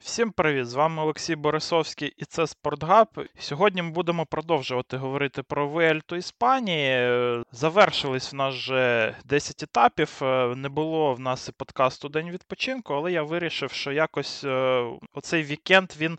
Всім 0.00 0.32
привіт! 0.32 0.66
З 0.66 0.74
вами 0.74 1.02
Олексій 1.02 1.36
Борисовський 1.36 2.14
і 2.16 2.24
це 2.24 2.46
Спортгаб. 2.46 3.08
Сьогодні 3.38 3.82
ми 3.82 3.90
будемо 3.90 4.26
продовжувати 4.26 4.96
говорити 4.96 5.42
про 5.42 5.68
Вельту 5.68 6.16
Іспанії. 6.16 6.90
Е, 6.90 7.42
завершились 7.52 8.32
в 8.32 8.36
нас 8.36 8.54
вже 8.54 9.14
10 9.24 9.62
етапів. 9.62 10.18
Е, 10.22 10.54
не 10.56 10.68
було 10.68 11.14
в 11.14 11.20
нас 11.20 11.48
і 11.48 11.52
подкасту 11.52 12.08
День 12.08 12.30
відпочинку, 12.30 12.94
але 12.94 13.12
я 13.12 13.22
вирішив, 13.22 13.72
що 13.72 13.92
якось 13.92 14.44
е, 14.44 14.84
оцей 15.14 15.42
вікенд 15.42 15.92
він 15.98 16.18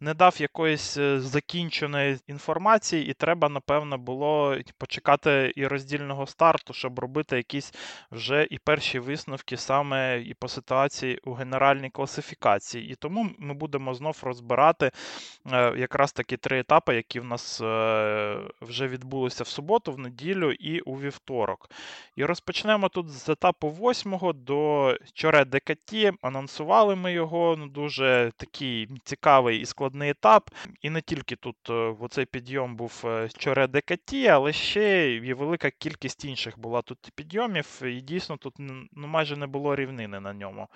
не 0.00 0.14
дав 0.14 0.36
якоїсь 0.40 0.98
закінченої 1.16 2.18
інформації, 2.26 3.06
і 3.06 3.12
треба, 3.12 3.48
напевно, 3.48 3.98
було 3.98 4.56
почекати 4.78 5.52
і 5.56 5.66
роздільного 5.66 6.26
старту, 6.26 6.72
щоб 6.72 6.98
робити 6.98 7.36
якісь 7.36 7.74
вже 8.10 8.46
і 8.50 8.58
перші 8.58 8.98
висновки 8.98 9.56
саме 9.56 10.20
і 10.20 10.34
по 10.34 10.48
ситуації 10.48 11.20
у 11.24 11.32
генеральній 11.32 11.90
класифікації. 11.90 12.92
І 12.92 12.94
тому 12.94 13.19
тому 13.20 13.34
ми 13.38 13.54
будемо 13.54 13.94
знов 13.94 14.20
розбирати 14.22 14.90
е, 15.52 15.74
якраз 15.78 16.12
такі 16.12 16.36
три 16.36 16.60
етапи, 16.60 16.94
які 16.94 17.20
в 17.20 17.24
нас 17.24 17.60
е, 17.60 18.40
вже 18.60 18.88
відбулися 18.88 19.44
в 19.44 19.48
суботу, 19.48 19.92
в 19.92 19.98
неділю 19.98 20.52
і 20.52 20.80
у 20.80 20.94
вівторок. 20.94 21.70
І 22.16 22.24
розпочнемо 22.24 22.88
тут 22.88 23.08
з 23.10 23.28
етапу 23.28 23.68
8 23.68 24.18
до 24.34 24.96
Чоре 25.14 25.44
Декаті. 25.44 26.12
Анонсували 26.22 26.96
ми 26.96 27.12
його. 27.12 27.56
ну 27.58 27.66
Дуже 27.66 28.32
такий 28.36 28.88
цікавий 29.04 29.60
і 29.60 29.66
складний 29.66 30.10
етап. 30.10 30.50
І 30.82 30.90
не 30.90 31.00
тільки 31.00 31.36
тут 31.36 31.56
е, 31.70 31.72
в 31.72 32.02
оцей 32.02 32.24
підйом 32.24 32.76
був 32.76 33.04
Чоре 33.38 33.66
Декаті, 33.66 34.28
але 34.28 34.52
ще 34.52 35.14
і 35.14 35.34
велика 35.34 35.70
кількість 35.70 36.24
інших 36.24 36.58
була 36.58 36.82
тут 36.82 36.98
підйомів. 37.14 37.82
І 37.82 38.00
дійсно 38.00 38.36
тут 38.36 38.54
ну, 38.58 38.86
майже 38.92 39.36
не 39.36 39.46
було 39.46 39.76
рівнини 39.76 40.20
на 40.20 40.32
ньому. 40.32 40.68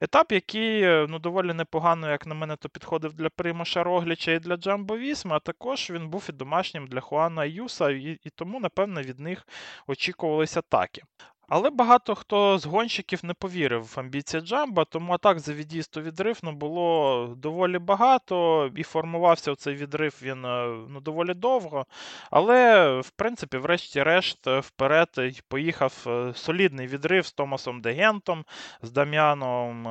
Етап, 0.00 0.32
який 0.32 0.82
е, 0.82 1.06
ну, 1.08 1.18
доволі 1.18 1.52
непогано, 1.52 2.10
як 2.10 2.26
на 2.26 2.34
мене, 2.34 2.56
то 2.56 2.68
підходив 2.68 3.14
для 3.14 3.28
Примаша 3.28 3.84
Рогліча 3.84 4.32
і 4.32 4.38
для 4.38 4.56
Джамбо 4.56 4.98
Вісма, 4.98 5.36
а 5.36 5.38
також 5.38 5.90
він 5.90 6.08
був 6.08 6.26
і 6.28 6.32
домашнім 6.32 6.86
для 6.86 7.00
Хуана 7.00 7.44
Юса, 7.44 7.90
і, 7.90 8.18
і 8.22 8.30
тому, 8.30 8.60
напевно, 8.60 9.02
від 9.02 9.18
них 9.18 9.46
очікувалися 9.86 10.60
атаки. 10.60 11.02
Але 11.48 11.70
багато 11.70 12.14
хто 12.14 12.58
з 12.58 12.66
гонщиків 12.66 13.24
не 13.24 13.34
повірив 13.34 13.82
в 13.82 14.00
амбіції 14.00 14.42
Джамба, 14.42 14.84
тому 14.84 15.12
атак 15.12 15.38
за 15.40 15.52
від'їзд 15.52 15.96
у 15.96 16.00
відрив 16.00 16.38
ну, 16.42 16.52
було 16.52 17.34
доволі 17.36 17.78
багато, 17.78 18.66
і 18.76 18.82
формувався 18.82 19.54
цей 19.54 19.74
відрив 19.74 20.18
він 20.22 20.44
е, 20.44 20.66
ну, 20.88 21.00
доволі 21.00 21.34
довго. 21.34 21.86
Але, 22.30 22.90
в 23.00 23.10
принципі, 23.10 23.56
врешті-решт, 23.56 24.46
е, 24.46 24.60
вперед 24.60 25.08
поїхав 25.48 26.04
е, 26.06 26.32
солідний 26.34 26.86
відрив 26.86 27.26
з 27.26 27.32
Томасом 27.32 27.80
Дегентом, 27.80 28.44
з 28.82 28.90
Дам'яном 28.90 29.84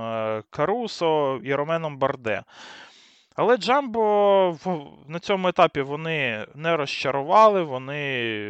Карусо 0.50 1.40
і 1.44 1.56
Роменом 1.56 1.98
Барде. 1.98 2.44
Але 3.36 3.58
Джамбо 3.58 4.58
на 5.08 5.20
цьому 5.20 5.48
етапі 5.48 5.82
вони 5.82 6.48
не 6.56 6.78
розчарували, 6.78 7.64
вони 7.64 8.42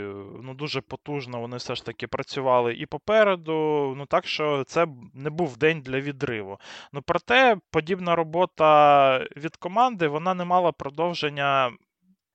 ну, 0.41 0.53
дуже 0.53 0.81
потужно 0.81 1.39
вони 1.41 1.58
все 1.58 1.75
ж 1.75 1.86
таки 1.86 2.08
працювали 2.08 2.73
і 2.73 2.86
попереду. 2.86 3.53
Ну 3.97 4.06
так 4.06 4.28
що 4.28 4.63
це 4.63 4.88
не 5.13 5.30
був 5.30 5.58
день 5.58 5.81
для 5.81 6.00
відриву. 6.00 6.59
Ну 6.94 7.02
проте 7.02 7.58
подібна 7.72 8.16
робота 8.16 9.17
від 9.36 9.56
команди 9.56 10.08
вона 10.08 10.33
не 10.33 10.45
мала 10.45 10.72
продовження. 10.72 11.72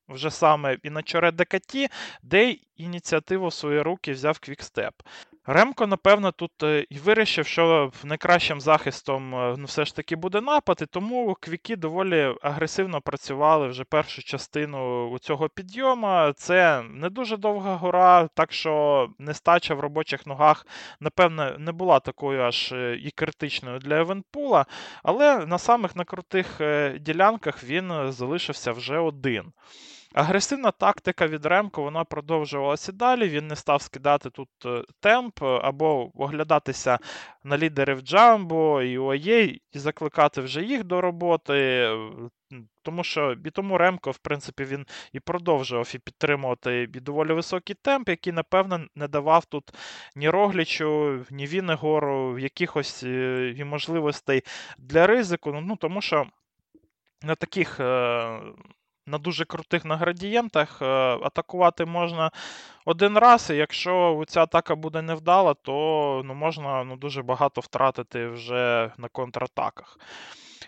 Вже 0.09 0.31
саме 0.31 0.78
і 0.83 0.91
на 0.91 1.03
Чоре 1.03 1.33
де 1.33 1.48
Каті, 1.48 1.89
де 2.23 2.56
ініціативу 2.77 3.47
в 3.47 3.53
свої 3.53 3.83
руки 3.83 4.12
взяв 4.12 4.39
Квікстеп. 4.39 4.95
Ремко, 5.47 5.87
напевно, 5.87 6.33
тут 6.33 6.63
е, 6.63 6.87
і 6.91 6.99
вирішив, 6.99 7.47
що 7.47 7.93
найкращим 8.05 8.61
захистом 8.61 9.35
е, 9.35 9.55
ну, 9.59 9.65
все 9.65 9.85
ж 9.85 9.97
таки 9.97 10.17
буде 10.17 10.41
напад, 10.41 10.79
і 10.83 10.87
тому 10.87 11.37
квіки 11.41 11.77
доволі 11.77 12.35
агресивно 12.43 13.01
працювали 13.01 13.69
вже 13.69 13.85
першу 13.85 14.23
частину 14.23 15.09
у 15.11 15.19
цього 15.19 15.49
підйому. 15.49 16.33
Це 16.37 16.83
не 16.83 17.11
дуже 17.11 17.37
довга 17.37 17.77
гора, 17.77 18.29
так 18.35 18.53
що 18.53 19.09
нестача 19.19 19.75
в 19.75 19.81
робочих 19.81 20.27
ногах, 20.27 20.67
напевно, 21.00 21.59
не 21.59 21.73
була 21.73 22.00
такою 22.00 22.43
аж 22.43 22.73
е, 22.73 22.99
і 23.03 23.11
критичною 23.11 23.79
для 23.79 24.00
Евенпула, 24.00 24.67
але 25.03 25.47
на 25.47 25.59
самих 25.59 25.97
накрутих 25.97 26.61
ділянках 27.00 27.65
він 27.65 28.12
залишився 28.12 28.73
вже 28.73 28.99
один. 28.99 29.53
Агресивна 30.15 30.71
тактика 30.71 31.26
від 31.26 31.47
Ремко 31.47 31.82
вона 31.82 32.04
продовжувалася 32.04 32.93
далі. 32.93 33.28
Він 33.28 33.47
не 33.47 33.56
став 33.56 33.82
скидати 33.82 34.31
тут 34.31 34.48
е, 34.66 34.84
темп 35.00 35.43
або 35.43 36.10
оглядатися 36.22 36.98
на 37.44 37.59
лідерів 37.59 38.00
Джамбо 38.00 38.82
і 38.82 38.99
ОАЄ 38.99 39.44
і 39.44 39.78
закликати 39.78 40.41
вже 40.41 40.62
їх 40.62 40.84
до 40.84 41.00
роботи. 41.00 41.88
Тому 42.82 43.04
що 43.04 43.37
і 43.44 43.50
тому 43.50 43.78
Ремко, 43.78 44.10
в 44.10 44.19
принципі, 44.19 44.65
він 44.65 44.87
і 45.12 45.20
продовжував 45.20 45.93
і 45.94 45.99
підтримувати 45.99 46.82
і 46.82 46.87
доволі 46.87 47.32
високий 47.32 47.76
темп, 47.82 48.09
який, 48.09 48.32
напевно, 48.32 48.87
не 48.94 49.09
давав 49.09 49.44
тут 49.44 49.70
ні 50.16 50.31
Роглічу, 50.31 51.20
ні 51.31 51.47
Вінегору 51.47 52.38
якихось 52.38 53.03
е, 53.03 53.54
і 53.56 53.65
можливостей 53.65 54.43
для 54.78 55.06
ризику. 55.06 55.53
Ну, 55.53 55.76
Тому 55.76 56.00
що 56.00 56.26
на 57.22 57.34
таких 57.34 57.81
е, 57.81 58.41
на 59.06 59.19
дуже 59.19 59.44
крутих 59.44 59.84
на 59.84 59.97
градієнтах 59.97 60.83
е, 60.83 60.87
атакувати 61.22 61.84
можна 61.84 62.31
один 62.84 63.19
раз, 63.19 63.50
і 63.50 63.55
якщо 63.55 64.25
ця 64.28 64.43
атака 64.43 64.75
буде 64.75 65.03
невдала, 65.03 65.55
то 65.55 66.22
ну, 66.25 66.34
можна 66.34 66.84
ну, 66.84 66.97
дуже 66.97 67.22
багато 67.22 67.61
втратити 67.61 68.28
вже 68.28 68.93
на 68.99 69.09
контратаках. 69.09 69.99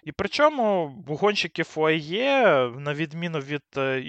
І 0.02 0.12
причому 0.12 0.94
у 1.06 1.14
гонщиків 1.14 1.72
ОАЄ, 1.76 2.70
на 2.78 2.94
відміну 2.94 3.38
від 3.38 3.62
е, 3.76 4.00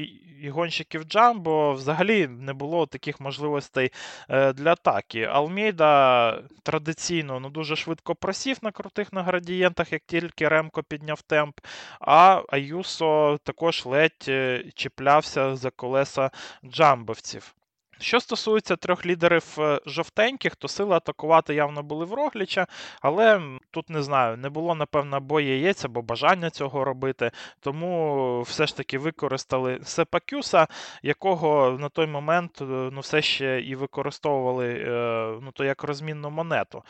і 0.43 0.49
гонщиків 0.49 1.03
Джамбо, 1.03 1.73
взагалі 1.73 2.27
не 2.27 2.53
було 2.53 2.85
таких 2.85 3.19
можливостей 3.19 3.91
е, 4.29 4.53
для 4.53 4.71
атаки. 4.71 5.23
Алмейда 5.23 6.41
традиційно 6.63 7.39
ну, 7.39 7.49
дуже 7.49 7.75
швидко 7.75 8.15
просів 8.15 8.57
на 8.61 8.71
крутих 8.71 9.13
на 9.13 9.23
градієнтах, 9.23 9.93
як 9.93 10.01
тільки 10.05 10.47
Ремко 10.47 10.83
підняв 10.83 11.21
темп, 11.21 11.59
а 11.99 12.41
Аюсо 12.49 13.39
також 13.43 13.85
ледь 13.85 14.25
е, 14.27 14.63
чіплявся 14.75 15.55
за 15.55 15.69
колеса 15.69 16.31
джамбовців. 16.65 17.55
Що 18.03 18.19
стосується 18.19 18.75
трьох 18.75 19.05
лідерів 19.05 19.55
е, 19.57 19.79
жовтеньких, 19.85 20.55
то 20.55 20.67
сили 20.67 20.95
атакувати 20.95 21.55
явно 21.55 21.83
були 21.83 22.05
в 22.05 22.13
Рогліча, 22.13 22.67
але 23.01 23.41
тут 23.71 23.89
не 23.89 24.03
знаю, 24.03 24.37
не 24.37 24.49
було, 24.49 24.75
напевно, 24.75 25.17
або 25.17 25.39
яєць, 25.39 25.85
або 25.85 26.01
бажання 26.01 26.49
цього 26.49 26.83
робити. 26.83 27.31
Тому 27.59 28.41
все 28.41 28.67
ж 28.67 28.77
таки 28.77 28.97
використали 28.97 29.79
Сепакюса, 29.83 30.67
якого 31.03 31.77
на 31.79 31.89
той 31.89 32.07
момент 32.07 32.61
е, 32.61 32.65
ну, 32.65 32.99
все 32.99 33.21
ще 33.21 33.61
і 33.61 33.75
використовували 33.75 34.67
е, 34.67 35.39
ну, 35.41 35.51
то 35.53 35.63
як 35.63 35.83
розмінну 35.83 36.29
монету. 36.29 36.83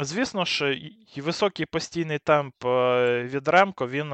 Звісно 0.00 0.44
ж, 0.44 0.72
і 1.14 1.20
високий 1.20 1.66
постійний 1.66 2.18
темп 2.18 2.54
від 3.24 3.48
Ремко 3.48 3.88
він 3.88 4.12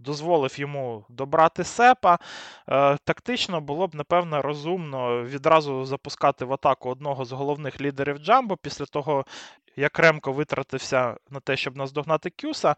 дозволив 0.00 0.60
йому 0.60 1.04
добрати 1.08 1.64
сепа. 1.64 2.18
Е, 2.68 2.98
тактично 3.04 3.60
було 3.60 3.86
б, 3.86 3.94
напевно, 3.94 4.42
розумно 4.42 5.24
відразу 5.24 5.84
запускати 5.84 6.44
в 6.44 6.52
атаку 6.52 6.90
одного 6.90 7.24
з 7.24 7.32
головних 7.32 7.80
лідерів 7.80 8.18
Джамбо 8.18 8.56
після 8.56 8.84
того, 8.84 9.24
як 9.76 9.98
Ремко 9.98 10.32
витратився 10.32 11.16
на 11.30 11.40
те, 11.40 11.56
щоб 11.56 11.76
наздогнати 11.76 12.30
Кюса. 12.30 12.74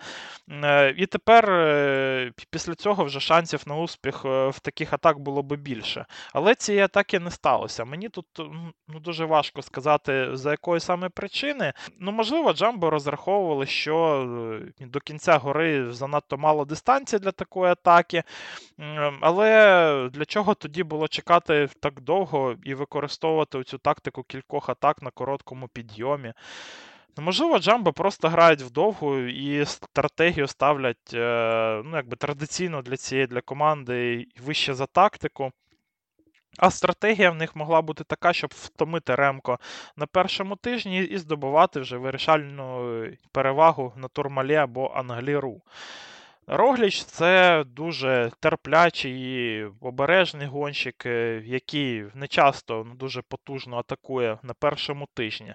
Е, 0.51 0.95
і 0.97 1.07
тепер 1.07 1.51
е, 1.51 2.33
після 2.51 2.75
цього 2.75 3.05
вже 3.05 3.21
шансів 3.21 3.63
на 3.67 3.77
успіх 3.77 4.25
е, 4.25 4.49
в 4.49 4.61
таких 4.61 4.93
атак 4.93 5.19
було 5.19 5.43
би 5.43 5.57
більше. 5.57 6.07
Але 6.33 6.55
цієї 6.55 6.85
атаки 6.85 7.19
не 7.19 7.31
сталося. 7.31 7.85
Мені 7.85 8.09
тут 8.09 8.27
ну, 8.89 9.01
дуже 9.01 9.25
важко 9.25 9.63
сказати, 9.63 10.29
за 10.37 10.51
якої 10.51 10.81
саме 10.81 11.09
причини. 11.09 11.73
Ну, 12.01 12.13
можливо, 12.13 12.53
Джамбо 12.53 12.91
розраховували, 12.91 13.67
що 13.67 13.93
до 14.81 15.01
кінця 15.01 15.39
гори 15.39 15.93
занадто 15.93 16.39
мало 16.39 16.65
дистанції 16.65 17.21
для 17.21 17.33
такої 17.33 17.73
атаки. 17.73 18.23
Але 19.21 20.09
для 20.13 20.25
чого 20.25 20.55
тоді 20.55 20.83
було 20.83 21.09
чекати 21.09 21.69
так 21.81 22.01
довго 22.01 22.57
і 22.65 22.75
використовувати 22.75 23.65
цю 23.65 23.79
тактику 23.79 24.23
кількох 24.23 24.69
атак 24.69 25.03
на 25.03 25.11
короткому 25.11 25.69
підйомі? 25.69 26.33
Можливо, 27.17 27.59
Джамбо 27.59 27.93
просто 27.93 28.29
грають 28.29 28.63
вдовгу 28.63 29.19
і 29.19 29.67
стратегію 29.67 30.47
ставлять 30.47 31.15
е, 31.15 31.83
ну, 31.85 31.97
якби 31.97 32.17
традиційно 32.17 32.83
для 32.83 32.97
цієї 32.97 33.27
для 33.27 33.41
команди 33.41 34.27
вище 34.45 34.75
за 34.75 34.87
тактику. 34.87 35.53
А 36.59 36.71
стратегія 36.71 37.31
в 37.31 37.35
них 37.35 37.57
могла 37.57 37.83
бути 37.83 38.05
така, 38.05 38.33
щоб 38.33 38.51
втомити 38.57 39.15
Ремко 39.15 39.59
на 39.97 40.07
першому 40.07 40.57
тижні 40.57 40.99
і 40.99 41.19
здобувати 41.19 41.81
вже 41.81 41.97
вирішальну 41.97 43.07
перевагу 43.33 43.93
на 43.97 44.09
Турмалі 44.09 44.55
або 44.55 44.93
Англіру. 44.95 45.63
Рогліч 46.55 47.05
це 47.05 47.65
дуже 47.67 48.31
терплячий 48.41 49.65
обережний 49.81 50.47
гонщик, 50.47 51.07
е, 51.07 51.43
який 51.47 52.05
не 52.15 52.27
часто 52.27 52.85
ну, 52.89 52.95
дуже 52.95 53.23
потужно 53.23 53.77
атакує 53.77 54.39
на 54.43 54.55
першому 54.55 55.09
тижні. 55.15 55.55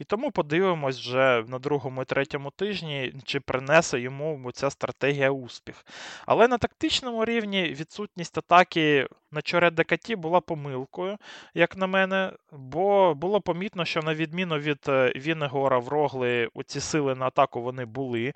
І 0.00 0.04
тому 0.04 0.30
подивимось 0.30 0.98
вже 0.98 1.44
на 1.48 1.58
другому 1.58 2.02
і 2.02 2.04
третьому 2.04 2.50
тижні, 2.50 3.14
чи 3.24 3.40
принесе 3.40 4.00
йому 4.00 4.50
ця 4.52 4.70
стратегія 4.70 5.30
успіх. 5.30 5.84
Але 6.26 6.48
на 6.48 6.58
тактичному 6.58 7.24
рівні 7.24 7.62
відсутність 7.62 8.38
атаки 8.38 9.08
на 9.30 9.42
Чоре 9.42 9.70
Декаті 9.70 10.16
була 10.16 10.40
помилкою, 10.40 11.18
як 11.54 11.76
на 11.76 11.86
мене, 11.86 12.32
бо 12.52 13.14
було 13.14 13.40
помітно, 13.40 13.84
що 13.84 14.02
на 14.02 14.14
відміну 14.14 14.58
від 14.58 14.78
е, 14.88 15.12
Вінегора 15.16 15.78
в 15.78 15.88
Рогли, 15.88 16.48
ці 16.66 16.80
сили 16.80 17.14
на 17.14 17.26
атаку 17.26 17.62
вони 17.62 17.84
були. 17.84 18.32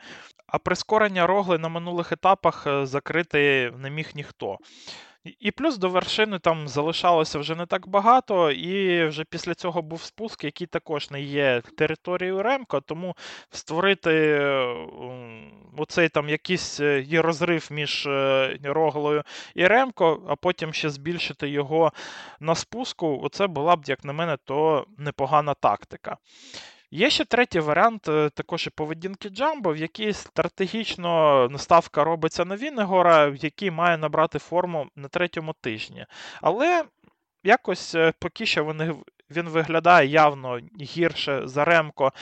А 0.46 0.58
прискорення 0.58 1.26
Рогли 1.26 1.58
на 1.58 1.68
минулих 2.00 2.12
етапах 2.12 2.66
е, 2.66 2.86
закрити 2.86 3.72
не 3.78 3.90
міг 3.90 4.10
ніхто. 4.14 4.58
І 5.40 5.50
плюс 5.50 5.78
до 5.78 5.88
вершини 5.88 6.38
там 6.38 6.68
залишалося 6.68 7.38
вже 7.38 7.54
не 7.54 7.66
так 7.66 7.88
багато, 7.88 8.50
і 8.50 9.04
вже 9.06 9.24
після 9.24 9.54
цього 9.54 9.82
був 9.82 10.02
спуск, 10.02 10.44
який 10.44 10.66
також 10.66 11.10
не 11.10 11.22
є 11.22 11.62
територією 11.76 12.42
Ремко, 12.42 12.80
тому 12.80 13.16
створити 13.50 14.40
оцей 15.76 16.08
там 16.08 16.28
якийсь 16.28 16.80
е, 16.80 17.04
розрив 17.12 17.68
між 17.70 18.06
е, 18.06 18.58
Роглою 18.64 19.22
і 19.54 19.66
Ремко, 19.66 20.22
а 20.28 20.36
потім 20.36 20.72
ще 20.72 20.90
збільшити 20.90 21.48
його 21.48 21.92
на 22.40 22.54
спуску, 22.54 23.20
оце 23.22 23.46
була 23.46 23.76
б, 23.76 23.84
як 23.86 24.04
на 24.04 24.12
мене, 24.12 24.36
то 24.44 24.86
непогана 24.98 25.54
тактика. 25.54 26.16
Є 26.90 27.10
ще 27.10 27.24
третій 27.24 27.60
варіант 27.60 28.08
е, 28.08 28.30
також 28.30 28.66
і 28.66 28.70
поведінки 28.70 29.28
Джамбо, 29.28 29.72
в 29.72 29.76
якій 29.76 30.12
стратегічно 30.12 31.48
наставка 31.50 32.04
робиться 32.04 32.44
на 32.44 32.56
Віннегора, 32.56 33.36
який 33.40 33.70
має 33.70 33.96
набрати 33.98 34.38
форму 34.38 34.86
на 34.96 35.08
третьому 35.08 35.54
тижні. 35.60 36.06
Але 36.40 36.84
якось 37.44 37.96
поки 38.18 38.46
що 38.46 38.64
вони 38.64 38.94
він 39.30 39.48
виглядає 39.48 40.08
явно 40.08 40.58
гірше 40.80 41.42
за 41.44 41.64
Ремко 41.64 42.12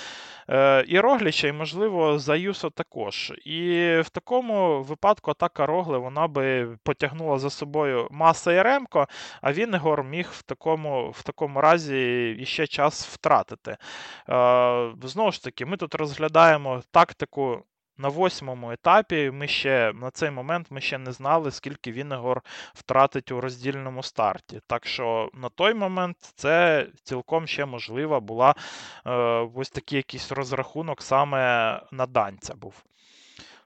е, 0.51 0.85
і 0.89 1.01
Рогліча, 1.01 1.49
і, 1.49 1.53
можливо, 1.53 2.19
за 2.19 2.37
Юсо 2.37 2.71
також. 2.71 3.33
І 3.45 3.71
в 4.05 4.09
такому 4.09 4.83
випадку 4.83 5.31
атака 5.31 5.67
Рогли 5.67 5.99
вона 5.99 6.29
би 6.29 6.77
потягнула 6.83 7.39
за 7.39 7.51
собою 7.51 8.09
Маса 8.11 8.53
і 8.53 8.63
Ремко, 8.63 9.09
а 9.43 9.53
Віннегор 9.53 10.05
міг 10.05 10.29
в 10.33 10.43
такому 10.43 11.11
в 11.11 11.23
такому 11.23 11.61
разі 11.61 12.31
іще 12.41 12.67
час 12.67 13.07
втратити. 13.07 13.77
Е, 14.29 14.93
знову 15.03 15.33
ж 15.33 15.45
таки, 15.45 15.67
ми 15.67 15.77
тут 15.77 15.95
розглядаємо 15.95 16.83
тактику 16.91 17.65
на 17.99 18.09
восьмому 18.09 18.73
етапі 18.73 19.31
ми 19.31 19.49
ще 19.49 19.93
на 19.95 20.11
цей 20.11 20.31
момент 20.31 20.67
ми 20.71 20.81
ще 20.81 20.99
не 20.99 21.13
знали, 21.13 21.51
скільки 21.51 21.93
Вінегор 21.93 22.43
втратить 22.75 23.33
у 23.33 23.41
роздільному 23.41 24.03
старті. 24.03 24.61
Так 24.67 24.87
що 24.87 25.31
на 25.35 25.49
той 25.49 25.75
момент 25.75 26.17
це 26.21 26.87
цілком 27.03 27.47
ще 27.47 27.65
можлива 27.65 28.21
була 28.21 28.55
е, 29.07 29.11
ось 29.55 29.71
такий 29.71 29.97
якийсь 29.97 30.33
розрахунок 30.33 31.03
саме 31.03 31.39
на 31.91 32.07
данця 32.07 32.55
був. 32.55 32.75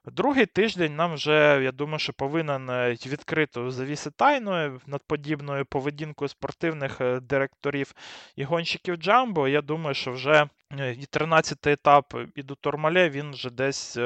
Другий 0.05 0.45
тиждень 0.45 0.95
нам 0.95 1.13
вже, 1.13 1.61
я 1.63 1.71
думаю, 1.71 1.99
що 1.99 2.13
повинен 2.13 2.69
е, 2.69 2.91
відкрито 3.05 3.71
завіси 3.71 4.11
тайною 4.11 4.81
над 4.87 5.01
подібною 5.07 5.65
поведінкою 5.65 6.29
спортивних 6.29 7.01
е, 7.01 7.19
директорів 7.19 7.93
і 8.35 8.43
гонщиків 8.43 8.95
Джамбо. 8.95 9.47
Я 9.47 9.61
думаю, 9.61 9.93
що 9.93 10.11
вже 10.11 10.47
е, 10.79 10.93
і 10.93 11.05
13-й 11.05 11.71
етап 11.71 12.13
і 12.35 12.43
до 12.43 12.55
Тормале 12.55 13.09
він 13.09 13.31
вже 13.31 13.49
десь 13.49 13.97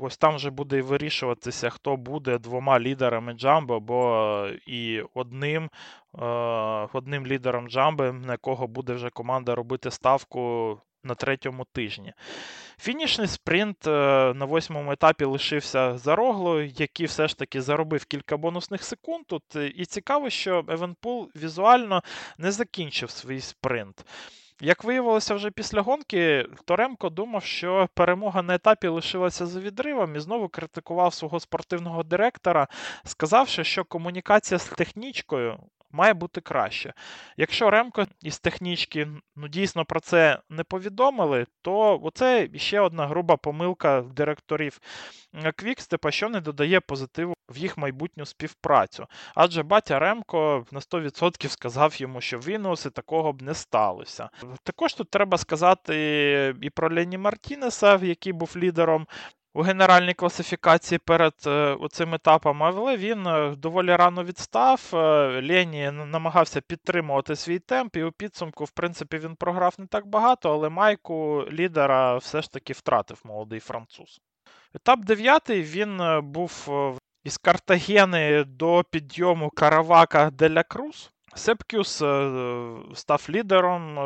ось 0.00 0.16
там 0.18 0.36
вже 0.36 0.50
буде 0.50 0.82
вирішуватися, 0.82 1.70
хто 1.70 1.96
буде 1.96 2.38
двома 2.38 2.80
лідерами 2.80 3.32
Джамбо, 3.32 3.76
або 3.76 4.48
і 4.66 5.02
одним 5.14 5.70
одним 6.92 7.26
лідером 7.26 7.68
Джамбо, 7.68 8.12
на 8.12 8.32
якого 8.32 8.66
буде 8.66 8.92
вже 8.92 9.10
команда 9.10 9.54
робити 9.54 9.90
ставку 9.90 10.78
на 11.06 11.14
третьому 11.14 11.64
тижні. 11.72 12.12
Фінішний 12.78 13.28
спринт 13.28 13.86
е, 13.86 13.90
на 14.34 14.44
восьмому 14.44 14.92
етапі 14.92 15.24
лишився 15.24 15.98
за 15.98 16.16
Роглою, 16.16 16.72
який 16.76 17.06
все 17.06 17.28
ж 17.28 17.38
таки 17.38 17.62
заробив 17.62 18.04
кілька 18.04 18.36
бонусних 18.36 18.84
секунд. 18.84 19.26
Тут 19.26 19.56
е, 19.56 19.66
і 19.66 19.84
цікаво, 19.84 20.30
що 20.30 20.64
Евенпул 20.68 21.30
візуально 21.36 22.02
не 22.38 22.52
закінчив 22.52 23.10
свій 23.10 23.40
спринт. 23.40 24.04
Як 24.60 24.84
виявилося 24.84 25.34
вже 25.34 25.50
після 25.50 25.80
гонки, 25.80 26.46
Торемко 26.64 27.10
думав, 27.10 27.44
що 27.44 27.88
перемога 27.94 28.42
на 28.42 28.54
етапі 28.54 28.88
лишилася 28.88 29.46
за 29.46 29.60
відривом 29.60 30.16
і 30.16 30.20
знову 30.20 30.48
критикував 30.48 31.14
свого 31.14 31.40
спортивного 31.40 32.02
директора, 32.02 32.68
сказавши, 33.04 33.64
що 33.64 33.84
комунікація 33.84 34.58
з 34.58 34.68
технічкою 34.68 35.58
має 35.96 36.14
бути 36.14 36.40
краще. 36.40 36.94
Якщо 37.36 37.70
Ремко 37.70 38.06
із 38.22 38.38
технічки 38.38 39.08
ну, 39.36 39.48
дійсно 39.48 39.84
про 39.84 40.00
це 40.00 40.38
не 40.50 40.64
повідомили, 40.64 41.46
то 41.62 42.10
це 42.14 42.48
ще 42.54 42.80
одна 42.80 43.06
груба 43.06 43.36
помилка 43.36 44.00
директорів 44.00 44.80
Квікстепа, 45.56 46.10
що 46.10 46.28
не 46.28 46.40
додає 46.40 46.80
позитиву 46.80 47.34
в 47.48 47.58
їх 47.58 47.78
майбутню 47.78 48.26
співпрацю. 48.26 49.06
Адже 49.34 49.62
батя 49.62 49.98
Ремко 49.98 50.66
на 50.72 50.80
100% 50.80 51.48
сказав 51.48 52.00
йому, 52.00 52.20
що 52.20 52.38
Вінуси 52.38 52.90
такого 52.90 53.32
б 53.32 53.42
не 53.42 53.54
сталося. 53.54 54.28
Також 54.62 54.94
тут 54.94 55.10
треба 55.10 55.38
сказати 55.38 56.54
і 56.62 56.70
про 56.70 56.94
Лені 56.94 57.18
Мартінеса, 57.18 57.96
який 58.02 58.32
був 58.32 58.52
лідером 58.56 59.06
у 59.56 59.62
генеральній 59.62 60.14
класифікації 60.14 60.98
перед 60.98 61.34
е, 61.46 61.76
цим 61.90 62.14
етапом, 62.14 62.62
але 62.62 62.96
він 62.96 63.26
е, 63.26 63.54
доволі 63.56 63.96
рано 63.96 64.24
відстав. 64.24 64.90
Е, 64.94 64.96
Лені 65.48 65.90
намагався 65.90 66.60
підтримувати 66.60 67.36
свій 67.36 67.58
темп, 67.58 67.96
і 67.96 68.02
у 68.02 68.12
підсумку, 68.12 68.64
в 68.64 68.70
принципі, 68.70 69.18
він 69.18 69.36
програв 69.36 69.74
не 69.78 69.86
так 69.86 70.06
багато, 70.06 70.52
але 70.52 70.68
майку 70.68 71.44
лідера 71.52 72.16
все 72.16 72.42
ж 72.42 72.52
таки 72.52 72.72
втратив 72.72 73.20
молодий 73.24 73.60
француз. 73.60 74.20
Етап 74.74 75.04
9 75.04 75.50
він 75.50 76.02
був 76.22 76.68
із 77.24 77.38
Картагени 77.38 78.44
до 78.44 78.84
підйому 78.90 79.50
Каравака 79.50 80.30
Деля 80.30 80.62
Круз. 80.62 81.10
Сепкюс 81.34 82.02
став 82.94 83.26
лідером 83.28 83.98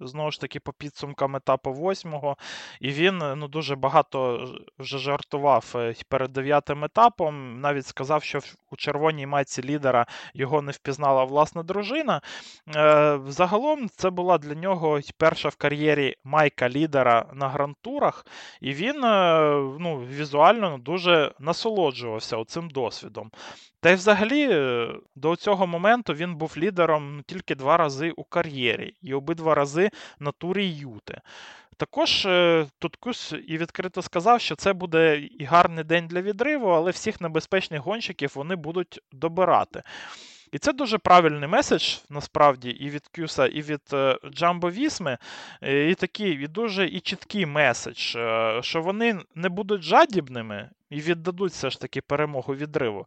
знову 0.00 0.30
ж 0.30 0.40
таки, 0.40 0.60
по 0.60 0.72
підсумкам 0.72 1.36
етапу 1.36 1.72
восьмого. 1.72 2.36
І 2.80 2.90
він 2.90 3.18
ну, 3.18 3.48
дуже 3.48 3.76
багато 3.76 4.48
вже 4.78 4.98
жартував 4.98 5.72
е, 5.74 5.94
перед 6.08 6.32
дев'ятим 6.32 6.84
етапом. 6.84 7.60
Навіть 7.60 7.86
сказав, 7.86 8.22
що 8.22 8.38
у 8.70 8.76
червоній 8.76 9.26
майці 9.26 9.62
лідера 9.62 10.06
його 10.34 10.62
не 10.62 10.72
впізнала 10.72 11.24
власна 11.24 11.62
дружина. 11.62 12.20
Е, 12.76 13.20
загалом 13.26 13.88
це 13.88 14.10
була 14.10 14.38
для 14.38 14.54
нього 14.54 15.00
перша 15.18 15.48
в 15.48 15.56
кар'єрі 15.56 16.14
майка 16.24 16.68
лідера 16.68 17.26
на 17.34 17.48
грантурах, 17.48 18.26
і 18.60 18.72
він 18.72 19.04
е, 19.04 19.50
ну, 19.80 20.06
візуально 20.10 20.70
ну, 20.70 20.78
дуже 20.78 21.32
насолоджувався 21.38 22.44
цим 22.44 22.70
досвідом. 22.70 23.30
Та 23.80 23.90
й 23.90 23.94
взагалі 23.94 24.48
до 25.14 25.36
цього 25.36 25.66
моменту 25.66 26.14
він 26.14 26.34
був 26.34 26.54
лідером 26.56 27.22
тільки 27.26 27.54
два 27.54 27.76
рази 27.76 28.10
у 28.10 28.24
кар'єрі, 28.24 28.94
і 29.02 29.14
обидва 29.14 29.54
рази 29.54 29.85
на 30.20 30.32
турі 30.32 30.66
Юти. 30.68 31.20
Також 31.76 32.26
е, 32.26 32.66
Туткус 32.78 33.34
і 33.46 33.58
відкрито 33.58 34.02
сказав, 34.02 34.40
що 34.40 34.56
це 34.56 34.72
буде 34.72 35.18
і 35.18 35.44
гарний 35.44 35.84
день 35.84 36.06
для 36.06 36.20
відриву, 36.20 36.68
але 36.68 36.90
всіх 36.90 37.20
небезпечних 37.20 37.80
гонщиків 37.80 38.32
вони 38.34 38.56
будуть 38.56 39.00
добирати. 39.12 39.82
І 40.52 40.58
це 40.58 40.72
дуже 40.72 40.98
правильний 40.98 41.48
меседж, 41.48 41.96
насправді, 42.10 42.70
і 42.70 42.90
від 42.90 43.06
Кюса, 43.06 43.46
і 43.46 43.62
від 43.62 43.80
Джамбо 44.30 44.70
Вісми, 44.70 45.18
і 45.62 45.94
такий 45.94 46.32
і 46.44 46.46
дуже 46.46 46.86
і 46.86 47.00
чіткий 47.00 47.46
меседж, 47.46 48.16
е, 48.16 48.60
що 48.62 48.82
вони 48.82 49.18
не 49.34 49.48
будуть 49.48 49.82
жадібними 49.82 50.70
і 50.90 51.00
віддадуть 51.00 51.52
все 51.52 51.70
ж 51.70 51.80
таки 51.80 52.00
перемогу 52.00 52.54
відриву. 52.54 53.06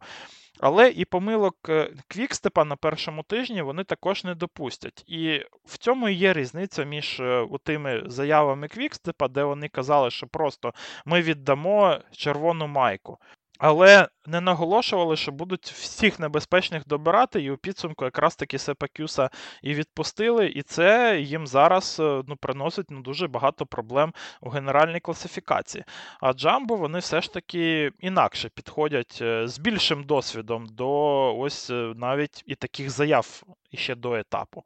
Але 0.58 0.90
і 0.90 1.04
помилок 1.04 1.56
е, 1.68 1.92
Квікстепа 2.08 2.64
на 2.64 2.76
першому 2.76 3.22
тижні 3.22 3.62
вони 3.62 3.84
також 3.84 4.24
не 4.24 4.34
допустять. 4.34 5.04
І 5.06 5.44
в 5.64 5.78
цьому 5.78 6.08
є 6.08 6.32
різниця 6.32 6.84
між 6.84 7.20
е, 7.20 7.48
тими 7.62 8.02
заявами 8.06 8.68
Квікстепа, 8.68 9.28
де 9.28 9.44
вони 9.44 9.68
казали, 9.68 10.10
що 10.10 10.26
просто 10.26 10.72
ми 11.04 11.22
віддамо 11.22 11.98
червону 12.12 12.66
майку. 12.66 13.18
Але 13.60 14.08
не 14.26 14.40
наголошували, 14.40 15.16
що 15.16 15.32
будуть 15.32 15.66
всіх 15.66 16.20
небезпечних 16.20 16.86
добирати, 16.86 17.42
і 17.42 17.50
у 17.50 17.56
підсумку 17.56 18.04
якраз 18.04 18.36
таки 18.36 18.58
Сепакюса 18.58 19.30
і 19.62 19.74
відпустили, 19.74 20.46
і 20.46 20.62
це 20.62 21.20
їм 21.20 21.46
зараз 21.46 21.96
е, 22.00 22.22
ну, 22.26 22.36
приносить 22.36 22.86
ну, 22.90 23.00
дуже 23.00 23.28
багато 23.28 23.66
проблем 23.66 24.12
у 24.40 24.50
генеральній 24.50 25.00
класифікації. 25.00 25.84
А 26.20 26.32
Джамбо 26.32 26.76
вони 26.76 26.98
все 26.98 27.20
ж 27.20 27.32
таки 27.32 27.92
інакше 27.98 28.48
підходять 28.48 29.18
е, 29.22 29.48
з 29.48 29.58
більшим 29.58 30.04
досвідом 30.04 30.66
до 30.66 30.90
ось 31.38 31.70
е, 31.70 31.92
навіть 31.96 32.42
і 32.46 32.54
таких 32.54 32.90
заяв 32.90 33.42
іще 33.70 33.94
до 33.94 34.14
етапу. 34.14 34.64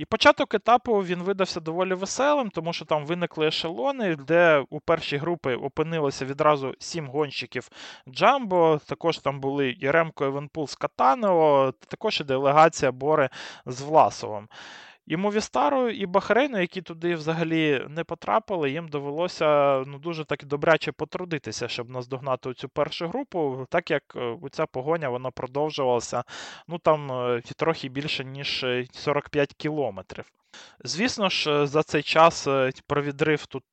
І 0.00 0.04
початок 0.04 0.54
етапу 0.54 0.92
він 0.92 1.22
видався 1.22 1.60
доволі 1.60 1.94
веселим, 1.94 2.50
тому 2.50 2.72
що 2.72 2.84
там 2.84 3.06
виникли 3.06 3.46
ешелони, 3.46 4.16
де 4.16 4.64
у 4.70 4.80
першій 4.80 5.16
групі 5.16 5.48
опинилося 5.48 6.24
відразу 6.24 6.74
сім 6.78 7.08
гонщиків 7.08 7.68
Джамбо. 8.08 8.80
Також 8.86 9.18
там 9.18 9.40
були 9.40 9.76
і 9.80 9.90
Ремко 9.90 10.24
Евенпул 10.24 10.66
з 10.66 10.74
Катанео, 10.74 11.72
також 11.72 12.20
і 12.20 12.24
делегація 12.24 12.92
Бори 12.92 13.28
з 13.66 13.80
Власовим. 13.80 14.48
І 15.10 15.16
Мовістару, 15.16 15.88
і 15.88 16.06
Бахрейну, 16.06 16.60
які 16.60 16.82
туди 16.82 17.14
взагалі 17.14 17.86
не 17.88 18.04
потрапили, 18.04 18.70
їм 18.70 18.88
довелося 18.88 19.78
ну, 19.86 19.98
дуже 19.98 20.24
так 20.24 20.44
добряче 20.44 20.92
потрудитися, 20.92 21.68
щоб 21.68 21.90
наздогнати 21.90 22.54
цю 22.54 22.68
першу 22.68 23.08
групу, 23.08 23.66
так 23.70 23.90
як 23.90 24.02
е, 24.16 24.36
ця 24.50 24.66
погоня 24.66 25.08
вона 25.08 25.30
продовжувалася 25.30 26.24
ну 26.68 26.78
там 26.78 27.12
е, 27.12 27.42
трохи 27.56 27.88
більше, 27.88 28.24
ніж 28.24 28.66
45 28.92 29.54
кілометрів. 29.54 30.24
Звісно 30.84 31.28
ж, 31.28 31.66
за 31.66 31.82
цей 31.82 32.02
час 32.02 32.48
про 32.86 33.02
відрив 33.02 33.46
тут 33.46 33.64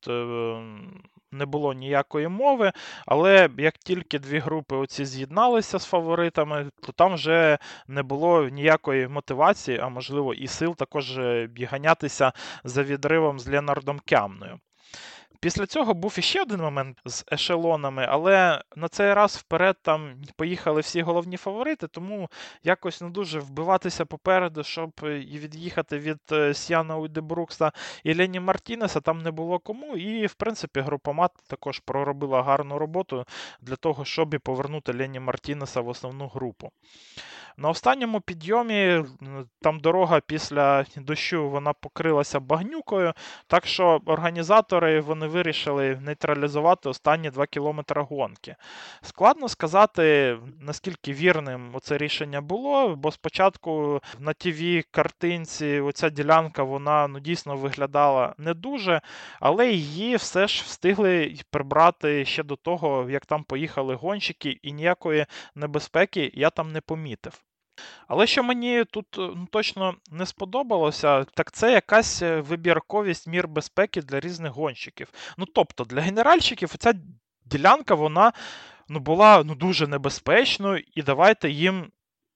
не 1.31 1.45
було 1.45 1.73
ніякої 1.73 2.27
мови, 2.27 2.71
але 3.05 3.49
як 3.57 3.77
тільки 3.77 4.19
дві 4.19 4.39
групи 4.39 4.75
оці 4.75 5.05
з'єдналися 5.05 5.79
з 5.79 5.85
фаворитами, 5.85 6.69
то 6.81 6.91
там 6.91 7.13
вже 7.13 7.57
не 7.87 8.03
було 8.03 8.49
ніякої 8.49 9.07
мотивації, 9.07 9.79
а 9.79 9.89
можливо 9.89 10.33
і 10.33 10.47
сил 10.47 10.75
також 10.75 11.19
біганятися 11.49 11.87
ганятися 11.87 12.31
за 12.63 12.83
відривом 12.83 13.39
з 13.39 13.47
Ленардом 13.47 13.99
Кямною. 14.05 14.59
Після 15.39 15.65
цього 15.65 15.93
був 15.93 16.15
іще 16.17 16.41
один 16.41 16.61
момент 16.61 17.01
з 17.05 17.25
ешелонами, 17.33 18.05
але 18.09 18.61
на 18.75 18.87
цей 18.87 19.13
раз 19.13 19.35
вперед 19.35 19.77
там 19.81 20.21
поїхали 20.35 20.81
всі 20.81 21.01
головні 21.01 21.37
фаворити, 21.37 21.87
тому 21.87 22.29
якось 22.63 23.01
не 23.01 23.09
дуже 23.09 23.39
вбиватися 23.39 24.05
попереду, 24.05 24.63
щоб 24.63 24.91
і 25.03 25.39
від'їхати 25.39 25.99
від 25.99 26.19
е, 26.31 26.53
Сіана 26.53 26.97
Уйдебрукса 26.97 27.71
і 28.03 28.15
Лені 28.15 28.39
Мартінеса 28.39 28.99
там 29.01 29.21
не 29.21 29.31
було 29.31 29.59
кому. 29.59 29.97
І, 29.97 30.25
в 30.25 30.33
принципі, 30.33 30.79
групомат 30.79 31.31
також 31.47 31.79
проробила 31.79 32.43
гарну 32.43 32.77
роботу 32.77 33.25
для 33.61 33.75
того, 33.75 34.05
щоб 34.05 34.33
і 34.33 34.37
повернути 34.37 34.93
Лені 34.93 35.19
Мартінеса 35.19 35.81
в 35.81 35.87
основну 35.87 36.27
групу. 36.27 36.71
На 37.59 37.69
останньому 37.69 38.21
підйомі 38.21 39.03
там 39.61 39.79
дорога 39.79 40.19
після 40.19 40.85
дощу 40.95 41.49
вона 41.49 41.73
покрилася 41.73 42.39
багнюкою, 42.39 43.13
так 43.47 43.65
що 43.65 44.01
організатори 44.05 45.01
вони 45.01 45.26
вирішили 45.27 45.99
нейтралізувати 46.01 46.89
останні 46.89 47.29
2 47.29 47.45
кілометри 47.45 48.01
гонки. 48.01 48.55
Складно 49.01 49.49
сказати, 49.49 50.37
наскільки 50.59 51.13
вірним 51.13 51.75
це 51.81 51.97
рішення 51.97 52.41
було, 52.41 52.95
бо 52.95 53.11
спочатку 53.11 54.01
на 54.19 54.33
тіві 54.33 54.83
картинці 54.91 55.79
оця 55.79 56.09
ділянка 56.09 56.63
вона 56.63 57.07
ну, 57.07 57.19
дійсно 57.19 57.55
виглядала 57.55 58.35
не 58.37 58.53
дуже, 58.53 59.01
але 59.39 59.71
її 59.71 60.15
все 60.15 60.47
ж 60.47 60.63
встигли 60.65 61.35
прибрати 61.51 62.25
ще 62.25 62.43
до 62.43 62.55
того, 62.55 63.09
як 63.09 63.25
там 63.25 63.43
поїхали 63.43 63.95
гонщики, 63.95 64.59
і 64.61 64.73
ніякої 64.73 65.25
небезпеки 65.55 66.31
я 66.33 66.49
там 66.49 66.71
не 66.71 66.81
помітив. 66.81 67.46
Але 68.07 68.27
що 68.27 68.43
мені 68.43 68.85
тут 68.85 69.05
е, 69.17 69.21
ну, 69.35 69.47
точно 69.51 69.95
не 70.11 70.25
сподобалося, 70.25 71.23
так 71.23 71.51
це 71.51 71.71
якась 71.71 72.21
е, 72.21 72.41
вибірковість 72.41 73.27
мір 73.27 73.47
безпеки 73.47 74.01
для 74.01 74.19
різних 74.19 74.51
гонщиків. 74.51 75.07
Ну 75.37 75.45
тобто, 75.45 75.83
для 75.83 76.01
генеральщиків 76.01 76.77
ця 76.77 76.93
ділянка 77.45 77.95
вона 77.95 78.33
ну, 78.89 78.99
була 78.99 79.43
ну, 79.43 79.55
дуже 79.55 79.87
небезпечною, 79.87 80.83
і 80.95 81.01
давайте 81.01 81.49
їм 81.49 81.91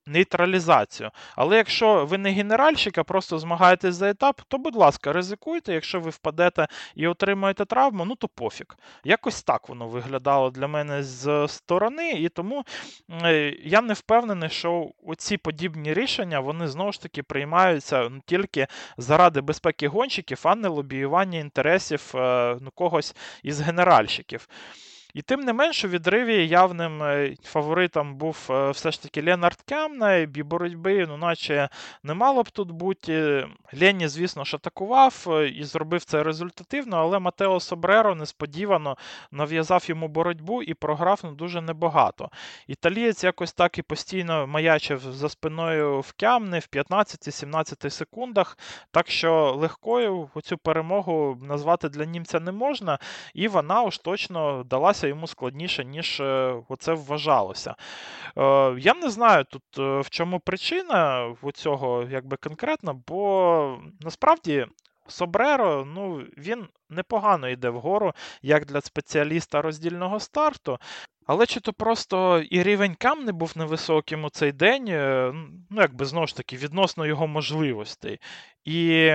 нейтралізацію. 0.06 1.12
Але 1.36 1.58
якщо 1.58 2.06
ви 2.06 2.18
не 2.18 2.32
генеральщик, 2.32 2.98
а 2.98 3.04
просто 3.04 3.40
змагаєтесь 3.40 3.96
за 3.96 4.10
етап, 4.10 4.42
то, 4.48 4.58
будь 4.58 4.76
ласка, 4.76 5.14
ризикуйте, 5.14 5.74
якщо 5.74 6.00
ви 6.00 6.10
впадете 6.10 6.68
і 6.96 7.08
отримаєте 7.08 7.66
травму, 7.66 8.06
ну 8.06 8.16
то 8.16 8.28
пофіг. 8.28 8.68
Якось 9.04 9.44
так 9.44 9.70
воно 9.70 9.88
виглядало 9.88 10.50
для 10.50 10.68
мене 10.68 11.04
з 11.04 11.48
сторони, 11.48 12.12
і 12.12 12.30
тому 12.30 12.66
е, 13.24 13.58
я 13.64 13.82
не 13.82 13.94
впевнений, 13.94 14.50
що 14.50 14.92
оці 15.04 15.38
подібні 15.38 15.94
рішення 15.94 16.40
вони 16.40 16.68
знову 16.68 16.92
ж 16.92 17.02
таки 17.02 17.24
приймаються 17.24 18.12
тільки 18.26 18.68
заради 18.98 19.42
безпеки 19.42 19.88
гонщиків, 19.88 20.40
а 20.44 20.56
не 20.56 20.68
лобіювання 20.68 21.40
інтересів 21.40 22.12
е, 22.16 22.58
ну, 22.62 22.72
когось 22.76 23.16
із 23.44 23.62
генеральщиків. 23.62 24.48
І 25.14 25.22
тим 25.22 25.40
не 25.40 25.54
менш, 25.54 25.86
у 25.86 25.88
відриві 25.88 26.48
явним 26.48 27.04
е, 27.04 27.36
фаворитом 27.44 28.16
був 28.16 28.48
е, 28.50 28.72
все 28.72 28.92
ж 28.92 29.04
таки 29.04 29.24
Ленард 29.24 29.62
Кемна, 29.66 30.16
і 30.16 30.26
боротьби, 30.26 31.06
ну, 31.08 31.18
наче 31.18 31.70
не 32.04 32.14
мало 32.14 32.44
б 32.44 32.50
тут 32.50 32.72
бути. 32.72 33.48
Лені, 33.82 34.08
звісно 34.08 34.44
ж, 34.44 34.56
атакував 34.56 35.26
е, 35.28 35.48
і 35.48 35.64
зробив 35.64 36.04
це 36.04 36.24
результативно, 36.24 36.98
але 36.98 37.20
Матео 37.20 37.60
Собреро 37.60 38.16
несподівано 38.16 38.98
нав'язав 39.32 39.84
йому 39.88 40.08
боротьбу 40.08 40.64
і 40.64 40.74
програв 40.74 41.20
ну, 41.24 41.32
дуже 41.32 41.62
небагато. 41.62 42.30
Італієць 42.68 43.24
якось 43.24 43.54
так 43.54 43.78
і 43.78 43.82
постійно 43.82 44.48
маячив 44.48 45.00
за 45.00 45.30
спиною 45.30 46.00
в 46.00 46.14
Кямни 46.14 46.60
в 46.60 46.68
15-17 46.74 47.90
секундах. 47.90 48.58
Так 48.92 49.10
що 49.10 49.56
легкою 49.58 50.30
цю 50.44 50.58
перемогу 50.58 51.38
назвати 51.42 51.90
для 51.90 52.06
німця 52.06 52.40
не 52.40 52.52
можна, 52.52 53.00
і 53.34 53.48
вона 53.48 53.82
уж 53.82 53.98
точно 53.98 54.64
далася 54.64 55.01
давалося 55.02 55.08
йому 55.08 55.28
складніше, 55.28 55.86
ніж 55.86 56.20
е, 56.20 56.56
оце 56.70 56.94
вважалося. 56.94 57.76
Е, 58.38 58.76
я 58.80 58.94
не 58.94 59.10
знаю 59.10 59.44
тут 59.44 59.64
е, 59.78 60.02
в 60.02 60.10
чому 60.10 60.40
причина 60.40 61.34
цього 61.54 62.08
якби 62.12 62.38
конкретно, 62.38 63.02
бо 63.08 63.80
насправді. 64.02 64.68
Собреро, 65.08 65.86
ну, 65.86 66.24
він 66.38 66.68
непогано 66.90 67.50
йде 67.50 67.70
вгору, 67.70 68.14
як 68.42 68.66
для 68.66 68.82
спеціаліста 68.82 69.62
роздільного 69.62 70.20
старту. 70.20 70.80
Але 71.26 71.46
чи 71.46 71.60
то 71.60 71.74
просто 71.74 72.40
і 72.50 72.64
рівень 72.64 72.96
кам 72.96 73.26
не 73.26 73.32
був 73.32 73.52
невисоким 73.56 74.24
у 74.24 74.30
цей 74.30 74.52
день, 74.52 74.86
ну, 75.70 75.82
якби 75.82 76.06
знову 76.06 76.28
ж 76.28 76.36
таки, 76.36 76.58
відносно 76.58 77.06
його 77.06 77.28
можливостей. 77.28 78.20
І 78.66 79.12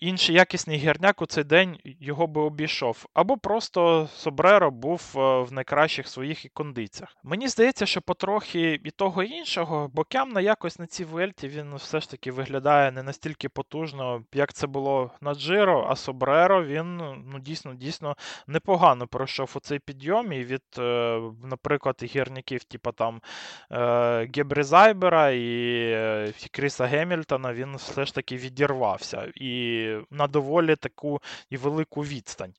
інший 0.00 0.34
якісний 0.34 0.78
гірняк 0.78 1.22
у 1.22 1.26
цей 1.26 1.44
день 1.44 1.78
його 1.84 2.26
би 2.26 2.40
обійшов. 2.40 3.06
Або 3.14 3.36
просто 3.36 4.08
Собреро 4.14 4.70
був 4.70 5.14
е, 5.16 5.18
в 5.42 5.52
найкращих 5.52 6.08
своїх 6.08 6.46
кондиціях. 6.54 7.16
Мені 7.22 7.48
здається, 7.48 7.86
що 7.86 8.00
потрохи 8.00 8.80
і 8.84 8.90
того 8.90 9.22
іншого, 9.22 9.90
бо 9.92 10.04
Кямна 10.04 10.40
якось 10.40 10.78
на 10.78 10.86
цій 10.86 11.04
вельті 11.04 11.48
він 11.48 11.74
все 11.74 12.00
ж 12.00 12.10
таки 12.10 12.32
виглядає 12.32 12.92
не 12.92 13.02
настільки 13.02 13.48
потужно, 13.48 14.24
як 14.34 14.52
це 14.52 14.66
було 14.66 15.10
на 15.20 15.34
Джиро, 15.34 15.86
а 15.90 15.96
Собреро 15.96 16.64
він 16.64 16.96
ну, 17.32 17.38
дійсно 17.40 17.74
дійсно 17.74 18.16
непогано 18.46 19.06
пройшов 19.06 19.52
у 19.56 19.60
цей 19.60 19.78
підйом. 19.78 20.32
І 20.32 20.44
від, 20.44 20.62
е, 20.78 21.20
наприклад, 21.44 21.96
гірників, 22.02 22.64
типу 22.64 22.92
там 22.92 23.20
е, 23.72 24.28
Гебрі 24.36 24.62
Зайбера 24.62 25.30
і 25.30 26.32
Кріса 26.50 26.86
Гемільтона, 26.86 27.52
він 27.52 27.76
все 27.76 28.04
ж 28.04 28.14
таки 28.14 28.36
відірвав 28.36 28.71
відірвався 28.72 29.32
і 29.36 29.96
на 30.10 30.26
доволі 30.26 30.76
таку 30.76 31.20
і 31.50 31.56
велику 31.56 32.00
відстань. 32.00 32.54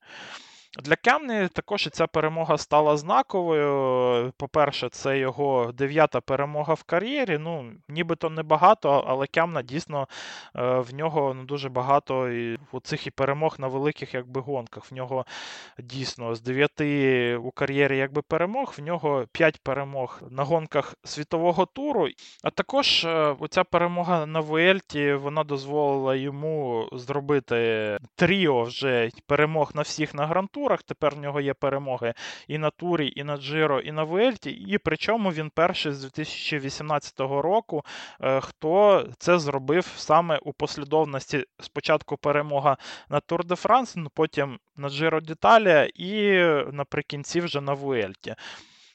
Для 0.81 0.95
Кемні 0.95 1.47
також 1.47 1.89
ця 1.91 2.07
перемога 2.07 2.57
стала 2.57 2.97
знаковою. 2.97 4.33
По-перше, 4.37 4.89
це 4.89 5.19
його 5.19 5.71
дев'ята 5.73 6.21
перемога 6.21 6.73
в 6.73 6.83
кар'єрі. 6.83 7.37
Ну, 7.37 7.71
нібито 7.87 8.29
небагато, 8.29 9.05
але 9.07 9.27
Кемна 9.27 9.61
дійсно 9.61 10.07
е, 10.55 10.79
в 10.79 10.93
нього 10.93 11.33
ну, 11.33 11.43
дуже 11.43 11.69
багато 11.69 12.29
і 12.29 12.59
цих 12.83 13.07
і 13.07 13.11
перемог 13.11 13.55
на 13.59 13.67
великих 13.67 14.13
якби, 14.13 14.41
гонках. 14.41 14.91
В 14.91 14.93
нього 14.93 15.25
дійсно 15.79 16.35
з 16.35 16.41
дев'яти 16.41 17.35
у 17.35 17.51
кар'єрі 17.51 17.97
якби, 17.97 18.21
перемог, 18.21 18.73
в 18.77 18.81
нього 18.81 19.25
п'ять 19.31 19.59
перемог 19.63 20.21
на 20.29 20.43
гонках 20.43 20.95
світового 21.03 21.65
туру. 21.65 22.07
А 22.43 22.49
також 22.49 23.05
е, 23.05 23.35
оця 23.39 23.63
перемога 23.63 24.25
на 24.25 24.39
Вуельті 24.39 25.13
вона 25.13 25.43
дозволила 25.43 26.15
йому 26.15 26.87
зробити 26.91 27.97
тріо 28.15 28.63
вже 28.63 29.09
перемог 29.27 29.71
на 29.75 29.81
всіх 29.81 30.13
на 30.13 30.27
гранту 30.27 30.62
турах. 30.63 30.83
Тепер 30.83 31.15
в 31.15 31.19
нього 31.19 31.41
є 31.41 31.53
перемоги 31.53 32.13
і 32.47 32.57
на 32.57 32.69
турі, 32.69 33.13
і 33.15 33.23
на 33.23 33.37
Джиро, 33.37 33.79
і 33.79 33.91
на 33.91 34.03
Вуельті. 34.03 34.51
І 34.51 34.77
причому 34.77 35.31
він 35.31 35.49
перший 35.49 35.91
з 35.91 36.01
2018 36.01 37.19
року, 37.19 37.83
е, 38.21 38.41
хто 38.41 39.05
це 39.17 39.39
зробив 39.39 39.85
саме 39.95 40.37
у 40.37 40.53
послідовності. 40.53 41.45
Спочатку 41.59 42.17
перемога 42.17 42.77
на 43.09 43.19
Тур 43.19 43.45
де 43.45 43.55
Франс, 43.55 43.95
ну, 43.95 44.09
потім 44.13 44.59
на 44.77 44.89
Джиро 44.89 45.21
д'Італія 45.21 45.89
і 45.95 46.39
наприкінці 46.71 47.39
вже 47.41 47.61
на 47.61 47.73
Вуельті. 47.73 48.35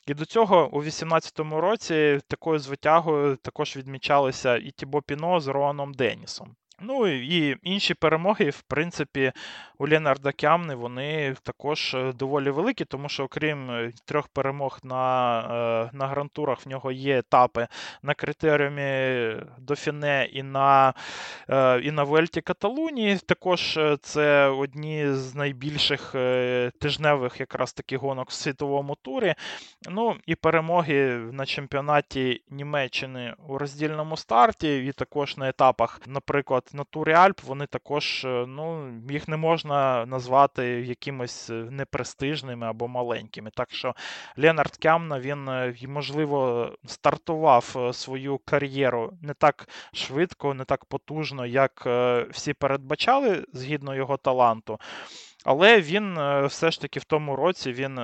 І 0.07 0.15
до 0.15 0.25
цього 0.25 0.69
у 0.69 0.83
2018 0.83 1.41
році 1.41 2.21
такою 2.29 2.59
звитягою 2.59 3.37
також 3.37 3.77
відмічалися 3.77 4.57
і 4.57 4.71
Тібо 4.71 5.03
Піно 5.03 5.41
з 5.41 5.49
Роаном 5.49 5.95
Денісом. 5.95 6.57
Ну 6.81 7.07
і 7.07 7.57
інші 7.63 7.95
перемоги, 7.95 8.51
в 8.51 8.63
принципі, 8.63 9.33
у 9.79 9.89
Ленарда 9.89 10.33
Кямни 10.33 10.75
вони 10.75 11.37
також 11.43 11.95
е, 11.95 12.13
доволі 12.13 12.51
великі, 12.51 12.85
тому 12.85 13.09
що, 13.09 13.25
окрім 13.25 13.71
е, 13.71 13.93
трьох 14.05 14.29
перемог 14.29 14.79
на 14.83 15.41
е, 15.41 15.91
на 15.93 16.07
грантурах, 16.07 16.67
в 16.67 16.69
нього 16.69 16.93
є 16.93 17.19
етапи 17.19 17.67
на 18.03 18.15
критеріумі 18.15 19.33
Дофіне 19.59 20.29
і 20.33 20.43
на 20.43 20.95
і 21.83 21.91
на 21.91 22.05
Вельті 22.05 22.41
Каталунії. 22.41 23.19
Також 23.19 23.79
це 24.01 24.47
одні 24.47 25.13
з 25.13 25.35
найбільших 25.35 26.15
тижневих 26.81 27.41
якраз 27.41 27.73
таки 27.73 27.97
гонок 27.97 28.31
в 28.31 28.33
світовому 28.33 28.97
турі. 29.03 29.35
Ну 29.89 30.17
і 30.27 30.35
перемоги 30.35 31.19
на 31.33 31.47
чемпіонаті 31.47 32.43
Німеччини 32.51 33.35
у 33.49 33.59
роздільному 33.59 34.17
старті, 34.17 34.87
і 34.87 34.93
також 34.93 35.37
на 35.37 35.49
етапах, 35.49 36.01
наприклад 36.07 36.68
на 36.75 36.85
турі 36.85 37.13
Альп 37.13 37.43
вони 37.43 37.67
також, 37.67 38.25
е, 38.25 38.45
ну, 38.49 38.93
їх 39.11 39.29
не 39.29 39.37
можна 39.37 40.07
назвати 40.07 40.65
якимось 40.67 41.51
е, 41.51 41.53
непрестижними 41.53 42.67
або 42.67 42.89
маленькими. 42.89 43.51
Так 43.55 43.71
що 43.71 43.95
Ленард 44.37 44.77
Кямна, 44.77 45.21
він, 45.21 45.49
е, 45.49 45.75
можливо, 45.89 46.71
стартував 46.87 47.91
свою 47.93 48.39
кар'єру 48.39 49.13
не 49.23 49.35
так 49.35 49.69
швидко, 49.93 50.55
не 50.55 50.65
так 50.65 50.85
потужно, 50.85 51.47
як 51.47 51.87
всі 52.31 52.53
передбачали 52.55 53.45
згідно 53.53 53.95
його 53.95 54.17
таланту. 54.17 54.79
Але 55.45 55.81
він 55.81 56.19
все 56.47 56.71
ж 56.71 56.81
таки 56.81 57.01
в 57.01 57.05
тому 57.05 57.37
році 57.37 57.73
він 57.73 58.01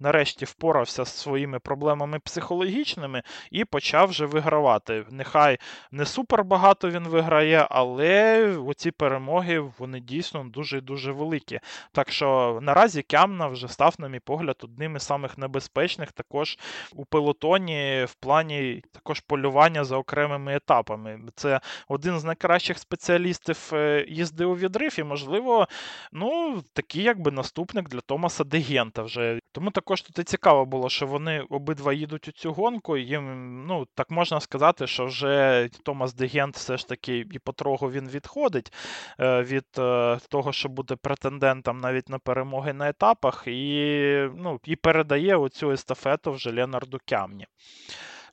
нарешті 0.00 0.44
впорався 0.44 1.04
з 1.04 1.16
своїми 1.16 1.58
проблемами 1.58 2.18
психологічними 2.18 3.22
і 3.50 3.64
почав 3.64 4.08
вже 4.08 4.26
вигравати. 4.26 5.04
Нехай 5.10 5.58
не 5.90 6.06
супер 6.06 6.44
багато 6.44 6.90
він 6.90 7.08
виграє, 7.08 7.66
але 7.70 8.46
оці 8.66 8.90
перемоги 8.90 9.58
вони 9.78 10.00
дійсно 10.00 10.44
дуже 10.44 10.80
дуже 10.80 11.12
великі. 11.12 11.60
Так 11.92 12.12
що 12.12 12.58
наразі 12.62 13.02
Кямна 13.02 13.46
вже 13.46 13.68
став, 13.68 13.94
на 13.98 14.08
мій 14.08 14.20
погляд, 14.20 14.56
одним 14.62 14.96
із 14.96 15.02
самих 15.02 15.38
небезпечних 15.38 16.12
також 16.12 16.58
у 16.92 17.04
пелотоні 17.04 18.04
в 18.08 18.14
плані 18.14 18.82
також 18.92 19.20
полювання 19.20 19.84
за 19.84 19.96
окремими 19.96 20.56
етапами. 20.56 21.20
Це 21.34 21.60
один 21.88 22.18
з 22.18 22.24
найкращих 22.24 22.78
спеціалістів 22.78 23.70
е, 23.72 24.06
їзди 24.08 24.44
у 24.44 24.56
відрив, 24.56 24.98
і, 24.98 25.02
можливо, 25.02 25.68
ну, 26.12 26.62
такий 26.72 27.02
якби 27.02 27.30
наступник 27.30 27.88
для 27.88 28.00
Томаса 28.00 28.44
Дегента 28.44 29.02
вже. 29.02 29.38
Тому 29.58 29.70
також 29.70 30.02
тут 30.02 30.28
цікаво 30.28 30.66
було, 30.66 30.88
що 30.88 31.06
вони 31.06 31.40
обидва 31.40 31.92
їдуть 31.92 32.28
у 32.28 32.32
цю 32.32 32.52
гонку. 32.52 32.96
Їм, 32.96 33.66
ну, 33.66 33.86
так 33.94 34.10
можна 34.10 34.40
сказати, 34.40 34.86
що 34.86 35.06
вже 35.06 35.68
Томас 35.82 36.14
Дегент 36.14 36.56
все 36.56 36.76
ж 36.76 36.88
таки 36.88 37.18
і 37.18 37.38
потроху 37.38 37.90
він 37.90 38.08
відходить 38.08 38.72
е, 39.20 39.42
від 39.42 39.64
е, 39.78 40.18
того, 40.28 40.52
що 40.52 40.68
буде 40.68 40.96
претендентом 40.96 41.78
навіть 41.78 42.08
на 42.08 42.18
перемоги 42.18 42.72
на 42.72 42.88
етапах, 42.88 43.44
і 43.46 44.28
ну, 44.36 44.60
і 44.64 44.76
передає 44.76 45.36
оцю 45.36 45.70
естафету 45.70 46.32
вже 46.32 46.52
Ленарду 46.52 46.98
Кямні. 47.04 47.46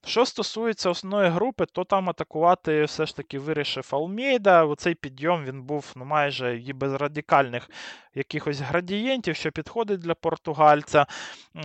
Що 0.06 0.26
стосується 0.26 0.90
основної 0.90 1.30
групи, 1.30 1.66
то 1.66 1.84
там 1.84 2.10
атакувати 2.10 2.84
все 2.84 3.06
ж 3.06 3.16
таки 3.16 3.40
вирішив 3.40 3.90
Алмейда. 3.92 4.66
Оцей 4.66 4.96
підйом 4.96 5.46
він 5.46 5.64
був 5.64 5.94
ну, 5.96 6.06
майже 6.06 6.58
і 6.58 6.74
без 6.74 6.94
радикальних 6.94 7.70
якихось 8.16 8.60
градієнтів, 8.60 9.36
що 9.36 9.52
підходить 9.52 10.00
для 10.00 10.14
португальця. 10.14 11.06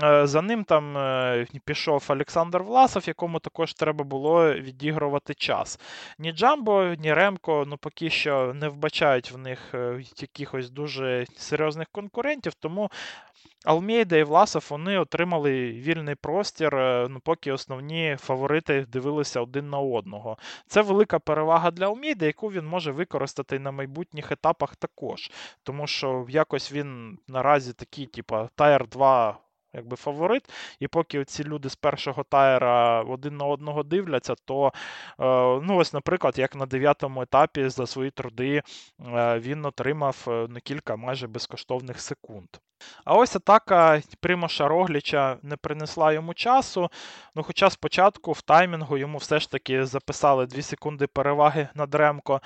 Е, 0.02 0.26
за 0.26 0.42
ним 0.42 0.64
там 0.64 0.96
е, 0.96 1.46
пішов 1.64 2.06
Олександр 2.08 2.62
Власов, 2.62 3.08
якому 3.08 3.38
також 3.38 3.74
треба 3.74 4.04
було 4.04 4.54
відігрувати 4.54 5.34
час. 5.34 5.80
Ні 6.18 6.32
Джамбо, 6.32 6.94
ні 6.98 7.14
Ремко 7.14 7.64
ну, 7.66 7.76
поки 7.76 8.10
що 8.10 8.54
не 8.54 8.68
вбачають 8.68 9.32
в 9.32 9.38
них 9.38 9.74
е, 9.74 10.02
якихось 10.16 10.70
дуже 10.70 11.26
серйозних 11.36 11.88
конкурентів, 11.92 12.54
тому 12.54 12.90
Алмейда 13.64 14.16
і 14.16 14.22
Власов 14.22 14.66
вони 14.70 14.98
отримали 14.98 15.72
вільний 15.72 16.14
простір, 16.14 16.76
е, 16.76 17.08
ну, 17.10 17.20
поки 17.20 17.52
основні 17.52 18.16
фаворити 18.20 18.86
дивилися 18.88 19.40
один 19.40 19.70
на 19.70 19.78
одного. 19.78 20.38
Це 20.66 20.82
велика 20.82 21.18
перевага 21.18 21.70
для 21.70 21.86
Алмейда, 21.86 22.26
яку 22.26 22.48
він 22.48 22.66
може 22.66 22.92
використати 22.92 23.58
на 23.58 23.70
майбутніх 23.70 24.32
етапах 24.32 24.76
також. 24.76 25.30
Тому 25.62 25.86
що 25.86 26.26
якось 26.28 26.72
він 26.72 27.18
наразі 27.28 27.72
такий, 27.72 28.06
типу, 28.06 28.48
Тайр 28.54 28.88
2 28.88 29.38
якби 29.74 29.96
фаворит. 29.96 30.50
І 30.80 30.88
поки 30.88 31.24
ці 31.24 31.44
люди 31.44 31.68
з 31.70 31.76
першого 31.76 32.24
тайра 32.24 33.02
один 33.02 33.36
на 33.36 33.44
одного 33.44 33.82
дивляться, 33.82 34.34
то, 34.44 34.66
е, 34.66 34.72
ну 35.62 35.76
ось, 35.76 35.92
наприклад, 35.92 36.38
як 36.38 36.56
на 36.56 36.66
дев'ятому 36.66 37.22
етапі 37.22 37.68
за 37.68 37.86
свої 37.86 38.10
труди 38.10 38.62
е, 39.06 39.38
він 39.38 39.64
отримав 39.64 40.24
е, 40.28 40.30
на 40.30 40.60
кілька 40.60 40.96
майже 40.96 41.26
безкоштовних 41.26 42.00
секунд. 42.00 42.48
А 43.04 43.16
ось 43.16 43.36
атака 43.36 44.02
Примоша 44.20 44.68
Рогліча 44.68 45.38
не 45.42 45.56
принесла 45.56 46.12
йому 46.12 46.34
часу. 46.34 46.90
Ну, 47.34 47.42
Хоча 47.42 47.70
спочатку 47.70 48.32
в 48.32 48.42
таймінгу 48.42 48.98
йому 48.98 49.18
все 49.18 49.40
ж 49.40 49.50
таки 49.50 49.84
записали 49.84 50.46
2 50.46 50.62
секунди 50.62 51.06
переваги 51.06 51.68
над 51.74 51.94
Ремко 51.94 52.40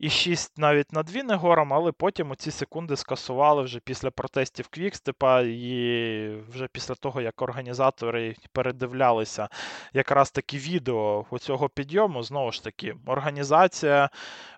і 0.00 0.10
6 0.10 0.58
навіть 0.58 0.92
над 0.92 1.10
Вінегором, 1.10 1.72
але 1.72 1.92
потім 1.92 2.30
оці 2.30 2.50
секунди 2.50 2.96
скасували 2.96 3.62
вже 3.62 3.80
після 3.80 4.10
протестів 4.10 4.68
Квікстепа 4.68 5.40
і 5.40 6.36
вже 6.48 6.68
після 6.72 6.94
того, 6.94 7.20
як 7.20 7.42
організатори 7.42 8.36
передивлялися 8.52 9.48
якраз 9.92 10.30
таки 10.30 10.58
відео 10.58 11.26
цього 11.40 11.68
підйому. 11.68 12.22
Знову 12.22 12.52
ж 12.52 12.64
таки, 12.64 12.94
організація 13.06 14.10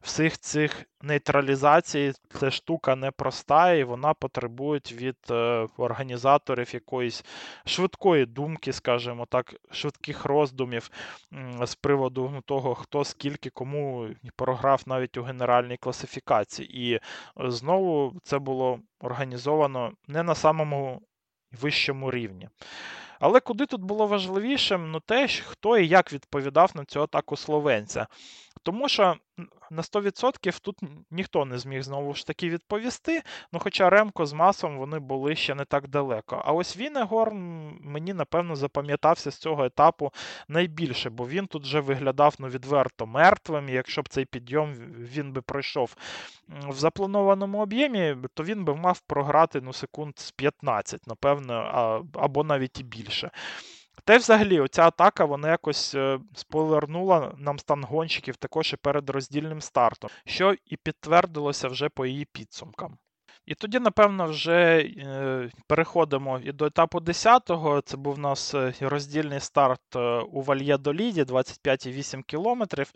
всіх 0.03 0.39
цих 0.39 0.85
нейтралізацій 1.05 2.13
це 2.41 2.51
штука 2.51 2.97
непроста, 2.97 3.73
і 3.73 3.85
вона 3.85 4.15
потребує 4.15 4.81
від 4.93 5.17
е, 5.31 5.69
організаторів 5.77 6.75
якоїсь 6.75 7.25
швидкої 7.65 8.27
думки, 8.27 8.73
скажімо 8.73 9.27
так, 9.27 9.55
швидких 9.71 10.25
роздумів 10.25 10.91
з 11.63 11.75
приводу 11.75 12.43
того, 12.47 12.75
хто 12.75 13.05
скільки 13.05 13.51
кому 13.51 14.09
програв 14.37 14.83
навіть 14.87 15.17
у 15.17 15.23
генеральній 15.25 15.77
класифікації. 15.77 16.81
І 16.81 16.95
е, 16.95 17.01
знову 17.51 18.15
це 18.23 18.39
було 18.39 18.81
організовано 19.01 19.93
не 20.09 20.23
на 20.23 20.35
самому 20.35 21.03
вищому 21.61 22.11
рівні. 22.11 22.49
Але 23.21 23.41
куди 23.41 23.67
тут 23.67 23.83
було 23.83 24.07
важливішим, 24.07 24.91
ну 24.91 25.01
те, 25.01 25.29
хто 25.29 25.79
і 25.79 25.89
як 25.89 26.13
відповідав 26.13 26.71
на 26.75 26.85
цю 26.85 27.03
атаку 27.03 27.37
словенця. 27.37 28.07
Тому 28.65 28.89
що 28.89 29.17
на 29.71 29.83
100% 29.83 30.61
тут 30.61 30.79
ніхто 31.11 31.45
не 31.45 31.59
зміг 31.59 31.83
знову 31.83 32.15
ж 32.15 32.27
таки 32.27 32.49
відповісти. 32.49 33.23
Ну, 33.53 33.59
хоча 33.59 33.91
Ремко 33.91 34.27
з 34.27 34.33
Масом 34.33 34.79
вони 34.79 34.99
були 34.99 35.37
ще 35.37 35.55
не 35.55 35.65
так 35.65 35.89
далеко. 35.89 36.43
А 36.45 36.53
ось 36.53 36.77
Вінегор 36.77 37.35
мені, 37.81 38.15
напевно, 38.15 38.57
запам'ятався 38.57 39.31
з 39.31 39.37
цього 39.37 39.65
етапу 39.65 40.13
найбільше, 40.49 41.11
бо 41.11 41.29
він 41.29 41.47
тут 41.47 41.63
вже 41.63 41.81
виглядав 41.81 42.35
ну, 42.39 42.49
відверто 42.49 43.07
мертвим. 43.07 43.69
І 43.69 43.73
якщо 43.73 44.03
б 44.03 44.09
цей 44.09 44.25
підйом 44.25 44.75
він 44.99 45.33
би 45.33 45.43
пройшов 45.43 45.97
в 46.49 46.75
запланованому 46.75 47.59
об'ємі, 47.59 48.17
то 48.35 48.45
він 48.45 48.65
би 48.65 48.75
мав 48.75 49.01
програти 49.01 49.61
ну, 49.61 49.73
секунд 49.73 50.19
з 50.19 50.31
15, 50.31 51.07
напевно, 51.07 51.55
або 52.13 52.45
навіть 52.45 52.81
і 52.81 52.83
більше. 52.83 53.31
Й 54.09 54.17
взагалі, 54.17 54.61
оця 54.61 54.83
атака 54.83 55.25
вона 55.25 55.51
якось 55.51 55.95
е, 55.95 56.19
спойлернула 56.35 57.35
нам 57.39 57.59
стан 57.59 57.85
гонщиків 57.85 58.37
також 58.37 58.73
і 58.73 58.77
перед 58.77 59.11
роздільним 59.11 59.61
стартом, 59.61 60.11
що 60.27 60.55
і 60.67 60.77
підтвердилося 60.77 61.69
вже 61.69 61.89
по 61.89 62.07
її 62.07 62.25
підсумкам. 62.25 62.99
І 63.47 63.55
тоді, 63.55 63.79
напевно, 63.79 64.27
вже 64.27 64.79
е, 64.79 65.51
переходимо 65.67 66.39
і 66.39 66.53
до 66.53 66.67
етапу 66.67 66.99
10-го. 66.99 67.81
Це 67.81 67.97
був 67.97 68.15
у 68.15 68.21
нас 68.21 68.55
е, 68.55 68.75
роздільний 68.81 69.41
старт 69.41 69.97
у 70.33 70.43
Вальєдоліді, 70.43 71.23
25,8 71.23 72.23
кілометрів. 72.23 72.93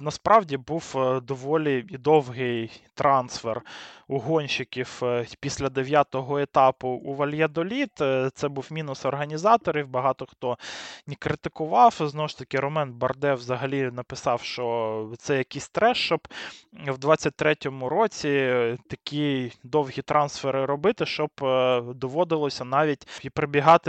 Насправді 0.00 0.56
був 0.56 0.94
доволі 1.22 1.82
довгий 1.82 2.82
трансфер 2.94 3.62
у 4.08 4.18
гонщиків 4.18 5.02
після 5.40 5.66
9-го 5.66 6.38
етапу 6.38 6.88
у 6.88 7.14
Вальєдолід. 7.14 7.90
Це 8.34 8.48
був 8.48 8.66
мінус 8.70 9.04
організаторів. 9.04 9.88
Багато 9.88 10.26
хто 10.26 10.58
не 11.06 11.14
критикував. 11.14 11.94
Знову 12.00 12.28
ж 12.28 12.38
таки, 12.38 12.60
Ромен 12.60 12.92
Барде 12.92 13.34
взагалі 13.34 13.90
написав, 13.92 14.42
що 14.42 15.12
це 15.18 15.38
якийсь 15.38 15.68
треш, 15.68 15.98
щоб 15.98 16.28
в 16.72 16.98
23-му 16.98 17.88
році 17.88 18.52
такий 18.88 19.52
довгі 19.64 20.02
трансфери 20.02 20.64
робити, 20.64 21.06
щоб 21.06 21.30
е, 21.42 21.80
доводилося 21.94 22.64
навіть 22.64 23.08
і 23.22 23.30
прибігати 23.30 23.86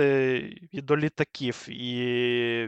і 0.71 0.81
до 0.81 0.97
літаків. 0.97 1.69
І 1.69 1.97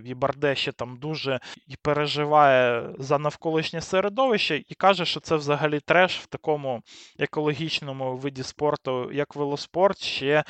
і 0.05 0.13
Барде 0.13 0.55
ще 0.55 0.71
там 0.71 0.97
дуже 0.97 1.39
і 1.67 1.75
переживає 1.81 2.89
за 2.99 3.19
навколишнє 3.19 3.81
середовище, 3.81 4.63
і 4.67 4.75
каже, 4.75 5.05
що 5.05 5.19
це 5.19 5.35
взагалі 5.35 5.79
треш 5.79 6.19
в 6.19 6.25
такому, 6.25 6.81
як 7.17 7.37
екологічному 7.39 8.15
виді 8.15 8.43
спорту, 8.43 9.11
як 9.11 9.35
велоспорт, 9.35 9.97
ще 9.97 10.27
е, 10.33 10.43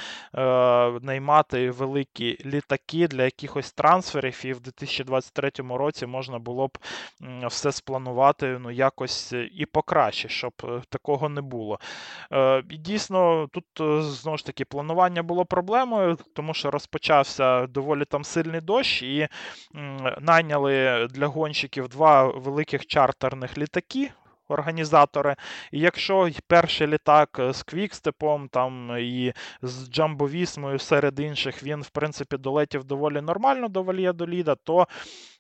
наймати 1.01 1.71
великі 1.71 2.37
літаки 2.45 3.07
для 3.07 3.23
якихось 3.23 3.71
трансферів, 3.71 4.41
і 4.45 4.53
в 4.53 4.59
2023 4.59 5.51
році 5.57 6.05
можна 6.05 6.39
було 6.39 6.67
б 6.67 6.77
все 7.47 7.71
спланувати 7.71 8.57
ну, 8.59 8.71
якось 8.71 9.33
і 9.33 9.65
покраще, 9.65 10.29
щоб 10.29 10.53
е, 10.63 10.81
такого 10.89 11.29
не 11.29 11.41
було. 11.41 11.79
Е, 12.31 12.63
І 12.69 12.77
дійсно, 12.77 13.47
тут 13.51 13.65
е, 13.81 14.01
знову 14.01 14.37
ж 14.37 14.45
таки 14.45 14.65
планування 14.65 15.23
було 15.23 15.45
проблемою, 15.45 16.17
тому 16.35 16.53
що 16.53 16.71
розпочався 16.71 17.67
доволі 17.67 18.05
там 18.05 18.23
сильний 18.23 18.61
дощ, 18.61 19.01
і 19.01 19.27
найняли 20.21 21.07
для 21.11 21.27
гонщиків 21.27 21.87
два 21.87 22.23
великих 22.23 22.85
чартерних 22.87 23.57
літаки 23.57 24.11
організатори. 24.49 25.35
І 25.71 25.79
якщо 25.79 26.29
перший 26.47 26.87
літак 26.87 27.37
е, 27.39 27.53
з 27.53 27.63
Квікстепом 27.63 28.47
там 28.47 28.97
і 28.99 29.33
з 29.61 29.89
Джамбовісмою 29.89 30.79
серед 30.79 31.19
інших 31.19 31.63
він, 31.63 31.81
в 31.81 31.89
принципі, 31.89 32.37
долетів 32.37 32.83
доволі 32.83 33.21
нормально 33.21 33.67
до 33.67 33.83
Вальєдоліда, 33.83 34.55
то 34.55 34.87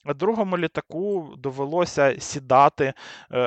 другому 0.05 0.57
літаку 0.57 1.33
довелося 1.37 2.19
сідати 2.19 2.85
е, 2.85 2.93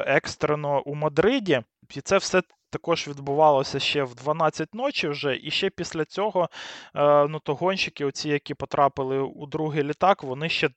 екстрено 0.06 0.82
у 0.82 0.94
Мадриді. 0.94 1.62
І 1.96 2.00
це 2.00 2.18
все 2.18 2.42
також 2.70 3.08
відбувалося 3.08 3.78
ще 3.78 4.02
в 4.04 4.14
12 4.14 4.74
ночі 4.74 5.08
вже, 5.08 5.38
і 5.42 5.50
ще 5.50 5.70
після 5.70 6.04
цього 6.04 6.48
е, 6.96 7.26
ну, 7.28 7.38
то 7.38 7.54
гонщики, 7.54 8.04
оці, 8.04 8.28
які 8.28 8.54
потрапили 8.54 9.18
у 9.18 9.46
другий 9.46 9.82
літак, 9.82 10.22
вони 10.22 10.48
ще 10.48 10.70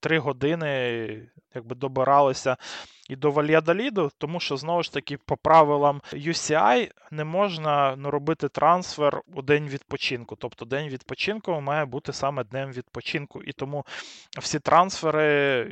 3 0.00 0.18
години 0.18 1.30
якби 1.54 1.74
добиралися 1.76 2.56
і 3.10 3.16
до 3.16 3.30
Вальядоліду, 3.30 4.10
тому 4.18 4.40
що 4.40 4.56
знову 4.56 4.82
ж 4.82 4.92
таки 4.92 5.16
по 5.16 5.36
правилам 5.36 6.00
UCI 6.12 6.90
не 7.10 7.24
можна 7.24 7.94
ну, 7.96 8.10
робити 8.10 8.48
трансфер 8.48 9.22
у 9.34 9.42
день 9.42 9.68
відпочинку. 9.68 10.36
Тобто 10.36 10.64
день 10.64 10.88
відпочинку 10.88 11.60
має 11.60 11.84
бути 11.84 12.12
саме 12.12 12.44
днем 12.44 12.72
відпочинку. 12.72 13.42
І 13.42 13.52
тому 13.52 13.86
всі 14.38 14.58
трансфери 14.58 15.22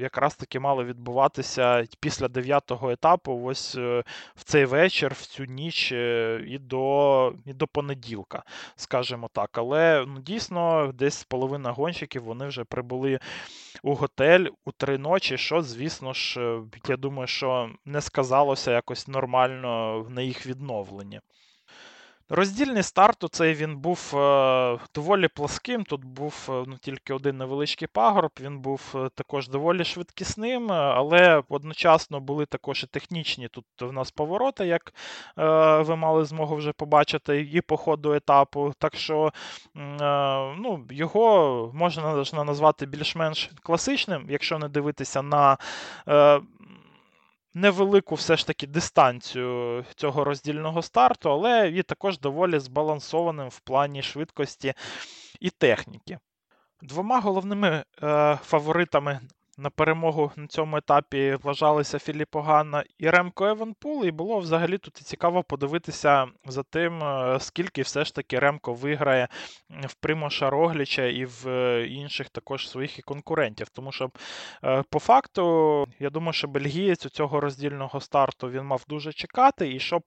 якраз 0.01 0.35
таки 0.35 0.61
мали 0.61 0.85
відбуватися 0.85 1.87
після 2.01 2.27
9-го 2.27 2.91
етапу, 2.91 3.41
ось 3.45 3.77
е, 3.77 4.05
в 4.37 4.45
цей 4.45 4.65
вечір, 4.65 5.15
в 5.15 5.27
цю 5.27 5.45
ніч 5.45 5.93
е, 5.93 6.41
і 6.47 6.59
до 6.59 7.35
і 7.47 7.53
до 7.53 7.67
понеділка, 7.67 8.43
скажімо 8.77 9.29
так. 9.33 9.59
Але 9.59 10.05
ну, 10.09 10.21
дійсно 10.21 10.93
десь 10.95 11.25
половина 11.25 11.71
гонщиків 11.71 12.23
вони 12.23 12.47
вже 12.47 12.65
прибули 12.65 13.19
у 13.83 13.95
готель 13.95 14.47
у 14.65 14.73
три 14.73 14.99
ночі, 14.99 15.39
що, 15.39 15.63
звісно 15.63 16.13
ж, 16.13 16.41
е, 16.41 16.63
я 16.89 16.97
думаю, 16.97 17.27
що 17.27 17.71
не 17.85 18.01
сказалося 18.01 18.73
якось 18.73 19.09
нормально 19.09 20.07
на 20.11 20.23
їх 20.23 20.47
відновленні. 20.47 21.21
Роздільний 22.31 22.83
старт 22.83 23.25
у 23.25 23.29
цей 23.29 23.55
він 23.55 23.77
був 23.77 24.13
е, 24.17 24.79
доволі 24.95 25.29
пласким. 25.29 25.85
Тут 25.85 26.05
був 26.05 26.49
е, 26.49 26.65
ну, 26.67 26.77
тільки 26.81 27.15
один 27.15 27.37
невеличкий 27.37 27.89
пагорб, 27.89 28.31
він 28.41 28.59
був 28.59 28.83
е, 28.95 29.09
також 29.15 29.49
доволі 29.49 29.85
швидкісним, 29.85 30.73
але 30.73 31.43
одночасно 31.49 32.21
були 32.21 32.47
також 32.47 32.83
і 32.83 32.87
технічні 32.87 33.49
тут 33.49 33.65
в 33.81 33.93
нас 33.93 34.11
повороти, 34.11 34.67
як 34.67 34.95
ви 35.87 35.97
мали 35.97 36.25
змогу 36.25 36.57
вже 36.57 36.73
побачити, 36.73 37.49
і 37.53 37.61
по 37.61 37.77
ходу 37.77 38.13
етапу. 38.13 38.73
Так 38.79 38.97
що 38.97 39.33
ну, 40.59 40.87
його 40.91 41.71
можна 41.75 42.45
назвати 42.45 42.87
більш-менш 42.87 43.51
класичним, 43.63 44.27
якщо 44.29 44.59
не 44.59 44.69
дивитися 44.69 45.23
на 45.23 45.57
невелику 47.61 48.15
все 48.15 48.37
ж 48.37 48.47
таки 48.47 48.67
дистанцію 48.67 49.85
цього 49.97 50.25
роздільного 50.25 50.83
старту, 50.83 51.31
але 51.31 51.69
і 51.69 51.83
також 51.83 52.19
доволі 52.19 52.59
збалансованим 52.59 53.49
в 53.49 53.61
плані 53.61 54.03
швидкості 54.03 54.75
і 55.41 55.51
техніки. 55.51 56.19
Двома 56.83 57.21
головними 57.21 57.85
е, 58.03 58.39
фаворитами 58.43 59.21
на 59.59 59.71
перемогу 59.71 60.33
на 60.37 60.47
цьому 60.47 60.77
етапі 60.77 61.39
вважалися 61.43 61.99
Філіппо 61.99 62.43
Ганна 62.43 62.85
і 62.99 63.11
Ремко 63.11 63.47
Еванпул, 63.47 64.05
і 64.05 64.11
було 64.11 64.39
взагалі 64.39 64.79
тут 64.79 64.97
цікаво 64.97 65.43
подивитися 65.43 66.27
за 66.47 66.63
тим, 66.63 67.03
е, 67.03 67.39
скільки 67.41 67.83
все 67.83 68.05
ж 68.05 68.15
таки 68.15 68.39
Ремко 68.39 68.73
виграє 68.73 69.29
в 69.71 69.95
Примоша 69.95 70.51
Рогліча 70.51 71.05
і 71.05 71.25
в 71.25 71.49
е, 71.49 71.87
інших 71.87 72.29
також 72.29 72.69
своїх 72.69 73.01
конкурентів. 73.05 73.69
Тому 73.69 73.93
що 73.93 74.11
е, 74.65 74.83
по 74.91 74.99
факту, 74.99 75.87
я 75.99 76.11
думаю, 76.11 76.33
що 76.33 76.49
бельгієць 76.49 77.07
у 77.07 77.09
цього 77.09 77.41
роздільного 77.41 78.01
старту 78.01 78.51
він 78.51 78.63
мав 78.63 78.85
дуже 78.89 79.13
чекати, 79.13 79.73
і 79.73 79.81
щоб 79.81 80.03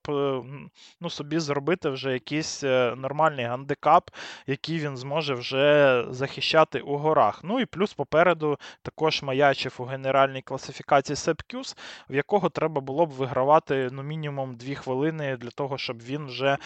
ну, 1.00 1.10
собі 1.10 1.38
зробити 1.38 1.88
вже 1.88 2.12
якийсь 2.12 2.62
нормальний 2.96 3.44
гандикап, 3.44 4.10
який 4.46 4.78
він 4.78 4.96
зможе 4.96 5.34
вже 5.34 6.04
захищати 6.10 6.80
у 6.80 6.96
горах. 6.96 7.40
Ну 7.44 7.60
і 7.60 7.66
плюс 7.66 7.94
попереду 7.94 8.58
також 8.82 9.22
має 9.22 9.41
маячив 9.42 9.74
у 9.78 9.84
генеральній 9.84 10.42
класифікації 10.42 11.16
Сепкюс, 11.16 11.76
в 12.10 12.14
якого 12.14 12.48
треба 12.48 12.80
було 12.80 13.06
б 13.06 13.10
вигравати 13.10 13.88
ну, 13.92 14.02
мінімум 14.02 14.54
2 14.56 14.74
хвилини 14.74 15.36
для 15.36 15.50
того, 15.50 15.78
щоб 15.78 16.02
він 16.02 16.26
вже 16.26 16.58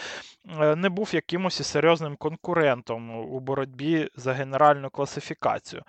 е, 0.59 0.75
не 0.75 0.89
був 0.89 1.15
якимось 1.15 1.67
серйозним 1.67 2.15
конкурентом 2.15 3.19
у 3.19 3.39
боротьбі 3.39 4.09
за 4.15 4.33
генеральну 4.33 4.89
класифікацію. 4.89 5.83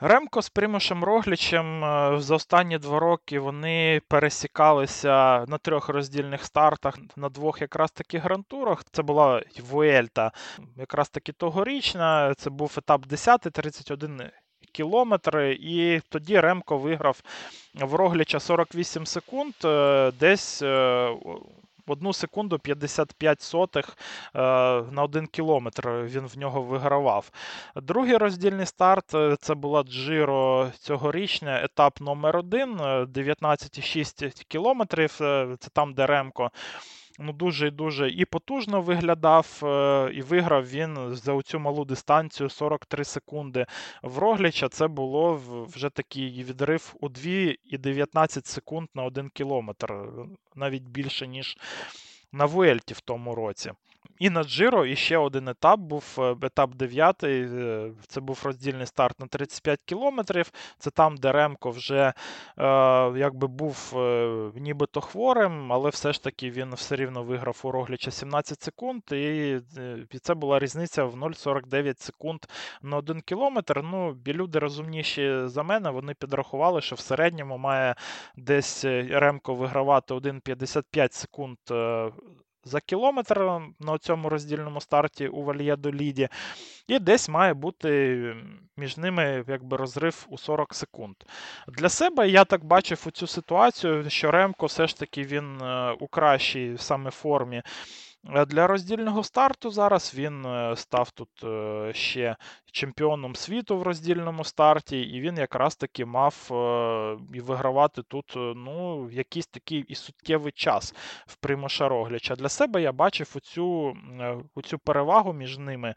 Ремко 0.00 0.42
з 0.42 0.48
Примушем 0.48 1.04
Роглічем 1.04 1.84
е, 1.84 2.20
за 2.20 2.34
останні 2.34 2.78
два 2.78 2.98
роки 2.98 3.38
вони 3.38 4.00
пересікалися 4.08 5.44
на 5.48 5.58
трьох 5.58 5.88
роздільних 5.88 6.44
стартах 6.44 6.98
на 7.16 7.28
двох 7.28 7.60
якраз 7.60 7.90
таки 7.90 8.18
грантурах. 8.18 8.84
Це 8.92 9.02
була 9.02 9.42
Вуельта, 9.70 10.32
якраз 10.76 11.10
таки 11.10 11.32
тогорічна. 11.32 12.34
Це 12.34 12.50
був 12.50 12.74
етап 12.78 13.06
10, 13.06 13.40
31 13.40 14.22
кілометри, 14.72 15.58
і 15.60 16.00
тоді 16.08 16.40
Ремко 16.40 16.78
виграв 16.78 17.22
в 17.74 17.94
Рогліча 17.94 18.40
48 18.40 19.06
секунд, 19.06 19.54
е, 19.64 20.12
десь. 20.20 20.62
Е, 20.62 21.16
одну 21.86 22.12
секунду 22.12 22.58
55 22.58 23.40
сотих 23.40 23.96
е, 24.34 24.40
на 24.90 25.02
один 25.02 25.26
кілометр 25.26 25.88
він 25.88 26.26
в 26.26 26.38
нього 26.38 26.62
вигравав. 26.62 27.30
Другий 27.76 28.16
роздільний 28.16 28.66
старт 28.66 29.14
це 29.40 29.54
була 29.54 29.82
Джиро 29.82 30.70
цьогорічня, 30.78 31.62
етап 31.64 32.00
номер 32.00 32.36
1 32.36 32.76
19,6 32.78 34.44
кілометрів. 34.48 35.10
Це 35.58 35.68
там, 35.72 35.94
де 35.94 36.06
Ремко 36.06 36.50
ну, 37.22 37.32
дуже 37.32 37.66
і 37.68 37.70
дуже 37.70 38.10
і 38.10 38.24
потужно 38.24 38.80
виглядав, 38.80 39.60
е, 39.62 40.10
і 40.14 40.22
виграв 40.22 40.68
він 40.68 41.14
за 41.14 41.42
цю 41.42 41.58
малу 41.58 41.84
дистанцію 41.84 42.48
43 42.50 43.04
секунди. 43.04 43.66
В 44.02 44.18
Рогліча 44.18 44.68
це 44.68 44.88
було 44.88 45.40
вже 45.68 45.90
такий 45.90 46.44
відрив 46.44 46.94
у 47.00 47.08
2 47.08 47.22
і 47.64 47.78
19 47.78 48.46
секунд 48.46 48.88
на 48.94 49.04
1 49.04 49.28
кілометр, 49.28 49.94
навіть 50.54 50.82
більше, 50.82 51.26
ніж 51.26 51.56
на 52.32 52.44
Вуельті 52.44 52.94
в 52.94 53.00
тому 53.00 53.34
році. 53.34 53.72
І 54.22 54.30
на 54.30 54.44
Джиро 54.44 54.86
і 54.86 54.96
ще 54.96 55.18
один 55.18 55.48
етап 55.48 55.80
був 55.80 56.16
е, 56.18 56.36
етап 56.42 56.74
9. 56.74 57.24
Е, 57.24 57.90
це 58.06 58.20
був 58.20 58.40
роздільний 58.44 58.86
старт 58.86 59.20
на 59.20 59.26
35 59.26 59.80
кілометрів. 59.84 60.50
Це 60.78 60.90
там, 60.90 61.16
де 61.16 61.32
Ремко 61.32 61.70
вже 61.70 62.00
е, 62.00 62.14
якби 63.16 63.46
був 63.46 63.92
е, 63.96 64.50
нібито 64.54 65.00
хворим, 65.00 65.72
але 65.72 65.90
все 65.90 66.12
ж 66.12 66.22
таки 66.22 66.50
він 66.50 66.74
все 66.74 66.96
рівно 66.96 67.22
виграв 67.22 67.60
у 67.62 67.70
Рогліча 67.70 68.10
17 68.10 68.62
секунд. 68.62 69.02
І, 69.12 69.60
і 70.10 70.18
це 70.18 70.34
була 70.34 70.58
різниця 70.58 71.04
в 71.04 71.14
0,49 71.14 72.00
секунд 72.00 72.40
на 72.82 72.96
1 72.96 73.20
кілометр. 73.20 73.82
Ну, 73.84 74.16
люди 74.26 74.58
розумніші 74.58 75.40
за 75.44 75.62
мене, 75.62 75.90
вони 75.90 76.14
підрахували, 76.14 76.80
що 76.80 76.96
в 76.96 77.00
середньому 77.00 77.58
має 77.58 77.94
десь 78.36 78.84
Ремко 78.84 79.54
вигравати 79.54 80.14
1,55 80.14 81.12
секунд 81.12 81.58
за 82.64 82.80
кілометр 82.80 83.60
на 83.80 83.98
цьому 83.98 84.28
роздільному 84.28 84.80
старті 84.80 85.28
у 85.28 85.42
Вальєдоліді. 85.42 86.28
І 86.88 86.98
десь 86.98 87.28
має 87.28 87.54
бути 87.54 88.34
між 88.76 88.96
ними 88.96 89.44
якби 89.48 89.76
розрив 89.76 90.26
у 90.28 90.38
40 90.38 90.74
секунд. 90.74 91.16
Для 91.68 91.88
себе 91.88 92.28
я 92.28 92.44
так 92.44 92.64
бачив 92.64 93.04
у 93.06 93.10
цю 93.10 93.26
ситуацію, 93.26 94.10
що 94.10 94.30
Ремко 94.30 94.66
все 94.66 94.86
ж 94.86 94.98
таки 94.98 95.22
він 95.22 95.62
е, 95.62 95.96
у 96.00 96.06
кращій 96.06 96.74
саме 96.78 97.10
формі. 97.10 97.62
Е, 98.30 98.44
для 98.44 98.66
роздільного 98.66 99.24
старту 99.24 99.70
зараз 99.70 100.14
він 100.14 100.46
е, 100.46 100.76
став 100.76 101.10
тут 101.10 101.28
е, 101.44 101.90
ще 101.94 102.36
чемпіоном 102.72 103.36
світу 103.36 103.78
в 103.78 103.82
роздільному 103.82 104.44
старті, 104.44 105.00
і 105.00 105.20
він 105.20 105.36
якраз 105.38 105.76
таки 105.76 106.04
мав 106.04 106.34
і 107.34 107.40
вигравати 107.40 108.02
тут 108.02 108.32
ну, 108.36 109.08
якийсь 109.10 109.46
такий 109.46 109.84
і 109.88 109.94
суттєвий 109.94 110.52
час 110.52 110.94
в 111.26 111.36
Примоша 111.36 111.88
Рогляча. 111.88 112.34
Для 112.34 112.48
себе 112.48 112.82
я 112.82 112.92
бачив 112.92 113.32
оцю, 113.36 113.96
оцю 114.54 114.78
перевагу 114.78 115.32
між 115.32 115.58
ними. 115.58 115.94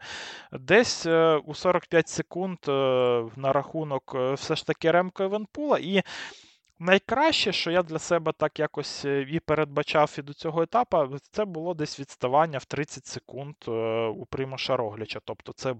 Десь 0.52 1.06
у 1.44 1.54
45 1.54 2.08
секунд 2.08 2.58
на 3.36 3.52
рахунок 3.52 4.16
все 4.34 4.56
ж 4.56 4.66
таки 4.66 4.90
Ремко 4.90 5.22
Евенпула. 5.22 5.78
І 5.78 6.02
Найкраще, 6.78 7.52
що 7.52 7.70
я 7.70 7.82
для 7.82 7.98
себе 7.98 8.32
так 8.32 8.58
якось 8.58 9.04
е, 9.04 9.26
і 9.30 9.40
передбачав 9.40 10.14
і 10.18 10.22
до 10.22 10.34
цього 10.34 10.62
етапу, 10.62 11.18
це 11.30 11.44
було 11.44 11.74
десь 11.74 12.00
відставання 12.00 12.58
в 12.58 12.64
30 12.64 13.06
секунд 13.06 13.54
е, 13.68 13.70
у 14.06 14.26
Примуша 14.26 14.76
Рогліча. 14.76 15.20
Тобто, 15.24 15.52
це 15.52 15.74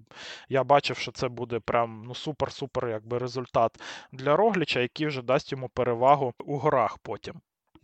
я 0.48 0.64
бачив, 0.64 0.96
що 0.96 1.12
це 1.12 1.28
буде 1.28 1.60
прям 1.60 2.02
ну 2.06 2.12
супер-супер 2.12 2.88
якби 2.88 3.18
результат 3.18 3.80
для 4.12 4.36
Рогліча, 4.36 4.80
який 4.80 5.06
вже 5.06 5.22
дасть 5.22 5.52
йому 5.52 5.68
перевагу 5.68 6.34
у 6.38 6.58
горах 6.58 6.98
потім. 6.98 7.40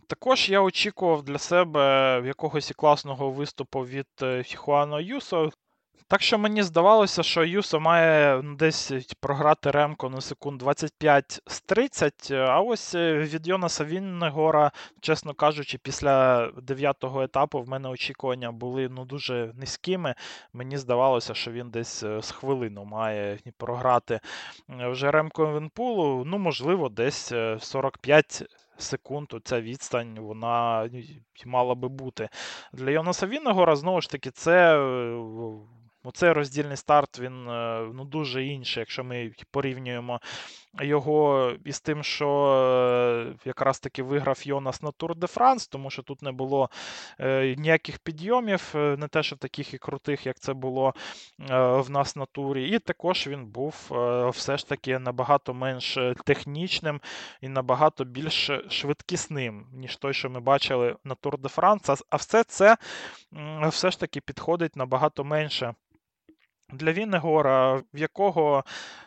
Також 0.07 0.49
я 0.49 0.61
очікував 0.61 1.23
для 1.23 1.37
себе 1.37 2.21
якогось 2.25 2.71
і 2.71 2.73
класного 2.73 3.29
виступу 3.29 3.79
від 3.79 4.07
е, 4.21 4.43
Хуано 4.55 4.99
Юсо. 4.99 5.51
Так 6.13 6.21
що 6.21 6.37
мені 6.37 6.63
здавалося, 6.63 7.23
що 7.23 7.43
Юсо 7.43 7.79
має 7.79 8.41
ну, 8.43 8.55
десь 8.55 8.91
програти 9.19 9.71
Ремко 9.71 10.09
на 10.09 10.21
секунд 10.21 10.57
25 10.57 11.41
з 11.47 11.61
30. 11.61 12.31
А 12.31 12.61
ось 12.61 12.95
е, 12.95 13.13
від 13.13 13.47
Йонаса 13.47 13.85
Віннегора, 13.85 14.71
чесно 15.01 15.33
кажучи, 15.33 15.77
після 15.77 16.47
дев'ятого 16.47 17.23
етапу 17.23 17.61
в 17.61 17.69
мене 17.69 17.89
очікування 17.89 18.51
були 18.51 18.89
ну, 18.89 19.05
дуже 19.05 19.51
низькими. 19.55 20.15
Мені 20.53 20.77
здавалося, 20.77 21.33
що 21.33 21.51
він 21.51 21.69
десь 21.69 22.03
е, 22.03 22.21
з 22.21 22.31
хвилину 22.31 22.85
має 22.85 23.39
програти 23.57 24.19
вже 24.69 25.11
Ремко 25.11 25.53
Вінпулу. 25.53 26.23
Ну, 26.25 26.37
можливо, 26.37 26.89
десь 26.89 27.33
45 27.59 28.43
секунд 28.77 29.33
ця 29.43 29.61
відстань 29.61 30.19
вона 30.19 30.89
мала 31.45 31.75
би 31.75 31.87
бути. 31.87 32.29
Для 32.73 32.91
Йонаса 32.91 33.27
Віннегора, 33.27 33.75
знову 33.75 34.01
ж 34.01 34.09
таки, 34.09 34.31
це. 34.31 34.77
Оцей 36.05 36.31
роздільний 36.31 36.77
старт 36.77 37.19
він 37.19 37.49
е, 37.49 37.89
ну, 37.93 38.05
дуже 38.05 38.45
інший, 38.45 38.81
якщо 38.81 39.03
ми 39.03 39.31
порівнюємо 39.51 40.19
його 40.81 41.51
із 41.65 41.81
тим, 41.81 42.03
що 42.03 42.29
е, 43.29 43.35
якраз 43.45 43.79
таки 43.79 44.03
виграв 44.03 44.47
Йонас 44.47 44.81
на 44.81 44.91
Тур 44.91 45.15
де 45.15 45.27
Франс, 45.27 45.67
тому 45.67 45.89
що 45.89 46.01
тут 46.01 46.21
не 46.21 46.31
було 46.31 46.69
е, 47.19 47.55
ніяких 47.57 47.99
підйомів, 47.99 48.71
не 48.73 49.07
те, 49.07 49.23
що 49.23 49.35
таких 49.35 49.73
і 49.73 49.77
крутих, 49.77 50.25
як 50.25 50.39
це 50.39 50.53
було 50.53 50.93
в 51.49 51.85
нас 51.89 52.15
на 52.15 52.25
турі. 52.25 52.69
І 52.69 52.79
також 52.79 53.27
він 53.27 53.45
був 53.45 53.75
все 54.33 54.57
ж 54.57 54.69
таки 54.69 54.99
набагато 54.99 55.53
менш 55.53 55.97
технічним 56.25 57.01
і 57.41 57.49
набагато 57.49 58.03
більш 58.03 58.51
швидкісним, 58.69 59.67
ніж 59.73 59.97
той, 59.97 60.13
що 60.13 60.29
ми 60.29 60.39
бачили 60.39 60.95
на 61.03 61.15
Тур 61.15 61.37
де 61.37 61.49
Франс. 61.49 61.89
А 62.09 62.15
все 62.15 62.43
це 62.43 62.77
все 63.67 63.91
ж 63.91 63.99
таки 63.99 64.21
підходить 64.21 64.75
набагато 64.75 65.23
менше 65.23 65.73
для 66.69 66.91
Віннегора, 66.91 67.83
в 67.93 67.99
якого 67.99 68.63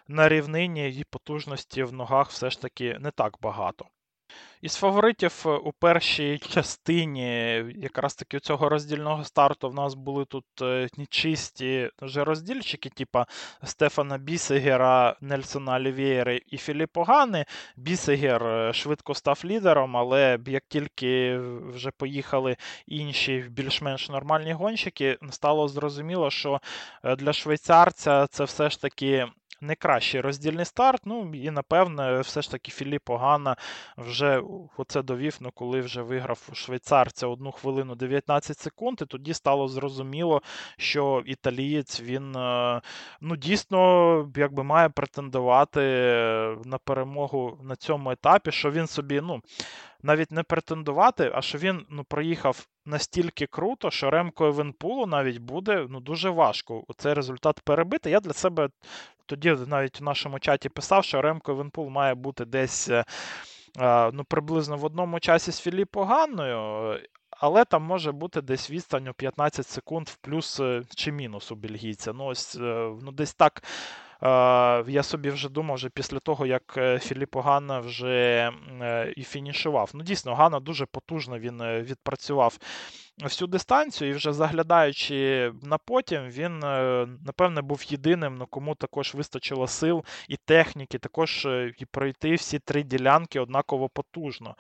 на 0.09 0.29
рівнині 0.29 0.91
і 0.91 1.05
потужності 1.05 1.83
в 1.83 1.93
ногах 1.93 2.31
все 2.31 2.51
ж 2.51 2.61
таки 2.61 2.97
не 3.01 3.11
так 3.11 3.37
багато. 3.43 3.87
Із 4.63 4.75
фаворитів 4.75 5.43
е, 5.47 5.49
у 5.49 5.73
першій 5.73 6.39
частині 6.39 7.29
якраз 7.77 8.15
таки 8.15 8.41
цього 8.41 8.69
роздільного 8.69 9.25
старту 9.25 9.69
в 9.69 9.75
нас 9.75 9.95
були 9.95 10.25
тут 10.25 10.45
е, 10.63 10.89
чисті 11.11 11.91
вже 12.03 12.25
роздільчики, 12.25 12.89
типа 12.89 13.27
Стефана 13.65 14.19
Бісегера, 14.19 15.17
Нельсона 15.21 15.77
Олівєєри 15.77 16.43
і 16.47 16.59
Філіппо 16.59 17.05
Гани. 17.05 17.45
Бісегер 17.77 18.47
е, 18.47 18.73
швидко 18.73 19.15
став 19.15 19.41
лідером, 19.45 19.97
але 19.97 20.39
як 20.47 20.65
тільки 20.69 21.39
вже 21.75 21.91
поїхали 21.91 22.57
інші 22.87 23.45
більш-менш 23.51 24.09
нормальні 24.09 24.53
гонщики, 24.53 25.19
стало 25.31 25.69
зрозуміло, 25.69 26.31
що 26.31 26.61
для 27.19 27.33
швейцарця 27.33 28.27
це 28.27 28.45
все 28.45 28.71
ж 28.71 28.81
таки 28.81 29.27
не 29.61 29.75
кращий 29.75 30.21
роздільний 30.21 30.65
старт. 30.65 31.03
Ну 31.05 31.35
і 31.35 31.51
напевне, 31.51 32.21
все 32.21 32.43
ж 32.43 32.51
таки 32.51 32.73
Філіп 32.73 33.11
Огана 33.11 33.57
вже 33.97 34.43
оце 34.77 35.03
довів, 35.03 35.37
ну 35.41 35.51
коли 35.55 35.81
вже 35.81 36.03
виграв 36.03 36.49
у 36.53 36.55
швейцарця 36.55 37.27
одну 37.27 37.53
хвилину 37.53 37.95
19 37.95 38.59
секунд, 38.59 38.99
і 39.03 39.05
тоді 39.05 39.35
стало 39.35 39.69
зрозуміло, 39.69 40.43
що 40.79 41.23
італієць 41.27 42.01
він 42.01 42.37
е, 42.37 42.81
ну 43.21 43.37
дійсно 43.37 44.33
якби 44.37 44.63
має 44.63 44.89
претендувати 44.89 45.81
на 46.65 46.79
перемогу 46.85 47.59
на 47.63 47.77
цьому 47.77 48.11
етапі, 48.11 48.53
що 48.53 48.71
він 48.71 48.87
собі, 48.87 49.21
ну 49.21 49.43
навіть 50.03 50.33
не 50.33 50.43
претендувати, 50.43 51.31
а 51.35 51.43
що 51.43 51.59
він 51.59 51.87
ну, 51.91 52.05
проїхав 52.05 52.67
настільки 52.87 53.47
круто, 53.47 53.91
що 53.91 54.11
Ремко 54.11 54.47
Евенпулу 54.47 55.07
навіть 55.07 55.39
буде 55.39 55.87
ну, 55.91 56.01
дуже 56.01 56.31
важко 56.31 56.85
цей 56.97 57.15
результат 57.15 57.61
перебити. 57.61 58.11
Я 58.11 58.21
для 58.21 58.33
себе 58.33 58.69
тоді 59.27 59.57
навіть 59.67 60.01
в 60.01 60.05
нашому 60.05 60.39
чаті 60.39 60.69
писав, 60.69 61.05
що 61.05 61.23
Ремко 61.23 61.53
Евенпул 61.53 61.89
має 61.89 62.15
бути 62.15 62.45
десь 62.45 62.89
е, 62.89 63.05
ну, 64.13 64.25
приблизно 64.25 64.77
в 64.77 64.85
одному 64.85 65.21
часі 65.21 65.53
з 65.53 65.61
Філіппо 65.61 66.05
Ганною. 66.05 67.01
Але 67.31 67.65
там 67.65 67.83
може 67.83 68.13
бути 68.13 68.41
десь 68.41 68.71
відстань 68.71 69.09
у 69.09 69.13
15 69.13 69.67
секунд 69.67 70.09
в 70.09 70.17
плюс 70.17 70.61
е, 70.61 70.83
чи 70.95 71.13
мінус 71.13 71.53
у 71.53 71.55
бельгійця. 71.55 72.13
Ну, 72.13 72.25
ось 72.25 72.57
е, 72.57 72.93
ну, 73.03 73.13
десь 73.13 73.35
так 73.35 73.63
я 74.89 75.03
собі 75.03 75.31
вже 75.31 75.49
думав 75.49 75.77
вже 75.77 75.89
після 75.89 76.19
того, 76.19 76.47
як 76.47 76.75
е, 76.77 76.99
Філіппо 76.99 77.41
Ганна 77.41 77.81
вже 77.81 78.53
е, 78.83 79.15
і 79.17 79.23
фінішував. 79.23 79.91
Ну, 79.95 80.03
дійсно, 80.03 80.35
Ганна 80.35 80.61
дуже 80.61 80.87
потужно 80.87 81.39
він 81.39 81.61
е, 81.61 81.83
відпрацював 81.83 82.59
всю 83.23 83.49
дистанцію, 83.49 84.11
і 84.11 84.15
вже 84.15 84.33
заглядаючи 84.33 85.53
на 85.63 85.79
потім, 85.79 86.29
він, 86.29 86.59
напевне, 87.27 87.63
був 87.63 87.85
єдиним, 87.89 88.37
ну, 88.37 88.47
кому 88.47 88.75
також 88.75 89.15
вистачило 89.15 89.67
сил 89.67 90.05
і 90.29 90.37
техніки, 90.37 90.99
також 90.99 91.49
і 91.79 91.85
пройти 91.85 92.35
всі 92.35 92.59
три 92.59 92.83
ділянки 92.83 93.41
однаково 93.41 93.89
потужно. 93.89 94.57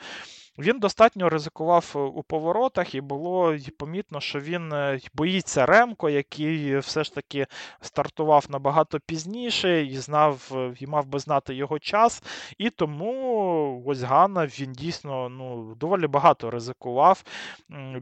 Він 0.59 0.79
достатньо 0.79 1.29
ризикував 1.29 1.93
е, 1.97 1.99
у 1.99 2.23
поворотах, 2.23 2.95
і 2.95 3.01
було 3.01 3.57
помітно, 3.79 4.21
що 4.21 4.41
він 4.41 4.73
е, 4.73 5.01
боїться 5.15 5.67
Ремко, 5.67 6.11
який 6.11 6.79
все 6.79 7.05
ж 7.05 7.15
таки 7.15 7.47
стартував 7.81 8.47
набагато 8.49 9.01
пізніше 9.01 9.85
і 9.85 9.97
знав, 9.97 10.51
е, 10.55 10.75
і 10.81 10.87
мав 10.87 11.07
би 11.07 11.19
знати 11.19 11.55
його 11.55 11.79
час. 11.79 12.23
І 12.59 12.71
тому 12.71 13.83
ось 13.87 14.03
Ганна 14.03 14.47
він 14.47 14.73
дійсно 14.73 15.29
ну, 15.29 15.75
доволі 15.75 16.07
багато 16.07 16.51
ризикував 16.51 17.25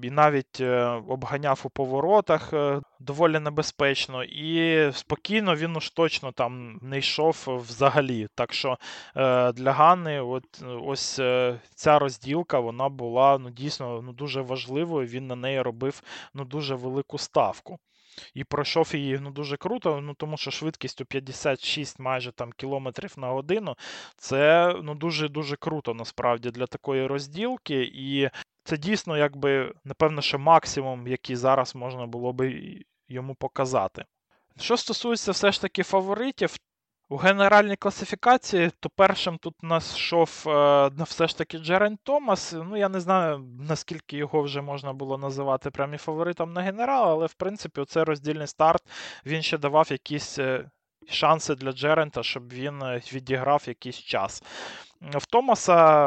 і 0.03 0.11
навіть 0.11 0.61
обганяв 1.09 1.61
у 1.65 1.71
поворотах 1.71 2.53
доволі 3.05 3.39
небезпечно. 3.39 4.25
І 4.25 4.93
спокійно 4.93 5.57
він 5.57 5.77
уж 5.77 5.91
точно 5.91 6.33
там 6.33 6.79
не 6.83 6.99
йшов 6.99 7.45
взагалі. 7.49 8.29
Так 8.35 8.53
що 8.53 8.79
для 9.55 9.73
Ганни 9.73 10.21
от, 10.21 10.45
ось 10.83 11.15
ця 11.75 11.99
розділка 11.99 12.61
вона 12.61 12.89
була 12.89 13.39
ну, 13.39 13.51
дійсно 13.51 14.03
ну, 14.03 14.13
дуже 14.13 14.41
важливою. 14.41 15.07
Він 15.07 15.27
на 15.27 15.37
неї 15.37 15.63
робив 15.63 16.03
ну, 16.35 16.45
дуже 16.45 16.75
велику 16.75 17.19
ставку. 17.19 17.79
І 18.35 18.45
пройшов 18.45 18.91
її 18.95 19.19
ну, 19.23 19.31
дуже 19.31 19.57
круто, 19.57 20.01
ну 20.01 20.15
тому 20.15 20.37
що 20.37 20.51
швидкість 20.51 21.01
у 21.01 21.05
56 21.05 21.99
майже 21.99 22.33
там 22.33 22.53
кілометрів 22.53 23.15
на 23.17 23.29
годину. 23.29 23.77
Це 24.17 24.75
ну, 24.83 24.95
дуже-дуже 24.95 25.57
круто 25.57 25.95
насправді 25.95 26.51
для 26.51 26.67
такої 26.67 27.07
розділки. 27.07 27.83
І 27.95 28.31
це 28.65 28.77
дійсно, 28.77 29.17
якби, 29.17 29.75
напевно, 29.85 30.23
що 30.23 30.39
максимум, 30.39 31.09
який 31.09 31.37
зараз 31.37 31.75
можна 31.75 32.07
було 32.07 32.33
би 32.33 32.81
йому 33.09 33.35
показати. 33.35 34.05
Що 34.59 34.77
стосується 34.77 35.33
все 35.33 35.53
ж 35.53 35.61
таки 35.61 35.83
фаворитів, 35.83 36.57
у 37.09 37.17
генеральній 37.17 37.77
класифікації, 37.77 38.71
то 38.81 38.89
першим 38.97 39.39
тут 39.39 39.63
нас 39.63 39.97
йшов 39.97 40.45
е, 40.47 40.91
все 40.99 41.27
ж 41.27 41.39
таки 41.39 41.59
Джерен 41.59 41.99
Томас. 42.03 42.53
Ну, 42.53 42.77
я 42.77 42.89
не 42.89 43.01
знаю, 43.01 43.39
наскільки 43.61 44.17
його 44.17 44.43
вже 44.43 44.63
можна 44.63 44.93
було 44.93 45.19
називати 45.19 45.71
прямі 45.71 45.97
фаворитом 45.97 46.53
на 46.53 46.63
генерал, 46.63 47.11
але 47.11 47.27
в 47.27 47.35
принципі 47.35 47.81
оцей 47.81 48.03
роздільний 48.03 48.47
старт 48.47 48.83
він 49.27 49.43
ще 49.43 49.59
давав 49.59 49.93
якісь 49.93 50.39
е, 50.39 50.71
шанси 51.09 51.55
для 51.55 51.73
Джерента, 51.73 52.23
щоб 52.23 52.53
він 52.53 52.83
е, 52.83 53.01
відіграв 53.13 53.63
якийсь 53.67 53.99
час. 53.99 54.43
В 55.13 55.27
Томаса 55.27 56.07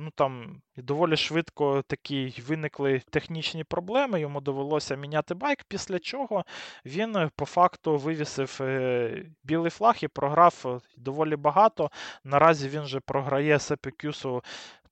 ну, 0.00 0.10
там 0.14 0.62
доволі 0.76 1.16
швидко 1.16 1.82
такі 1.82 2.34
виникли 2.46 3.02
технічні 3.10 3.64
проблеми. 3.64 4.20
Йому 4.20 4.40
довелося 4.40 4.96
міняти 4.96 5.34
байк, 5.34 5.64
після 5.68 5.98
чого 5.98 6.44
він 6.84 7.16
е, 7.16 7.30
по 7.36 7.44
факту 7.46 7.96
вивісив 7.96 8.58
е, 8.60 9.24
білий 9.44 9.70
флаг 9.70 9.96
і 10.00 10.08
програв 10.08 10.82
доволі 10.96 11.36
багато. 11.36 11.90
Наразі 12.24 12.68
він 12.68 12.84
же 12.84 13.00
програє 13.00 13.58
Сепекюсу 13.58 14.42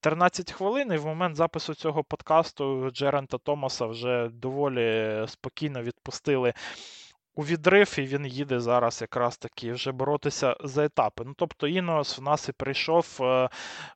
13 0.01 0.53
хвилин, 0.53 0.93
і 0.93 0.97
в 0.97 1.07
момент 1.07 1.37
запису 1.37 1.75
цього 1.75 2.05
подкасту 2.05 2.91
Джерента 2.91 3.39
Томаса 3.39 3.87
вже 3.87 4.29
доволі 4.29 5.25
спокійно 5.29 5.83
відпустили 5.83 6.53
у 7.37 7.43
відрив, 7.43 7.95
і 7.99 8.03
він 8.03 8.27
їде 8.27 8.61
зараз 8.61 9.01
якраз 9.01 9.37
таки 9.37 9.73
вже 9.73 9.93
боротися 9.93 10.57
за 10.65 10.85
етапи. 10.85 11.23
Ну, 11.27 11.35
Тобто 11.37 11.67
Інос 11.67 12.19
в 12.19 12.23
нас 12.23 12.49
і 12.49 12.53
прийшов 12.53 13.19
е, 13.21 13.49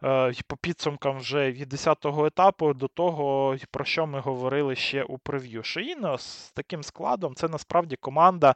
е, 0.04 0.32
по 0.46 0.56
підсумкам 0.56 1.18
вже 1.18 1.52
від 1.52 1.72
10-го 1.72 2.26
етапу 2.26 2.74
до 2.74 2.88
того, 2.88 3.56
про 3.70 3.84
що 3.84 4.06
ми 4.06 4.20
говорили 4.20 4.76
ще 4.76 5.02
у 5.02 5.18
прев'ю. 5.18 5.62
Що 5.62 5.80
Інос 5.80 6.22
з 6.22 6.52
таким 6.52 6.82
складом 6.82 7.34
це 7.34 7.48
насправді 7.48 7.96
команда 7.96 8.54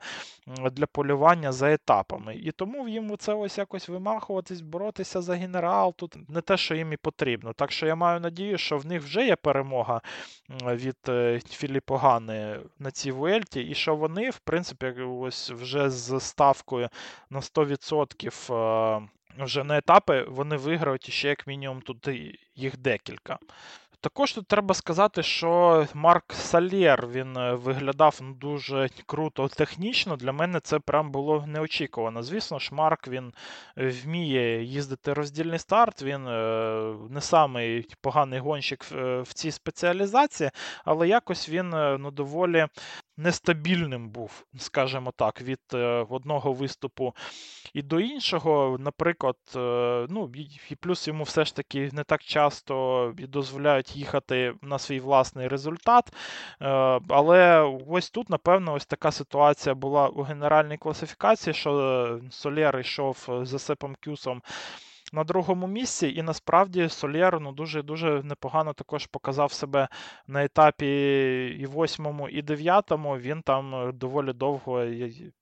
для 0.73 0.87
полювання 0.87 1.53
за 1.53 1.73
етапами. 1.73 2.37
І 2.37 2.53
тому 2.53 2.89
їм 2.89 3.17
це 3.19 3.35
ось 3.35 3.59
якось 3.59 3.89
вимахуватись, 3.89 4.61
боротися 4.61 5.23
за 5.23 5.35
генерал. 5.35 5.95
Тут 5.97 6.31
не 6.31 6.41
те, 6.41 6.57
що 6.57 6.75
їм 6.75 6.93
і 6.93 6.97
потрібно. 6.97 7.53
Так 7.53 7.73
що 7.73 7.87
я 7.87 7.95
маю 7.95 8.21
надію, 8.21 8.59
що 8.59 8.79
в 8.79 8.87
них 8.87 9.03
вже 9.03 9.27
є 9.27 9.37
перемога 9.37 10.01
від 10.65 10.97
е, 11.09 11.41
Філіпогани 11.49 12.61
на 12.79 12.91
цій 12.91 13.13
Вуельті, 13.13 13.61
і 13.61 13.75
що 13.75 13.97
вони, 13.97 14.31
в 14.31 14.39
принципі, 14.39 14.74
ось 15.21 15.51
вже 15.51 15.91
з 15.91 16.21
ставкою 16.21 16.89
на 17.31 17.41
100% 17.41 18.55
е, 18.55 19.09
вже 19.45 19.65
на 19.65 19.79
етапи 19.79 20.23
вони 20.29 20.57
виграють 20.57 21.11
ще 21.11 21.29
як 21.29 21.47
мінімум 21.47 21.81
тут 21.81 22.09
їх 22.55 22.79
декілька. 22.79 23.39
Також 24.05 24.33
тут 24.33 24.47
треба 24.47 24.75
сказати, 24.75 25.23
що 25.23 25.87
Марк 25.95 26.33
Сальєр 26.33 27.09
він 27.09 27.37
е, 27.37 27.55
виглядав 27.55 28.19
ну, 28.23 28.35
дуже 28.35 28.89
круто 29.07 29.49
технічно. 29.49 30.17
Для 30.17 30.33
мене 30.33 30.61
це 30.61 30.79
прям 30.79 31.11
було 31.11 31.45
неочікувано. 31.47 32.23
Звісно 32.23 32.59
ж, 32.59 32.75
Марк 32.75 33.09
він 33.09 33.33
е, 33.79 33.89
вміє 33.89 34.63
їздити 34.63 35.13
роздільний 35.13 35.59
старт. 35.59 36.03
Він 36.03 36.29
е, 36.29 36.95
не 37.11 37.21
самий 37.21 37.89
поганий 38.01 38.39
гонщик 38.39 38.85
в 39.23 39.35
цій 39.35 39.51
спеціалізації, 39.51 40.51
але 40.85 41.09
якось 41.09 41.49
він 41.49 41.69
ну, 41.99 42.11
доволі 42.11 42.67
нестабільним 43.17 44.09
був, 44.09 44.45
скажімо 44.59 45.13
так, 45.17 45.43
від 45.43 45.61
одного 46.09 46.53
виступу 46.53 47.15
і 47.75 47.83
до 47.83 48.01
іншого. 48.01 48.77
Наприклад, 48.81 49.37
ну 50.09 50.33
і 50.71 50.75
плюс 50.75 51.09
йому 51.09 51.25
все 51.25 51.45
ж 51.45 51.57
таки 51.57 51.91
не 51.93 52.05
так 52.05 52.23
часто 52.23 53.15
дозволяють 53.19 53.97
їхати 53.97 54.55
на 54.63 54.79
свій 54.79 55.01
власний 55.01 55.49
результат. 55.49 56.13
Е, 56.61 57.01
але 57.09 57.61
ось 57.89 58.11
тут, 58.11 58.31
напевно, 58.31 58.75
ось 58.75 58.87
така 58.87 59.13
ситуація 59.13 59.75
була 59.75 60.09
у 60.09 60.23
генеральній 60.23 60.79
класифікації, 60.79 61.55
що 61.55 61.79
е, 61.79 62.31
Солєр 62.31 62.79
йшов 62.79 63.41
за 63.43 63.59
Сепом 63.59 63.97
Кюсом 64.05 64.43
на 65.15 65.25
другому 65.25 65.67
місці, 65.67 66.09
і 66.17 66.23
насправді 66.23 66.89
Сольєр 66.89 67.41
ну, 67.41 67.53
дуже-дуже 67.53 68.23
непогано 68.23 68.73
також 68.73 69.07
показав 69.07 69.53
себе 69.53 69.89
на 70.27 70.45
етапі 70.45 70.87
і 71.61 71.67
восьмому, 71.67 72.29
і 72.29 72.43
дев'ятому. 72.43 73.19
Він 73.19 73.43
там 73.43 73.75
е, 73.75 73.93
доволі 73.93 74.33
довго 74.33 74.85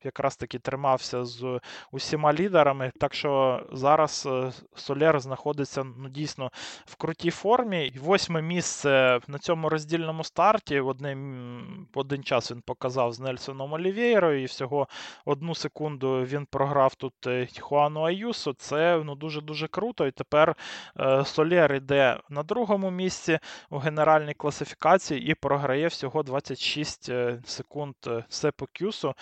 якраз 0.05 0.37
таки 0.37 0.59
тримався 0.59 1.25
з 1.25 1.61
усіма 1.93 2.33
лідерами. 2.33 2.93
Так 3.01 3.15
що 3.15 3.63
зараз 3.73 4.29
е, 4.31 4.53
Солєр 4.75 5.21
знаходиться 5.21 5.85
ну, 5.85 6.09
дійсно 6.09 6.51
в 6.85 6.97
крутій 6.97 7.31
формі. 7.31 7.93
Восьме 8.03 8.43
місце 8.43 9.21
на 9.29 9.39
цьому 9.39 9.69
роздільному 9.69 10.25
старті. 10.25 10.81
Одним, 10.81 11.87
один 11.95 12.23
час 12.23 12.51
він 12.51 12.61
показав 12.61 13.13
з 13.13 13.21
Нельсоном 13.21 13.73
Олівєєрою, 13.73 14.43
і 14.43 14.45
всього 14.45 14.89
одну 15.25 15.55
секунду 15.55 16.23
він 16.23 16.47
програв 16.47 16.95
тут 16.95 17.27
е, 17.27 17.49
Хуану 17.61 18.01
Аюсу. 18.01 18.53
Це 18.53 19.03
ну, 19.05 19.15
дуже-дуже 19.15 19.62
дуже 19.62 19.62
круто. 19.69 20.07
І 20.07 20.11
тепер 20.11 20.57
е, 21.01 21.25
Солєр 21.25 21.75
йде 21.75 22.19
на 22.29 22.43
другому 22.43 22.91
місці 22.91 23.39
у 23.71 23.79
генеральній 23.79 24.35
класифікації 24.35 25.31
і 25.31 25.35
програє 25.35 25.87
всього 25.87 26.23
26 26.23 27.09
е, 27.09 27.39
секунд 27.47 27.95
е, 28.07 28.25
Сепу 28.29 28.69
Кюсу. 28.79 29.15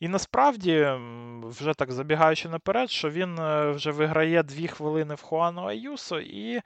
І 0.00 0.08
насправді, 0.08 0.88
вже 1.42 1.74
так 1.74 1.92
забігаючи 1.92 2.48
наперед, 2.48 2.90
що 2.90 3.10
він 3.10 3.34
вже 3.74 3.90
виграє 3.90 4.42
2 4.42 4.68
хвилини 4.68 5.14
в 5.14 5.22
Хуану 5.22 5.62
Аюсо, 5.62 6.20
і 6.20 6.60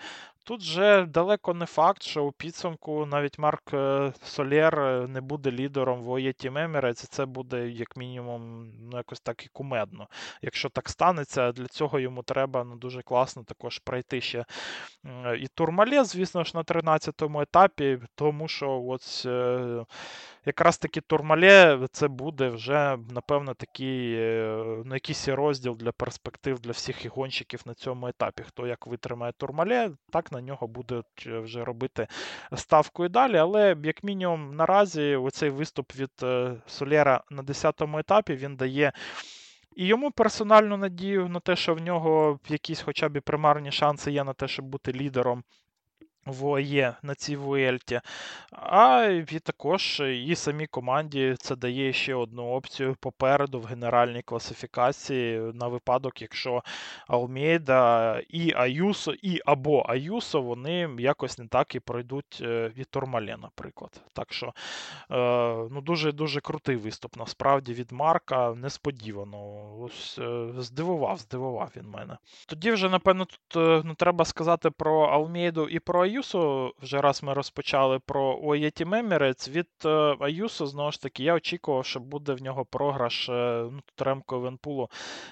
Тут 0.44 0.62
же 0.62 1.06
далеко 1.06 1.54
не 1.54 1.66
факт, 1.66 2.02
що 2.02 2.24
у 2.24 2.32
підсумку 2.32 3.06
навіть 3.06 3.38
Марк 3.38 3.74
е, 3.74 4.12
Солєр 4.22 4.80
е, 4.80 5.06
не 5.08 5.20
буде 5.20 5.50
лідером 5.50 6.02
в 6.02 6.10
ОЄ 6.10 6.30
Team 6.30 6.52
Emirates, 6.52 7.06
це 7.10 7.26
буде 7.26 7.68
як 7.68 7.96
мінімум 7.96 8.72
ну, 8.80 8.96
якось 8.96 9.20
так 9.20 9.44
і 9.44 9.48
кумедно. 9.52 10.08
Якщо 10.42 10.68
так 10.68 10.88
станеться, 10.88 11.52
для 11.52 11.66
цього 11.66 11.98
йому 11.98 12.22
треба 12.22 12.64
ну, 12.64 12.76
дуже 12.76 13.02
класно 13.02 13.44
також 13.44 13.78
пройти 13.78 14.20
ще 14.20 14.44
і 15.38 15.46
Турмале, 15.54 16.04
звісно 16.04 16.44
ж, 16.44 16.52
на 16.54 16.62
13-му 16.62 17.40
етапі, 17.40 17.98
тому 18.14 18.48
що 18.48 18.80
ось 18.80 19.26
е, 19.26 19.84
якраз 20.46 20.78
таки 20.78 21.00
Турмале 21.00 21.86
це 21.92 22.08
буде 22.08 22.48
вже, 22.48 22.98
напевно, 23.10 23.54
такий 23.54 24.16
ну, 24.84 24.94
якийсь 24.94 25.28
розділ 25.28 25.76
для 25.76 25.92
перспектив 25.92 26.60
для 26.60 26.70
всіх 26.70 27.06
гонщиків 27.06 27.62
на 27.66 27.74
цьому 27.74 28.08
етапі. 28.08 28.42
Хто 28.42 28.66
як 28.66 28.86
витримає 28.86 29.32
Турмале, 29.32 29.90
так 30.10 30.32
на 30.32 30.37
нього 30.40 30.66
будуть 30.66 31.26
е, 31.26 31.38
вже 31.38 31.64
робити 31.64 32.06
ставку 32.56 33.04
і 33.04 33.08
далі. 33.08 33.36
Але, 33.36 33.76
як 33.82 34.04
мінімум, 34.04 34.56
наразі 34.56 35.16
оцей 35.16 35.50
виступ 35.50 35.96
від 35.96 36.10
е, 36.22 36.54
Солєра 36.66 37.22
на 37.30 37.42
10-му 37.42 37.98
етапі 37.98 38.34
він 38.34 38.56
дає. 38.56 38.92
І 39.76 39.86
йому 39.86 40.10
персональну 40.10 40.76
надію 40.76 41.28
на 41.28 41.40
те, 41.40 41.56
що 41.56 41.74
в 41.74 41.80
нього 41.80 42.40
якісь 42.48 42.82
хоча 42.82 43.08
б 43.08 43.20
примарні 43.20 43.72
шанси 43.72 44.12
є 44.12 44.24
на 44.24 44.32
те, 44.32 44.48
щоб 44.48 44.64
бути 44.64 44.92
лідером 44.92 45.44
ВОЄ 46.32 46.94
на 47.02 47.14
цій 47.14 47.36
Вуельті. 47.36 48.00
А 48.52 49.04
і 49.04 49.38
також 49.38 50.02
і 50.26 50.34
самій 50.34 50.66
команді 50.66 51.34
це 51.38 51.56
дає 51.56 51.92
ще 51.92 52.14
одну 52.14 52.46
опцію 52.50 52.96
попереду 53.00 53.60
в 53.60 53.64
генеральній 53.64 54.22
класифікації 54.22 55.40
на 55.54 55.68
випадок, 55.68 56.22
якщо 56.22 56.62
Алмейда 57.06 58.20
і 58.28 58.52
Аюсо, 58.56 59.14
і 59.22 59.40
або 59.46 59.80
Аюсо 59.88 60.42
вони 60.42 60.90
якось 60.98 61.38
не 61.38 61.46
так 61.46 61.74
і 61.74 61.80
пройдуть 61.80 62.38
е, 62.42 62.72
від 62.76 62.88
Тормале, 62.90 63.36
наприклад. 63.36 64.00
Так 64.12 64.32
що 64.32 64.46
е, 64.46 64.52
ну, 65.70 65.80
дуже-дуже 65.80 66.40
крутий 66.40 66.76
виступ 66.76 67.16
насправді 67.16 67.72
від 67.72 67.92
Марка. 67.92 68.54
Несподівано. 68.54 69.38
Ось 69.80 70.18
е, 70.18 70.48
Здивував, 70.58 71.18
здивував 71.18 71.70
він 71.76 71.88
мене. 71.88 72.18
Тоді 72.46 72.70
вже, 72.70 72.88
напевно, 72.88 73.24
тут 73.24 73.84
ну, 73.84 73.94
треба 73.94 74.24
сказати 74.24 74.70
про 74.70 75.00
Алмейду 75.00 75.68
і 75.68 75.78
про 75.78 76.02
Аюсо. 76.02 76.17
Аюсо, 76.18 76.72
вже 76.82 77.00
раз 77.00 77.22
ми 77.22 77.34
розпочали 77.34 77.98
про 77.98 78.40
Оєті 78.42 78.84
Мемірець, 78.84 79.48
від 79.48 79.68
е, 79.84 80.16
Аюсо, 80.20 80.66
знову 80.66 80.92
ж 80.92 81.02
таки, 81.02 81.22
я 81.22 81.34
очікував, 81.34 81.86
що 81.86 82.00
буде 82.00 82.32
в 82.32 82.42
нього 82.42 82.64
програш 82.64 83.28
е, 83.28 83.68
ну, 83.72 83.80
Ремко 83.98 84.40
Венпулу 84.40 84.90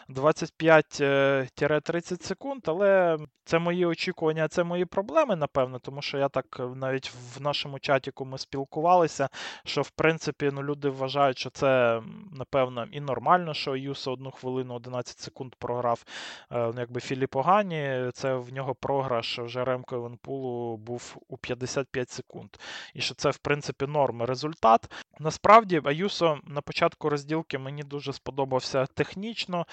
25-30 0.08 2.22
секунд, 2.22 2.62
але 2.66 3.18
це 3.44 3.58
мої 3.58 3.86
очікування, 3.86 4.48
це 4.48 4.64
мої 4.64 4.84
проблеми, 4.84 5.36
напевно, 5.36 5.78
тому 5.78 6.02
що 6.02 6.18
я 6.18 6.28
так 6.28 6.60
навіть 6.74 7.12
в 7.36 7.40
нашому 7.40 7.78
чаті 7.78 8.12
ми 8.20 8.38
спілкувалися, 8.38 9.28
що 9.64 9.82
в 9.82 9.90
принципі 9.90 10.50
ну, 10.52 10.62
люди 10.62 10.88
вважають, 10.88 11.38
що 11.38 11.50
це, 11.50 12.02
напевно, 12.32 12.86
і 12.92 13.00
нормально, 13.00 13.54
що 13.54 13.72
Аюсо 13.72 14.12
одну 14.12 14.30
хвилину 14.30 14.74
11 14.74 15.18
секунд 15.18 15.54
програв 15.54 16.04
е, 16.52 16.70
ну, 16.74 16.80
якби 16.80 17.00
Філіп 17.00 17.36
Огані, 17.36 18.10
це 18.12 18.34
в 18.34 18.52
нього 18.52 18.74
програш 18.74 19.38
вже 19.38 19.64
Ремко 19.64 20.00
Венпулу 20.00 20.75
був 20.76 21.16
у 21.28 21.36
55 21.36 22.10
секунд. 22.10 22.50
І 22.94 23.00
що 23.00 23.14
це, 23.14 23.30
в 23.30 23.38
принципі, 23.38 23.86
норм 23.86 24.22
результат. 24.22 24.92
Насправді, 25.18 25.80
Аюсо 25.84 26.38
на 26.44 26.60
початку 26.60 27.08
розділки 27.08 27.58
мені 27.58 27.82
дуже 27.82 28.12
сподобався 28.12 28.86
технічно. 28.86 29.66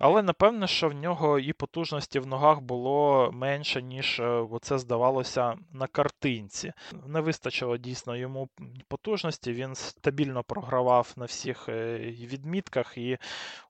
Але 0.00 0.22
напевне, 0.22 0.66
що 0.66 0.88
в 0.88 0.94
нього 0.94 1.38
і 1.38 1.52
потужності 1.52 2.18
в 2.18 2.26
ногах 2.26 2.60
було 2.60 3.30
менше, 3.32 3.82
ніж 3.82 4.20
е, 4.20 4.46
це 4.62 4.78
здавалося 4.78 5.54
на 5.72 5.86
картинці. 5.86 6.72
Не 7.06 7.20
вистачило 7.20 7.76
дійсно 7.76 8.16
йому 8.16 8.48
потужності, 8.88 9.52
він 9.52 9.74
стабільно 9.74 10.42
програвав 10.42 11.12
на 11.16 11.24
всіх 11.24 11.68
е, 11.68 11.98
відмітках, 12.08 12.98
і 12.98 13.18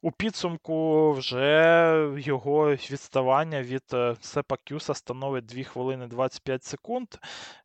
у 0.02 0.12
підсумку 0.12 1.12
вже 1.12 2.10
його 2.18 2.70
відставання 2.70 3.62
від 3.62 3.84
е, 3.92 4.16
Сепа 4.20 4.56
Кюса 4.68 4.94
становить 4.94 5.46
2 5.46 5.62
хвилини 5.64 6.06
25 6.06 6.64
секунд. 6.64 7.08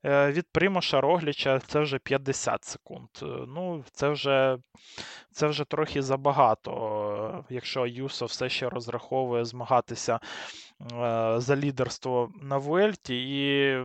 Від 0.03 0.45
Примоша 0.51 1.01
Рогліча 1.01 1.59
це 1.59 1.79
вже 1.79 1.99
50 1.99 2.63
секунд. 2.63 3.09
Ну, 3.47 3.83
Це 3.91 4.09
вже 4.09 4.57
це 5.31 5.47
вже 5.47 5.65
трохи 5.65 6.01
забагато, 6.01 7.45
якщо 7.49 7.87
Юсо 7.87 8.25
все 8.25 8.49
ще 8.55 8.69
розраховує 8.69 9.45
змагатися 9.45 10.13
е, 10.15 10.19
за 11.37 11.55
лідерство 11.55 12.31
на 12.41 12.57
Вуельті. 12.57 13.15
І, 13.15 13.77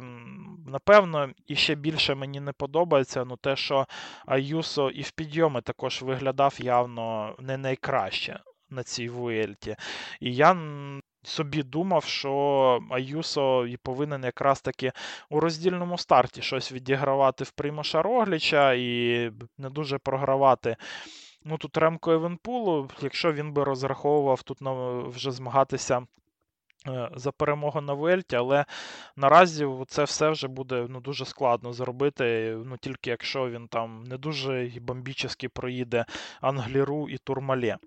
напевно, 0.67 1.31
і 1.47 1.57
ще 1.57 1.75
більше 1.75 2.15
мені 2.15 2.41
не 2.41 2.53
подобається 2.53 3.25
ну, 3.25 3.37
те, 3.37 3.57
що 3.57 3.87
Аюсо 4.27 4.91
і 4.91 5.03
в 5.03 5.11
підйоми 5.11 5.61
також 5.61 6.03
виглядав 6.03 6.57
явно 6.59 7.35
не 7.39 7.57
найкраще 7.57 8.41
на 8.71 8.83
цій 8.83 9.09
Вуельті. 9.09 9.77
І 10.21 10.35
я. 10.35 10.57
Собі 11.23 11.63
думав, 11.63 12.05
що 12.05 12.81
Аюсо 12.91 13.67
і 13.67 13.77
повинен 13.77 14.25
якраз 14.25 14.61
таки 14.61 14.93
у 15.31 15.41
роздільному 15.41 15.99
старті 15.99 16.43
щось 16.43 16.73
відігравати 16.73 17.45
в 17.45 17.51
Примоша 17.51 18.03
Рогліча 18.03 18.73
і 18.73 19.31
не 19.59 19.71
дуже 19.71 19.99
програвати 19.99 20.77
Ну 21.45 21.59
тут 21.59 21.77
Ремко 21.77 22.13
Евенпулу, 22.13 22.91
якщо 23.01 23.33
він 23.33 23.53
би 23.53 23.65
розраховував 23.65 24.43
тут 24.43 24.59
вже 25.11 25.31
змагатися 25.31 26.07
Е, 26.89 27.11
за 27.15 27.33
перемогу 27.33 27.81
на 27.81 27.95
Вельті, 27.95 28.37
але 28.37 28.65
наразі 29.17 29.69
це 29.89 30.05
все 30.05 30.31
вже 30.31 30.49
буде 30.49 30.87
ну, 30.89 31.01
дуже 31.01 31.25
складно 31.25 31.73
зробити, 31.73 32.57
ну 32.65 32.77
тільки 32.77 33.11
якщо 33.11 33.51
він 33.51 33.69
там 33.69 34.05
не 34.05 34.17
дуже 34.19 34.73
бомбічно 34.81 35.31
проїде 35.55 36.05
Англіру 36.41 37.09
і 37.09 37.19
Турмалє. 37.19 37.79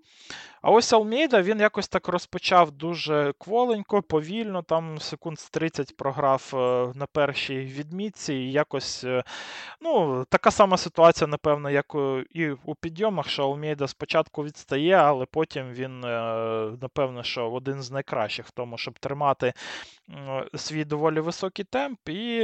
А 0.66 0.70
ось 0.70 0.92
Алмейда 0.92 1.42
він 1.42 1.60
якось 1.60 1.88
так 1.88 2.08
розпочав 2.08 2.70
дуже 2.70 3.34
кволенько, 3.38 4.02
повільно, 4.02 4.62
там 4.62 4.98
секунд 5.00 5.40
з 5.40 5.50
30 5.50 5.96
програв 5.96 6.50
е, 6.54 6.92
на 6.98 7.06
першій 7.06 7.58
відмітці. 7.58 8.34
І 8.34 8.52
якось 8.52 9.04
е, 9.04 9.24
ну, 9.80 10.24
така 10.30 10.50
сама 10.50 10.76
ситуація, 10.76 11.28
напевно, 11.28 11.70
як 11.70 11.96
і 12.30 12.50
у 12.50 12.74
підйомах, 12.74 13.28
що 13.28 13.42
Алмейда 13.42 13.88
спочатку 13.88 14.44
відстає, 14.44 14.94
але 14.94 15.26
потім 15.26 15.72
він, 15.72 16.00
напевно, 16.80 17.22
що 17.22 17.50
один 17.50 17.82
з 17.82 17.90
найкращих 17.90 18.46
в 18.46 18.50
тому, 18.50 18.78
щоб 18.78 18.98
тримати 18.98 19.52
свій 20.54 20.84
доволі 20.84 21.20
високий 21.20 21.64
темп, 21.64 22.08
і 22.08 22.36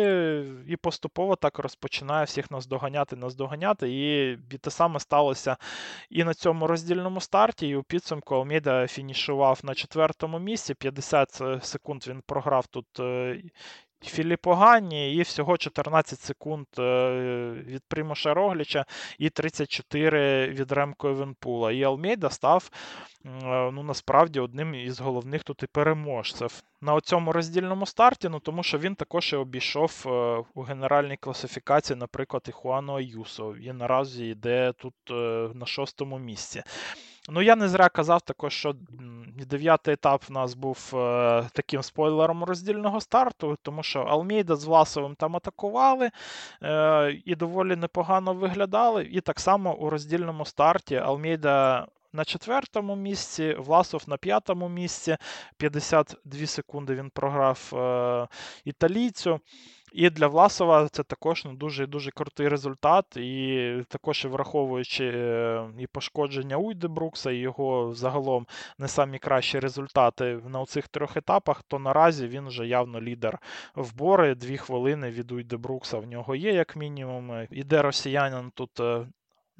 і 0.69 0.77
поступово 0.77 1.37
так 1.37 1.59
розпочинає 1.59 2.25
всіх 2.25 2.51
наздоганяти, 2.51 3.17
наздоганяти. 3.17 3.91
І, 3.91 4.33
і 4.33 4.59
те 4.59 4.71
саме 4.71 5.01
сталося 5.01 5.57
і 6.11 6.25
на 6.25 6.35
цьому 6.35 6.67
роздільному 6.67 7.21
старті. 7.21 7.69
І 7.69 7.77
у 7.77 7.83
підсумку 7.83 8.35
Алміда 8.35 8.87
фінішував 8.87 9.61
на 9.63 9.75
четвертому 9.75 10.39
місці. 10.39 10.75
50 10.75 11.43
секунд 11.63 12.05
він 12.09 12.23
програв 12.27 12.67
тут 12.67 12.87
е, 14.05 14.09
Філіппо 14.09 14.55
Ганні 14.55 15.15
і 15.15 15.23
всього 15.23 15.57
14 15.57 16.21
секунд 16.21 16.67
е, 16.79 17.11
від 17.67 17.83
Примуша 17.89 18.35
Рогліча 18.35 18.85
і 19.19 19.31
34 19.31 20.49
від 20.49 20.73
Ремко 20.73 21.09
Евенпула. 21.09 21.73
І 21.73 21.83
Алмейда 21.83 22.31
став 22.31 22.71
ну, 23.73 23.83
насправді 23.83 24.41
одним 24.41 24.75
із 24.75 25.01
головних 25.01 25.45
тут 25.45 25.63
і 25.63 25.67
переможців 25.67 26.63
на 26.83 27.01
цьому 27.01 27.33
роздільному 27.33 27.87
старті, 27.87 28.29
ну 28.29 28.41
тому 28.41 28.63
що 28.63 28.79
він 28.79 28.95
також 28.95 29.33
і 29.33 29.37
обійшов 29.37 30.05
е, 30.07 30.11
у 30.55 30.63
генеральній 30.63 31.17
класифікації, 31.17 31.97
наприклад, 31.97 32.43
і 32.49 32.53
Хуану 32.53 32.93
Аюсо. 32.93 33.57
І 33.57 33.73
наразі 33.73 34.27
йде 34.27 34.73
тут 34.73 34.95
е, 35.11 35.49
на 35.55 35.67
шостому 35.67 36.19
місці. 36.19 36.63
Ну, 37.33 37.43
я 37.43 37.57
не 37.57 37.69
зря 37.69 37.89
казав 37.89 38.21
також, 38.21 38.55
що 38.55 38.75
дев'ятий 39.47 39.95
етап 39.95 40.25
в 40.29 40.33
нас 40.33 40.55
був 40.55 40.93
е, 40.95 41.49
таким 41.53 41.83
спойлером 41.83 42.45
роздільного 42.45 43.01
старту, 43.01 43.59
тому 43.63 43.83
що 43.83 44.01
Алмейда 44.01 44.57
з 44.57 44.65
Власовим 44.65 45.15
там 45.15 45.37
атакували 45.37 46.11
е, 46.63 47.21
і 47.25 47.35
доволі 47.35 47.77
непогано 47.77 48.35
виглядали. 48.35 49.05
І 49.05 49.21
так 49.21 49.41
само 49.41 49.77
у 49.77 49.91
роздільному 49.91 50.45
старті 50.45 50.97
Алмейда 50.97 51.87
на 52.13 52.25
четвертому 52.25 52.97
місці, 52.97 53.55
Власов 53.59 54.03
на 54.07 54.17
п'ятому 54.17 54.69
місці. 54.69 55.17
52 55.57 56.47
секунди 56.47 56.95
він 56.95 57.11
програв 57.11 57.73
е, 57.73 58.29
італійцю. 58.65 59.41
І 59.93 60.11
для 60.11 60.27
Власова 60.27 60.89
це 60.89 61.03
також 61.03 61.45
ну, 61.45 61.55
дуже 61.55 61.87
дуже 61.87 62.11
крутий 62.11 62.49
результат. 62.49 63.17
І 63.17 63.85
також 63.89 64.25
враховуючи 64.25 65.13
е, 65.15 65.69
і 65.79 65.87
пошкодження 65.87 66.57
Уйдебрукса, 66.57 67.31
і 67.31 67.37
його 67.37 67.95
загалом 67.95 68.47
не 68.79 68.89
самі 68.89 69.19
кращі 69.19 69.59
результати 69.59 70.41
на 70.49 70.65
цих 70.65 70.89
трьох 70.89 71.17
етапах, 71.17 71.63
то 71.63 71.79
наразі 71.79 72.29
він 72.29 72.47
вже 72.47 72.67
явно 72.67 73.01
лідер 73.01 73.39
вбори. 73.75 74.35
Дві 74.35 74.57
хвилини 74.57 75.11
від 75.11 75.33
Уйдебрукса 75.33 75.99
в 75.99 76.07
нього 76.07 76.35
є, 76.35 76.53
як 76.53 76.77
мінімум. 76.77 77.47
Іде 77.51 77.83
росіянин 77.83 78.51
тут 78.55 78.81
е, 78.81 79.07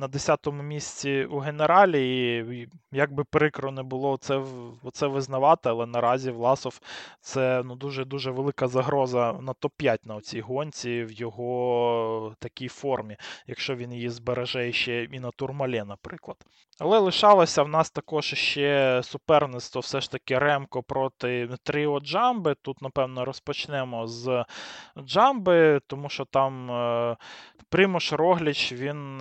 на 0.01 0.09
10-му 0.09 0.63
місці 0.63 1.25
у 1.31 1.39
генералі, 1.39 2.37
і 2.61 2.69
як 2.97 3.13
би 3.13 3.25
прикро 3.25 3.71
не 3.71 3.83
було 3.83 4.17
це 4.17 4.43
це 4.93 5.07
визнавати, 5.07 5.69
але 5.69 5.87
наразі 5.87 6.31
Власов 6.31 6.81
це 7.21 7.63
ну, 7.65 7.77
дуже-дуже 7.77 8.31
велика 8.31 8.69
загроза 8.69 9.33
на 9.33 9.53
топ-5 9.53 9.99
на 10.05 10.21
цій 10.21 10.41
гонці 10.41 11.05
в 11.05 11.13
його 11.13 12.35
такій 12.39 12.69
формі, 12.69 13.17
якщо 13.47 13.77
він 13.77 13.93
її 13.93 14.09
збереже 14.09 14.73
ще 14.73 15.05
і 15.05 15.21
на 15.21 15.31
турмале, 15.31 15.85
наприклад. 15.85 16.37
Але 16.83 16.99
лишалося 16.99 17.63
в 17.63 17.69
нас 17.69 17.91
також 17.91 18.25
ще 18.25 19.01
суперництво, 19.03 19.81
все 19.81 20.01
ж 20.01 20.11
таки 20.11 20.39
Ремко 20.39 20.83
проти 20.83 21.49
Тріо 21.63 22.01
Джамби. 22.01 22.55
Тут, 22.63 22.83
напевно, 22.83 23.25
розпочнемо 23.25 24.07
з 24.07 24.45
Джамби, 24.99 25.81
тому 25.87 26.09
що 26.09 26.25
там 26.25 26.71
е, 26.71 27.17
Примуш 27.69 28.13
Рогліч, 28.13 28.73
він, 28.73 29.21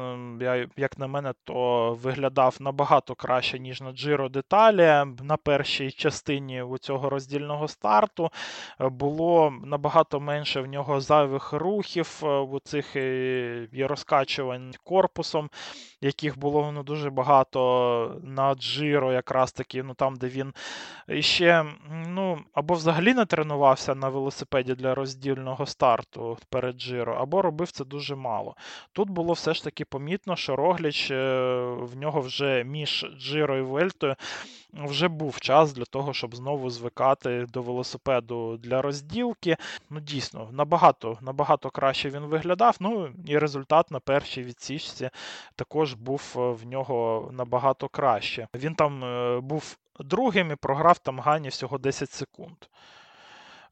як 0.77 0.97
на 0.97 1.07
мене, 1.07 1.33
то 1.43 1.93
виглядав 2.01 2.57
набагато 2.59 3.15
краще, 3.15 3.59
ніж 3.59 3.81
на 3.81 3.91
Джиро 3.91 4.29
Деталі. 4.29 5.13
На 5.23 5.37
першій 5.37 5.91
частині 5.91 6.61
у 6.61 6.77
цього 6.77 7.09
роздільного 7.09 7.67
старту 7.67 8.29
було 8.79 9.53
набагато 9.63 10.19
менше 10.19 10.61
в 10.61 10.67
нього 10.67 11.01
зайвих 11.01 11.53
рухів, 11.53 12.21
е, 12.23 12.27
у 12.27 12.59
цих 12.59 12.95
е, 12.95 13.67
і 13.71 13.85
розкачувань 13.85 14.73
корпусом, 14.83 15.49
яких 16.01 16.39
було 16.39 16.71
ну, 16.71 16.83
дуже 16.83 17.09
багато 17.09 17.48
на 18.23 18.55
Джиро, 18.55 19.13
якраз 19.13 19.51
таки, 19.51 19.83
ну 19.83 19.93
там, 19.93 20.15
де 20.15 20.27
він 20.27 20.53
ще 21.19 21.65
ну, 22.07 22.39
або 22.53 22.73
взагалі 22.73 23.13
не 23.13 23.25
тренувався 23.25 23.95
на 23.95 24.09
велосипеді 24.09 24.75
для 24.75 24.95
роздільного 24.95 25.65
старту 25.65 26.37
перед 26.49 26.75
Джиро, 26.75 27.13
або 27.13 27.41
робив 27.41 27.71
це 27.71 27.85
дуже 27.85 28.15
мало. 28.15 28.55
Тут 28.93 29.09
було 29.09 29.33
все 29.33 29.53
ж 29.53 29.63
таки 29.63 29.85
помітно, 29.85 30.35
що 30.35 30.55
Рогліч 30.55 31.11
е, 31.11 31.15
в 31.79 31.97
нього 31.97 32.21
вже 32.21 32.63
між 32.63 33.05
Джиро 33.19 33.57
і 33.57 33.61
Вельтою 33.61 34.15
вже 34.73 35.07
був 35.07 35.39
час 35.39 35.73
для 35.73 35.85
того, 35.85 36.13
щоб 36.13 36.35
знову 36.35 36.69
звикати 36.69 37.45
до 37.53 37.61
велосипеду 37.61 38.57
для 38.57 38.81
розділки. 38.81 39.57
Ну, 39.89 39.99
дійсно, 39.99 40.49
набагато 40.51 41.17
набагато 41.21 41.69
краще 41.69 42.09
він 42.09 42.21
виглядав. 42.21 42.77
Ну 42.79 43.09
і 43.25 43.37
результат 43.37 43.91
на 43.91 43.99
першій 43.99 44.43
відсічці 44.43 45.09
також 45.55 45.93
був 45.93 46.35
е, 46.35 46.39
в 46.39 46.65
нього 46.65 47.29
набагато 47.33 47.87
краще. 47.87 48.47
Він 48.55 48.75
там 48.75 49.03
е, 49.03 49.39
був 49.39 49.77
другим 49.99 50.51
і 50.51 50.55
програв 50.55 50.97
там 50.97 51.19
Гані 51.19 51.49
всього 51.49 51.77
10 51.77 52.11
секунд. 52.11 52.55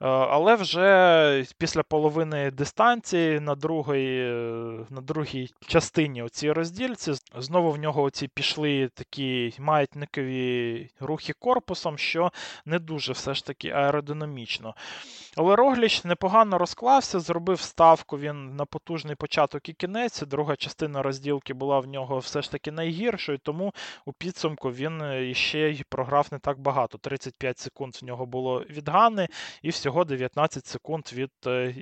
Е, 0.01 0.07
але 0.07 0.55
вже 0.55 1.45
після 1.57 1.83
половини 1.83 2.51
дистанції 2.51 3.39
на 3.39 3.55
другій 3.55 4.19
е, 4.19 4.85
на 4.89 5.01
другій 5.01 5.49
частині 5.67 6.23
у 6.23 6.29
цій 6.29 6.51
роздільці 6.51 7.13
знову 7.37 7.71
в 7.71 7.77
нього 7.77 8.01
оці 8.03 8.27
пішли 8.27 8.89
такі 8.93 9.53
маятникові 9.59 10.89
рухи 10.99 11.33
корпусом, 11.39 11.97
що 11.97 12.31
не 12.65 12.79
дуже 12.79 13.13
все 13.13 13.33
ж 13.33 13.45
таки 13.45 13.69
аеродинамічно. 13.69 14.75
Але 15.35 15.55
Рогліч 15.55 16.03
непогано 16.03 16.57
розклався, 16.57 17.19
зробив 17.19 17.61
ставку 17.61 18.17
він 18.17 18.55
на 18.55 18.65
потужний 18.65 19.15
початок 19.15 19.69
і 19.69 19.73
кінець. 19.73 20.21
Друга 20.21 20.55
частина 20.55 21.01
розділки 21.01 21.53
була 21.53 21.79
в 21.79 21.87
нього 21.87 22.19
все 22.19 22.41
ж 22.41 22.51
таки 22.51 22.71
найгіршою, 22.71 23.37
тому 23.37 23.73
у 24.05 24.13
підсумку 24.13 24.71
він 24.71 25.01
ще 25.35 25.59
й 25.69 25.83
програв 25.89 26.27
не 26.31 26.39
так 26.39 26.59
багато. 26.59 26.97
35 26.97 27.59
секунд 27.59 27.95
в 28.01 28.05
нього 28.05 28.25
було 28.25 28.63
від 28.69 28.89
Гани, 28.89 29.27
і 29.61 29.69
всього 29.87 30.05
19 30.05 30.65
секунд 30.65 31.09
від 31.13 31.31
е, 31.45 31.75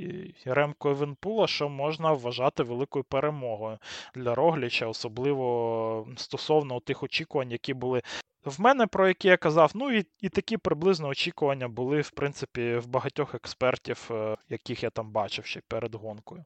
Ремко 0.46 0.94
Венпула, 0.94 1.48
що 1.48 1.70
можна 1.70 2.12
вважати 2.12 2.64
великою 2.64 3.04
перемогою 3.04 3.78
для 4.16 4.36
Рогліча, 4.36 4.88
особливо 4.88 6.08
стосовно 6.18 6.80
тих 6.80 7.04
очікувань, 7.04 7.52
які 7.52 7.74
були 7.74 8.02
в 8.46 8.62
мене, 8.62 8.88
про 8.88 9.08
які 9.08 9.28
я 9.28 9.38
казав, 9.38 9.72
ну 9.76 9.92
і 9.92 10.06
і 10.22 10.30
такі 10.30 10.58
приблизно 10.58 11.08
очікування 11.08 11.68
були, 11.68 12.02
в 12.02 12.12
принципі, 12.12 12.76
в 12.76 12.88
багатьох 12.88 13.36
експертів, 13.36 14.08
е, 14.12 14.38
яких 14.50 14.84
я 14.84 14.90
там 14.90 15.12
бачив 15.12 15.46
ще 15.46 15.62
перед 15.68 15.96
гонкою. 15.96 16.46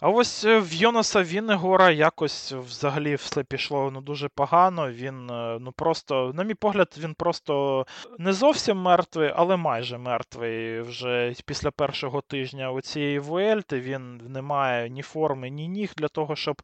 А 0.00 0.08
ось 0.08 0.44
е, 0.44 0.58
в 0.58 0.74
Йонаса 0.74 1.22
Віннегора 1.22 1.90
якось 1.90 2.52
взагалі 2.52 3.14
все 3.14 3.44
пішло 3.44 3.90
ну, 3.90 4.00
дуже 4.00 4.28
погано. 4.28 4.90
Він 4.90 5.30
е, 5.30 5.58
ну 5.60 5.72
просто, 5.72 6.32
на 6.34 6.44
мій 6.44 6.54
погляд, 6.54 6.94
він 6.98 7.14
просто 7.14 7.86
не 8.18 8.32
зовсім 8.32 8.78
мертвий, 8.78 9.32
але 9.36 9.56
майже 9.56 9.98
мертвий. 9.98 10.80
Вже 10.80 11.34
після 11.46 11.70
першого 11.70 12.20
тижня 12.20 12.70
у 12.70 12.80
цієї 12.80 13.18
Вуельти 13.18 13.80
він 13.80 14.16
не 14.16 14.42
має 14.42 14.90
ні 14.90 15.02
форми, 15.02 15.50
ні 15.50 15.68
ніг 15.68 15.92
для 15.96 16.08
того, 16.08 16.36
щоб 16.36 16.62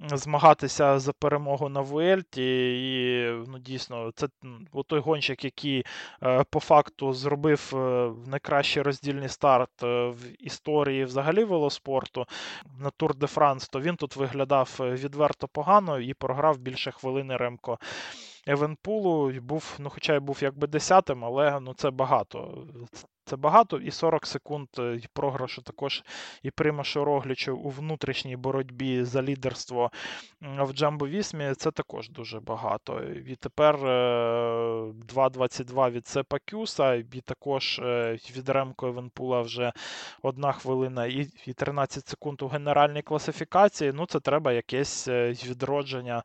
змагатися 0.00 0.98
за 0.98 1.12
перемогу 1.12 1.68
на 1.68 1.80
Вуельті. 1.80 2.44
І 2.94 3.24
ну, 3.48 3.58
дійсно, 3.58 4.10
це 4.14 4.28
той 4.86 5.00
гонщик, 5.00 5.44
який 5.44 5.84
е, 6.22 6.44
по 6.50 6.60
факту 6.60 7.12
зробив 7.12 7.72
найкращий 8.26 8.82
роздільний 8.82 9.28
старт 9.28 9.82
в 9.82 10.16
історії 10.38 11.04
взагалі 11.04 11.44
велоспорту 11.44 12.26
на 12.78 12.90
Тур 12.90 13.14
де 13.14 13.26
Франс, 13.26 13.68
то 13.68 13.80
він 13.80 13.96
тут 13.96 14.16
виглядав 14.16 14.76
е, 14.80 14.90
відверто 14.90 15.48
погано 15.48 15.98
і 15.98 16.14
програв 16.14 16.58
більше 16.58 16.90
хвилини 16.90 17.36
Ремко 17.36 17.78
Евенпулу 18.46 19.32
був, 19.40 19.76
ну 19.78 19.90
хоча 19.90 20.14
й 20.14 20.18
був 20.18 20.38
якби 20.40 20.66
десятим, 20.66 21.24
але 21.24 21.60
ну 21.60 21.74
це 21.74 21.90
багато. 21.90 22.66
Це 23.26 23.36
багато, 23.36 23.78
і 23.78 23.90
40 23.90 24.26
секунд 24.26 24.68
е, 24.78 25.00
програшу 25.12 25.62
також 25.62 26.02
і 26.42 26.50
Примашу 26.50 27.04
Роглічу 27.04 27.56
у 27.56 27.70
внутрішній 27.70 28.36
боротьбі 28.36 29.04
за 29.04 29.22
лідерство 29.22 29.90
в 30.40 30.72
Джамбо 30.72 31.08
Вісмі 31.08 31.54
це 31.56 31.70
також 31.70 32.10
дуже 32.10 32.40
багато. 32.40 33.02
І 33.26 33.36
тепер 33.36 33.76
2.22 33.76 35.86
е, 35.86 35.90
від 35.90 36.06
Сепа 36.06 36.38
Кюса, 36.50 36.94
і 36.94 37.04
також 37.24 37.78
е, 37.78 38.18
від 38.36 38.48
Ремко 38.48 38.86
Евенпула 38.86 39.40
вже 39.40 39.72
одна 40.22 40.52
хвилина 40.52 41.06
і 41.46 41.52
13 41.56 42.08
секунд 42.08 42.42
у 42.42 42.48
генеральній 42.48 43.02
класифікації. 43.02 43.92
Ну, 43.94 44.06
це 44.06 44.20
треба 44.20 44.52
якесь 44.52 45.08
відродження 45.08 46.22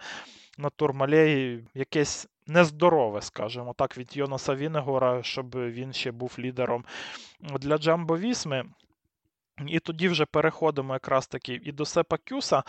на 0.60 0.70
турмалеї, 0.70 1.68
якесь 1.74 2.28
нездорове, 2.48 3.22
скажімо 3.22 3.74
так, 3.78 3.98
від 3.98 4.18
Йонаса 4.18 4.56
Вінегора, 4.56 5.24
щоб 5.24 5.56
він 5.56 5.94
ще 5.94 6.12
був 6.12 6.36
лідером 6.40 6.86
для 7.40 7.78
Джамбо 7.78 8.18
Вісми. 8.18 8.66
І 9.68 9.80
тоді 9.80 10.10
вже 10.10 10.26
переходимо 10.26 10.94
якраз 10.94 11.28
таки 11.28 11.62
і 11.64 11.72
до 11.72 11.86
Сепа 11.86 12.18
Кюса. 12.18 12.64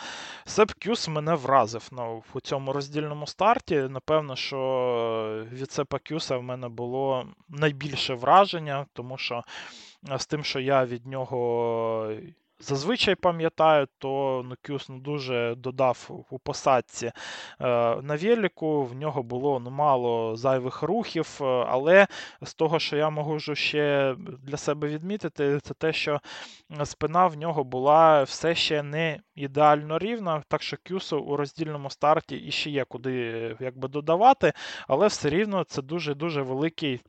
Сеп 0.45 0.73
Кюс 0.85 1.09
мене 1.09 1.35
вразив 1.35 1.89
ну, 1.93 2.23
у 2.35 2.41
цьому 2.41 2.73
роздільному 2.73 3.27
старті. 3.27 3.77
Напевно, 3.77 4.37
що 4.37 5.47
від 5.53 5.71
Сепа 5.71 5.99
Кюса 5.99 6.37
в 6.37 6.43
мене 6.43 6.69
було 6.69 7.27
найбільше 7.49 8.15
враження, 8.15 8.87
тому 8.93 9.19
що 9.19 9.45
з 10.19 10.27
тим, 10.27 10.45
що 10.45 10.61
я 10.61 10.85
від 10.87 11.07
нього 11.07 12.13
Зазвичай 12.63 13.15
пам'ятаю, 13.15 13.89
то 13.99 14.43
ну, 14.45 14.55
Кюс 14.67 14.89
ну, 14.89 14.99
дуже 14.99 15.55
додав 15.55 16.27
у 16.31 16.39
посадці. 16.39 17.07
Е, 17.07 17.13
на 18.03 18.17
Веліку, 18.17 18.85
в 18.85 18.95
нього 18.95 19.23
було 19.23 19.61
ну, 19.61 19.71
мало 19.71 20.37
зайвих 20.37 20.83
рухів, 20.83 21.39
е, 21.41 21.45
але 21.45 22.07
з 22.43 22.55
того, 22.55 22.79
що 22.79 22.97
я 22.97 23.11
можу 23.11 23.55
ще 23.55 24.15
для 24.43 24.57
себе 24.57 24.89
відмітити, 24.89 25.61
це 25.63 25.75
те, 25.75 25.93
що 25.93 26.21
спина 26.85 27.27
в 27.27 27.37
нього 27.37 27.65
була 27.65 28.23
все 28.23 28.55
ще 28.55 28.83
не 28.83 29.21
ідеально 29.35 29.99
рівна, 29.99 30.43
так 30.49 30.63
що 30.63 30.77
Кюсу 30.89 31.19
у 31.19 31.37
роздільному 31.37 31.91
старті 31.91 32.37
іще 32.37 32.71
є 32.71 32.85
куди 32.85 33.57
якби 33.61 33.89
додавати, 33.89 34.53
але 34.89 35.07
все 35.07 35.31
рівно 35.31 35.65
це 35.65 35.83
дуже-дуже 35.83 36.43
великий 36.43 37.01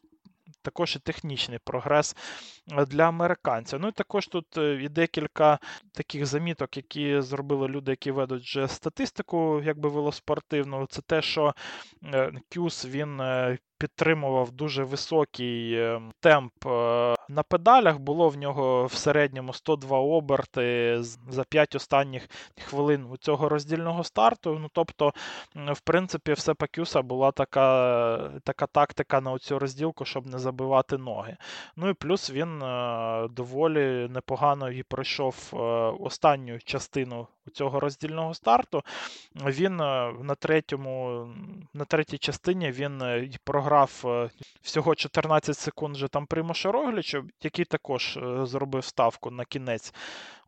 також 0.61 0.95
і 0.95 0.99
технічний 0.99 1.59
прогрес 1.63 2.15
е, 2.71 2.85
для 2.85 3.07
американця. 3.07 3.77
Ну 3.79 3.87
і 3.87 3.91
також 3.91 4.27
тут 4.27 4.57
е, 4.57 4.83
і 4.83 4.89
декілька 4.89 5.59
таких 5.91 6.25
заміток, 6.25 6.77
які 6.77 7.21
зробили 7.21 7.67
люди, 7.67 7.91
які 7.91 8.11
ведуть 8.11 8.43
вже 8.43 8.67
статистику, 8.67 9.61
якби 9.65 9.89
велоспортивну. 9.89 10.87
Це 10.89 11.01
те, 11.01 11.21
що 11.21 11.53
е, 12.03 12.31
Кюс 12.53 12.85
він 12.85 13.21
підтримував 13.81 14.51
дуже 14.51 14.83
високий 14.83 15.73
е, 15.73 16.01
темп 16.19 16.65
е, 16.65 17.15
на 17.29 17.43
педалях. 17.43 17.99
Було 17.99 18.29
в 18.29 18.37
нього 18.37 18.85
в 18.85 18.93
середньому 18.93 19.53
102 19.53 19.99
оберти 19.99 20.97
за 21.29 21.43
5 21.43 21.75
останніх 21.75 22.27
хвилин 22.65 23.05
у 23.11 23.17
цього 23.17 23.49
роздільного 23.49 24.03
старту. 24.03 24.57
Ну, 24.61 24.69
Тобто, 24.73 25.13
в 25.55 25.81
принципі, 25.81 26.33
все 26.33 26.53
Пакюса 26.53 27.01
була 27.01 27.31
така 27.31 28.31
така 28.43 28.67
тактика 28.67 29.21
на 29.21 29.37
цю 29.37 29.59
розділку, 29.59 30.05
щоб 30.05 30.27
не 30.27 30.39
забивати 30.39 30.97
ноги. 30.97 31.37
Ну 31.75 31.89
і 31.89 31.93
плюс 31.93 32.31
він 32.31 32.61
е, 32.61 33.27
доволі 33.27 34.07
непогано 34.09 34.71
і 34.71 34.83
пройшов 34.83 35.35
останню 35.99 36.59
частину 36.59 37.27
цього 37.53 37.79
роздільного 37.79 38.33
старту. 38.33 38.83
Він 39.35 39.75
на 40.21 40.35
третьому, 40.39 41.27
на 41.73 41.85
третій 41.85 42.17
частині 42.17 42.71
він 42.71 43.01
програв 43.43 43.71
програв 43.71 44.03
е, 44.05 44.29
всього 44.61 44.95
14 44.95 45.57
секунд 45.57 45.95
вже 45.95 46.07
там 46.07 46.25
Примуша 46.25 46.71
Роглічу, 46.71 47.23
який 47.41 47.65
також 47.65 48.17
е, 48.17 48.45
зробив 48.45 48.85
ставку 48.85 49.31
на 49.31 49.45
кінець 49.45 49.93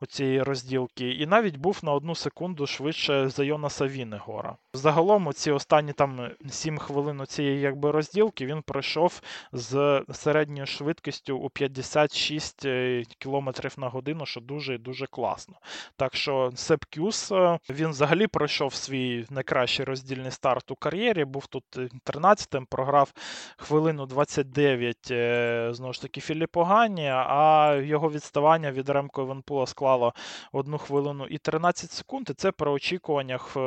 у 0.02 0.06
цієї 0.06 0.44
розділки, 0.44 1.12
і 1.12 1.26
навіть 1.26 1.58
був 1.58 1.80
на 1.84 1.92
одну 1.92 2.16
секунду 2.16 2.68
швидше 2.68 3.30
за 3.30 3.44
Йонаса 3.44 3.88
Вінегора. 3.88 4.56
Загалом, 4.74 5.34
ці 5.34 5.52
останні 5.52 5.94
там 5.94 6.30
7 6.50 6.78
хвилин 6.78 7.22
у 7.22 7.26
цієї 7.26 7.60
якби 7.60 7.92
розділки 7.92 8.46
він 8.46 8.62
пройшов 8.62 9.22
з 9.52 10.04
середньою 10.12 10.66
швидкістю 10.66 11.38
у 11.38 11.50
56 11.50 12.66
е, 12.66 13.04
км 13.20 13.50
на 13.78 13.90
годину, 13.90 14.26
що 14.26 14.42
дуже 14.42 14.76
і 14.76 14.78
дуже 14.78 15.08
класно. 15.08 15.56
Так 15.96 16.16
що 16.16 16.52
Сеп 16.56 16.86
Кюс, 16.96 17.32
він 17.70 17.90
взагалі 17.90 18.28
пройшов 18.28 18.74
свій 18.74 19.26
найкращий 19.30 19.86
роздільний 19.86 20.32
старт 20.32 20.72
у 20.72 20.76
кар'єрі, 20.76 21.26
був 21.26 21.48
тут 21.48 21.64
13-м, 22.06 22.66
програв 22.66 23.14
хвилину 23.58 24.06
29 24.06 25.12
е, 25.12 25.70
знову 25.72 25.94
ж 25.94 26.02
таки 26.02 26.22
Філіппо 26.22 26.64
Ганні, 26.64 27.08
а 27.08 27.74
його 27.84 28.12
відставання 28.12 28.72
від 28.72 28.90
Ремко 28.90 29.22
Іванпула 29.22 29.68
склало 29.68 30.14
1 30.52 30.78
хвилину 30.78 31.26
і 31.26 31.38
13 31.38 31.92
секунд. 31.92 32.30
І 32.30 32.34
це 32.34 32.52
при 32.52 32.72
очікуваннях, 32.72 33.58
е, 33.58 33.60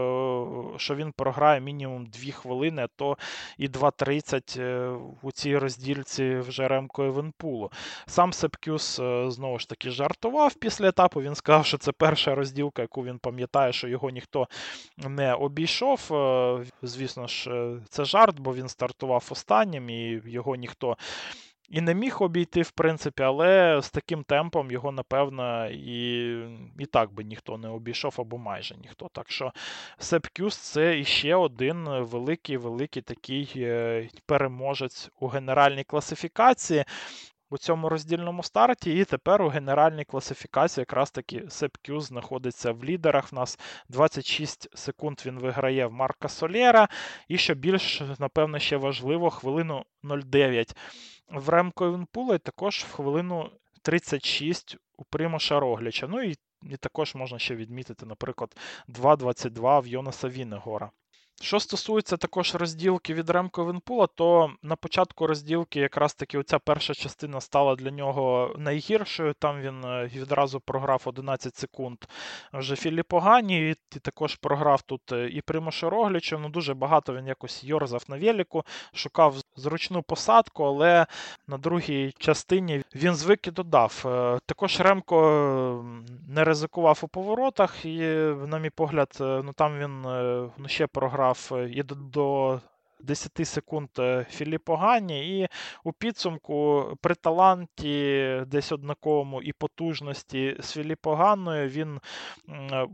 що 0.77 0.95
він 0.95 1.13
програє 1.13 1.61
мінімум 1.61 2.07
2 2.07 2.33
хвилини, 2.33 2.87
то 2.97 3.19
і 3.59 3.69
2.30 3.69 4.61
е, 4.61 4.99
у 5.23 5.33
цій 5.33 5.59
роздільці 5.59 6.37
вже 6.37 6.69
Ремко 6.69 7.05
Іванпулу. 7.05 7.71
Сам 8.07 8.33
Сепкюс 8.33 8.97
знову 9.27 9.59
ж 9.59 9.69
таки 9.69 9.91
жартував 9.91 10.55
після 10.55 10.89
етапу. 10.89 11.23
Він 11.23 11.35
сказав, 11.35 11.67
що 11.67 11.79
це 11.79 11.93
перша 11.93 12.35
розділка, 12.35 12.83
яку 12.83 13.05
він 13.07 13.19
пам'ятає, 13.19 13.73
що 13.73 13.89
його 13.89 14.11
ніхто 14.11 14.49
не 14.97 15.35
обійшов. 15.35 16.01
Звісно 16.83 17.27
ж, 17.27 17.51
це 17.89 18.05
жарт, 18.05 18.41
бо 18.41 18.55
він 18.55 18.69
стартував 18.69 19.29
останнім, 19.31 19.91
і 19.91 20.23
його 20.25 20.57
ніхто 20.57 20.97
і 21.69 21.81
не 21.81 21.95
міг 21.95 22.23
обійти, 22.23 22.63
в 22.63 22.71
принципі, 22.71 23.23
але 23.23 23.81
з 23.83 23.91
таким 23.91 24.25
темпом 24.25 24.71
його, 24.71 24.93
напевно, 24.93 25.69
і 25.69 26.29
і 26.79 26.87
так 26.87 27.13
би 27.13 27.25
ніхто 27.25 27.59
не 27.59 27.69
обійшов, 27.69 28.15
або 28.19 28.39
майже 28.39 28.77
ніхто. 28.77 29.09
Так 29.13 29.31
що 29.31 29.53
Сепкюс 29.99 30.57
це 30.57 30.99
іще 30.99 31.35
один 31.35 31.85
великий-великий 31.89 33.03
такий 33.03 33.53
е, 33.57 34.09
переможець 34.27 35.11
у 35.21 35.27
генеральній 35.27 35.85
класифікації 35.85 36.85
у 37.51 37.59
цьому 37.59 37.89
роздільному 37.89 38.43
старті, 38.43 38.99
і 38.99 39.05
тепер 39.05 39.43
у 39.43 39.49
генеральній 39.49 40.05
класифікації 40.05 40.83
якраз 40.83 41.11
таки 41.11 41.45
Сепкю 41.49 42.01
знаходиться 42.01 42.73
в 42.73 42.85
лідерах. 42.85 43.33
В 43.33 43.35
нас 43.35 43.59
26 43.89 44.79
секунд 44.79 45.23
він 45.27 45.39
виграє 45.39 45.87
в 45.87 45.93
Марка 45.93 46.29
Солєра. 46.29 46.89
І 47.29 47.39
що 47.39 47.55
більш, 47.55 48.03
напевно, 48.19 48.59
ще 48.59 48.77
важливо, 48.77 49.31
хвилину 49.31 49.85
09 50.03 50.77
в 51.31 51.49
Ремко 51.49 51.93
Вінпула 51.93 52.35
і 52.35 52.39
також 52.39 52.77
в 52.77 52.93
хвилину 52.93 53.51
36 53.83 54.77
у 54.97 55.05
Примуша 55.05 55.61
Рогляча. 55.61 56.07
Ну 56.07 56.23
і 56.23 56.35
і 56.71 56.77
також 56.77 57.15
можна 57.15 57.39
ще 57.39 57.55
відмітити, 57.55 58.07
наприклад, 58.07 58.57
2.22 58.89 59.83
в 59.83 59.87
Йонаса 59.87 60.29
Вінегора. 60.29 60.91
Що 61.41 61.61
стосується 61.61 62.17
також 62.17 62.55
розділки 62.55 63.15
від 63.15 63.31
Ремко 63.31 63.65
Венпула, 63.65 64.07
то 64.07 64.51
на 64.63 64.77
початку 64.77 65.27
розділки 65.27 65.81
якраз 65.81 66.15
таки 66.15 66.39
оця 66.39 66.59
перша 66.59 66.95
частина 66.95 67.41
стала 67.41 67.75
для 67.75 67.91
нього 67.91 68.55
найгіршою. 68.59 69.35
Там 69.39 69.61
він 69.61 69.85
е, 69.85 70.11
відразу 70.15 70.61
програв 70.61 71.03
11 71.05 71.57
секунд 71.57 71.99
вже 72.53 72.77
Філіппо 72.77 73.21
Гані, 73.21 73.71
і 73.71 73.99
також 73.99 74.35
програв 74.35 74.83
тут 74.83 75.13
е, 75.13 75.29
і 75.29 75.41
Примошу 75.41 75.91
Роглічу. 75.91 76.39
Ну 76.39 76.49
дуже 76.49 76.75
багато 76.75 77.15
він 77.15 77.27
якось 77.27 77.65
йорзав 77.65 78.05
на 78.09 78.19
веліку, 78.19 78.65
шукав 78.95 79.35
зручну 79.57 80.03
посадку, 80.03 80.65
але 80.65 81.07
на 81.49 81.59
другій 81.59 82.15
частині 82.19 82.83
він 82.95 83.15
звик 83.15 83.47
і 83.47 83.51
додав. 83.51 84.03
Е, 84.07 84.39
також 84.47 84.81
Ремко 84.81 85.85
не 86.29 86.45
ризикував 86.45 87.01
у 87.03 87.09
поворотах, 87.09 87.85
і, 87.85 87.99
на 88.47 88.59
мій 88.59 88.71
погляд, 88.71 89.17
ну 89.21 89.53
там 89.53 89.79
він 89.79 90.01
ну, 90.59 90.69
ще 90.69 90.87
програв 90.87 91.26
програв 91.35 91.51
е, 91.53 91.71
і 91.71 91.83
до 91.83 92.61
10 93.01 93.49
секунд 93.49 93.89
е, 93.99 94.27
Філіппо 94.31 94.77
Ганні, 94.77 95.41
і 95.41 95.49
у 95.85 95.93
підсумку 95.93 96.87
при 97.01 97.15
таланті 97.15 98.43
десь 98.47 98.73
однаковому 98.73 99.43
і 99.43 99.53
потужності 99.53 100.57
з 100.61 100.73
Філіппо 100.73 101.15
Ганною, 101.15 101.69
він 101.69 102.01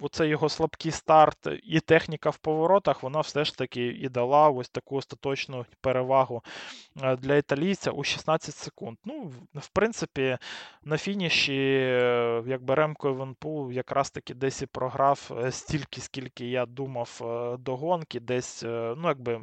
оце 0.00 0.28
його 0.28 0.48
слабкий 0.48 0.92
старт 0.92 1.48
і 1.64 1.80
техніка 1.80 2.30
в 2.30 2.38
поворотах, 2.38 3.02
вона 3.02 3.20
все 3.20 3.44
ж 3.44 3.58
таки 3.58 3.86
і 3.86 4.08
дала 4.08 4.48
ось 4.48 4.68
таку 4.68 4.96
остаточну 4.96 5.66
перевагу 5.80 6.42
е, 7.02 7.16
для 7.16 7.36
італійця 7.36 7.90
у 7.90 8.04
16 8.04 8.54
секунд. 8.54 8.98
Ну, 9.04 9.32
в 9.54 9.68
принципі, 9.68 10.38
на 10.84 10.98
фініші, 10.98 11.54
якби 12.46 12.74
Ремко 12.74 13.08
Іванпул 13.08 13.72
якраз 13.72 14.10
таки 14.10 14.34
десь 14.34 14.62
і 14.62 14.66
програв 14.66 15.30
стільки, 15.50 16.00
скільки 16.00 16.46
я 16.48 16.66
думав 16.66 17.18
до 17.60 17.76
гонки, 17.76 18.20
десь, 18.20 18.62
ну, 18.96 19.02
якби 19.04 19.40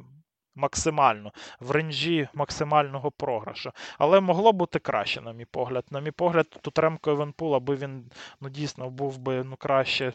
максимально 0.59 1.31
в 1.59 1.71
ренжі 1.71 2.27
максимального 2.33 3.11
програшу. 3.11 3.71
Але 3.97 4.19
могло 4.19 4.53
бути 4.53 4.79
краще, 4.79 5.21
на 5.21 5.33
мій 5.33 5.45
погляд. 5.45 5.85
На 5.91 5.99
мій 5.99 6.11
погляд, 6.11 6.47
тут 6.61 6.79
Ремко 6.79 7.11
Евенпул, 7.11 7.55
аби 7.55 7.75
він 7.75 8.11
ну, 8.41 8.49
дійсно 8.49 8.89
був 8.89 9.17
би 9.17 9.43
ну, 9.43 9.55
краще 9.55 10.13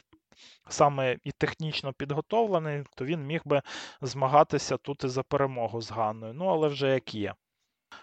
саме 0.69 1.17
і 1.25 1.33
технічно 1.33 1.93
підготовлений, 1.93 2.85
то 2.95 3.05
він 3.05 3.27
міг 3.27 3.41
би 3.45 3.63
змагатися 4.01 4.77
тут 4.77 5.05
і 5.05 5.09
за 5.09 5.23
перемогу 5.23 5.81
з 5.81 5.91
Ганною. 5.91 6.35
Ну, 6.35 6.47
але 6.47 6.69
вже 6.69 6.89
як 6.89 7.15
є. 7.15 7.35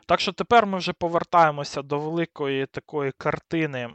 Так 0.05 0.19
що 0.19 0.31
тепер 0.31 0.65
ми 0.65 0.77
вже 0.77 0.93
повертаємося 0.93 1.81
до 1.81 1.99
великої 1.99 2.65
такої 2.65 3.11
картини 3.11 3.79
е, 3.79 3.91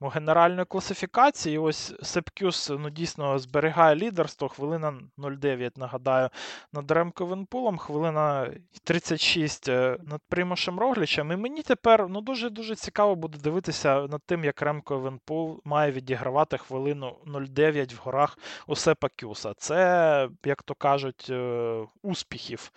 генеральної 0.00 0.64
класифікації. 0.64 1.58
ось 1.58 1.94
Сепкюс 2.02 2.70
ну, 2.70 2.90
дійсно 2.90 3.38
зберігає 3.38 3.96
лідерство. 3.96 4.48
Хвилина 4.48 4.94
09, 5.16 5.76
нагадаю, 5.76 6.28
над 6.72 6.90
Ремко 6.90 7.26
Венпулом, 7.26 7.78
хвилина 7.78 8.50
36 8.84 9.68
е, 9.68 9.98
над 10.02 10.20
Примошем 10.28 10.80
Роглічем. 10.80 11.32
І 11.32 11.36
мені 11.36 11.62
тепер 11.62 12.08
ну, 12.08 12.20
дуже-дуже 12.20 12.74
цікаво 12.74 13.16
буде 13.16 13.38
дивитися 13.38 14.06
над 14.06 14.22
тим, 14.26 14.44
як 14.44 14.62
Ремко 14.62 14.98
Венпул 14.98 15.60
має 15.64 15.92
відігравати 15.92 16.58
хвилину 16.58 17.16
09 17.26 17.94
в 17.94 17.98
горах 17.98 18.38
Осепа 18.66 19.08
Кюса. 19.20 19.54
Це, 19.56 20.28
як 20.44 20.62
то 20.62 20.74
кажуть, 20.74 21.26
е, 21.30 21.86
успіхів 22.02 22.72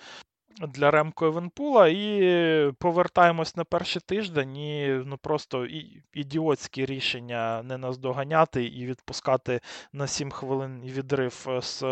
для 0.67 0.91
Ремко 0.91 1.25
Евенпула 1.25 1.87
і 1.87 2.71
повертаємось 2.79 3.55
на 3.55 3.63
перший 3.63 4.01
тиждень. 4.05 4.57
І 4.57 4.87
ну 5.05 5.17
просто 5.17 5.65
і, 5.65 6.03
ідіотські 6.13 6.85
рішення 6.85 7.63
не 7.63 7.77
наздоганяти 7.77 8.65
і 8.65 8.85
відпускати 8.85 9.59
на 9.93 10.07
7 10.07 10.31
хвилин 10.31 10.81
відрив 10.85 11.47
з 11.61 11.83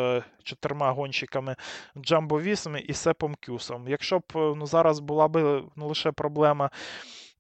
чотирма 0.44 0.92
гонщиками 0.92 1.56
Джамбо 1.98 2.42
Вісми 2.42 2.80
і 2.80 2.94
Сепом 2.94 3.36
Кюсом. 3.46 3.88
Якщо 3.88 4.20
б 4.20 4.24
ну, 4.36 4.66
зараз 4.66 5.00
була 5.00 5.28
б 5.28 5.64
ну, 5.76 5.88
лише 5.88 6.12
проблема 6.12 6.70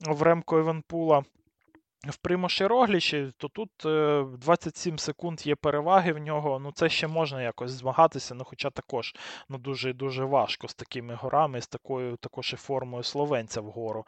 в 0.07 0.21
Ремко 0.21 0.57
Евенпула 0.57 1.23
в 2.07 2.17
Примоша 2.17 2.65
Рогліча, 2.65 3.33
то 3.37 3.47
тут 3.47 3.69
27 4.39 4.95
е, 4.95 4.97
секунд 4.97 5.47
є 5.47 5.55
переваги 5.55 6.13
в 6.13 6.17
нього. 6.17 6.59
Ну 6.59 6.71
це 6.71 6.89
ще 6.89 7.07
можна 7.07 7.41
якось 7.41 7.71
змагатися, 7.71 8.35
ну 8.35 8.43
хоча 8.43 8.69
також 8.69 9.15
ну 9.49 9.57
дуже 9.57 9.93
дуже 9.93 10.23
важко 10.23 10.67
з 10.67 10.73
такими 10.73 11.15
горами, 11.15 11.61
з 11.61 11.67
такою 11.67 12.15
також 12.15 12.53
і 12.53 12.55
формою 12.55 13.03
словенця 13.03 13.61
вгору, 13.61 14.05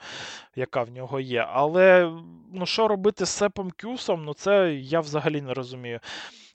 яка 0.56 0.84
в 0.84 0.92
нього 0.92 1.20
є. 1.20 1.48
Але 1.50 2.14
ну 2.54 2.66
що 2.66 2.88
робити 2.88 3.26
з 3.26 3.30
Сепом 3.30 3.72
Кюсом, 3.82 4.26
ну 4.26 4.34
це 4.34 4.74
я 4.74 5.00
взагалі 5.00 5.42
не 5.42 5.54
розумію. 5.54 6.00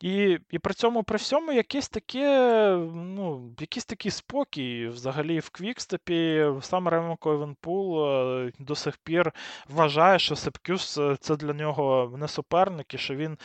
І 0.00 0.38
і 0.50 0.58
при 0.58 0.74
цьому 0.74 1.02
при 1.02 1.16
всьому 1.16 1.52
якийсь 1.52 1.88
таке, 1.88 2.76
ну, 2.94 3.50
якийсь 3.60 3.84
такий 3.84 4.10
спокій 4.10 4.88
взагалі 4.88 5.38
в 5.38 5.50
Квікстепі. 5.50 6.46
Сам 6.60 6.88
Ремко 6.88 7.32
Евенепул 7.32 8.06
е, 8.06 8.52
до 8.58 8.74
сих 8.74 8.96
пір 8.96 9.32
вважає, 9.68 10.18
що 10.18 10.36
Сепкюс 10.36 10.98
е, 10.98 11.16
це 11.20 11.36
для 11.36 11.52
нього 11.52 12.14
не 12.18 12.28
суперник, 12.28 12.94
і 12.94 12.98
що 12.98 13.14
він 13.14 13.38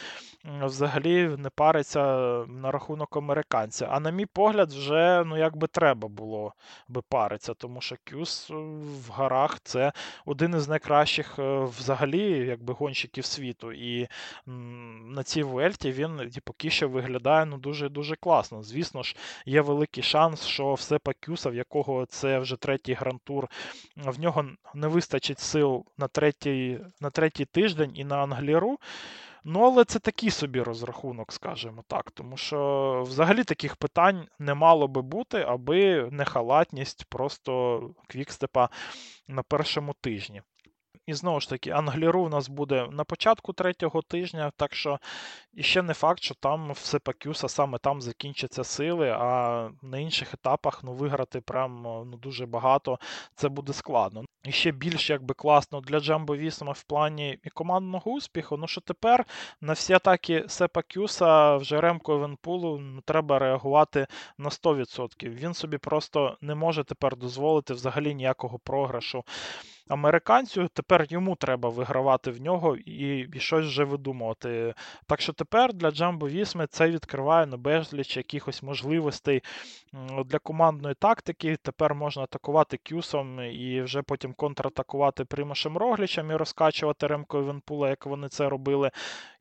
взагалі 0.43 1.27
не 1.37 1.49
париться 1.49 2.01
на 2.47 2.71
рахунок 2.71 3.17
американця. 3.17 3.87
А 3.91 3.99
на 3.99 4.09
мій 4.09 4.25
погляд, 4.25 4.71
вже 4.71 5.23
ну, 5.25 5.37
якби 5.37 5.67
треба 5.67 6.07
було 6.07 6.53
би 6.87 7.01
паритися, 7.09 7.53
тому 7.53 7.81
що 7.81 7.95
Кюс 8.11 8.49
в 8.49 9.09
горах 9.09 9.59
це 9.63 9.91
один 10.25 10.55
із 10.55 10.67
найкращих 10.67 11.39
е, 11.39 11.59
взагалі 11.59 12.47
якби 12.47 12.73
гонщиків 12.73 13.25
світу. 13.25 13.71
І 13.71 14.07
на 14.45 15.23
цій 15.23 15.43
Вельті 15.43 15.91
він 15.91 16.29
поки 16.43 16.69
що 16.69 16.89
виглядає 16.89 17.45
ну, 17.45 17.57
дуже-дуже 17.57 18.15
класно. 18.15 18.63
Звісно 18.63 19.03
ж, 19.03 19.15
є 19.45 19.61
великий 19.61 20.03
шанс, 20.03 20.45
що 20.45 20.73
все 20.73 20.99
Пакюса, 20.99 21.49
в 21.49 21.55
якого 21.55 22.05
це 22.05 22.39
вже 22.39 22.55
третій 22.55 22.93
грантур, 22.93 23.47
в 23.95 24.19
нього 24.19 24.45
не 24.73 24.87
вистачить 24.87 25.39
сил 25.39 25.85
на 25.97 26.07
третій, 26.07 26.79
на 27.01 27.09
третій 27.09 27.45
тиждень 27.45 27.91
і 27.95 28.03
на 28.03 28.17
Англіру. 28.17 28.77
Ну, 29.43 29.63
але 29.63 29.85
це 29.85 29.99
такий 29.99 30.29
собі 30.29 30.61
розрахунок, 30.61 31.33
скажімо 31.33 31.83
так. 31.87 32.11
Тому 32.11 32.37
що 32.37 33.03
взагалі 33.07 33.43
таких 33.43 33.75
питань 33.75 34.27
не 34.39 34.53
мало 34.53 34.87
би 34.87 35.01
бути, 35.01 35.41
аби 35.47 36.09
не 36.11 36.25
халатність 36.25 37.05
просто 37.09 37.81
квікстепа 38.07 38.69
на 39.27 39.43
першому 39.43 39.93
тижні. 40.01 40.41
І 41.05 41.13
знову 41.13 41.39
ж 41.39 41.49
таки, 41.49 41.69
Англіру 41.69 42.21
у 42.21 42.29
нас 42.29 42.49
буде 42.49 42.87
на 42.91 43.03
початку 43.03 43.53
третього 43.53 44.01
тижня, 44.01 44.51
так 44.57 44.75
що 44.75 44.99
і 45.53 45.63
ще 45.63 45.81
не 45.81 45.93
факт, 45.93 46.23
що 46.23 46.35
там 46.35 46.71
все 46.71 46.99
Пакюса 46.99 47.49
саме 47.49 47.77
там 47.77 48.01
закінчаться 48.01 48.63
сили, 48.63 49.09
а 49.09 49.69
на 49.81 49.97
інших 49.97 50.33
етапах 50.33 50.83
ну, 50.83 50.93
виграти 50.93 51.41
прям 51.41 51.81
ну, 51.83 52.17
дуже 52.17 52.45
багато 52.45 52.99
це 53.35 53.49
буде 53.49 53.73
складно. 53.73 54.25
І 54.43 54.51
ще 54.51 54.71
більш 54.71 55.09
якби 55.09 55.33
класно 55.33 55.81
для 55.81 55.99
Джамбо 55.99 56.35
Вісма 56.35 56.71
в 56.71 56.83
плані 56.83 57.39
і 57.43 57.49
командного 57.49 58.11
успіху. 58.11 58.57
Ну 58.57 58.67
що 58.67 58.81
тепер 58.81 59.25
на 59.61 59.73
всі 59.73 59.93
атаки 59.93 60.45
Сепа 60.47 60.81
Кюса 60.81 61.55
вже 61.55 61.81
Ремко 61.81 62.17
Венпулу 62.17 62.79
ну, 62.79 63.01
треба 63.01 63.39
реагувати 63.39 64.07
на 64.37 64.49
100%. 64.49 65.29
Він 65.29 65.53
собі 65.53 65.77
просто 65.77 66.37
не 66.41 66.55
може 66.55 66.83
тепер 66.83 67.17
дозволити 67.17 67.73
взагалі 67.73 68.15
ніякого 68.15 68.59
програшу 68.59 69.23
американцю. 69.87 70.67
Тепер 70.73 71.05
йому 71.09 71.35
треба 71.35 71.69
вигравати 71.69 72.31
в 72.31 72.41
нього 72.41 72.77
і 72.77 73.27
і 73.33 73.39
щось 73.39 73.65
вже 73.65 73.83
видумувати. 73.83 74.73
Так 75.07 75.21
що 75.21 75.33
тепер 75.33 75.73
для 75.73 75.91
Джамбо 75.91 76.27
Вісми 76.29 76.67
це 76.67 76.89
відкриває 76.89 77.45
на 77.45 77.57
безліч 77.57 78.17
якихось 78.17 78.63
можливостей 78.63 79.43
для 80.25 80.39
командної 80.39 80.95
тактики. 80.95 81.57
Тепер 81.61 81.95
можна 81.95 82.23
атакувати 82.23 82.79
Кюсом 82.89 83.41
і 83.41 83.81
вже 83.81 84.01
потім 84.01 84.33
контратакувати 84.33 85.25
Примашем 85.25 85.77
Роглічем 85.77 86.31
і 86.31 86.35
розкачувати 86.35 87.07
Ремко 87.07 87.41
Венпула, 87.41 87.89
як 87.89 88.05
вони 88.05 88.29
це 88.29 88.49
робили 88.49 88.91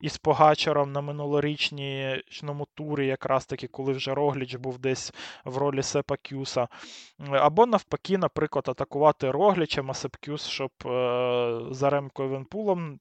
із 0.01 0.17
Погачером 0.17 0.91
на 0.91 1.01
минулорічному 1.01 2.67
турі, 2.73 3.07
якраз 3.07 3.45
таки, 3.45 3.67
коли 3.67 3.93
вже 3.93 4.13
Рогліч 4.13 4.55
був 4.55 4.77
десь 4.77 5.13
в 5.45 5.57
ролі 5.57 5.83
Сепа 5.83 6.15
Кюса. 6.29 6.67
Або 7.29 7.65
навпаки, 7.65 8.17
наприклад, 8.17 8.65
атакувати 8.69 9.31
Роглічем, 9.31 9.91
а 9.91 9.93
Сеп 9.93 10.15
Кюс, 10.41 10.47
щоб 10.47 10.71
е, 10.85 11.61
за 11.71 11.89
Ремко 11.89 12.27
Венпулом 12.27 12.99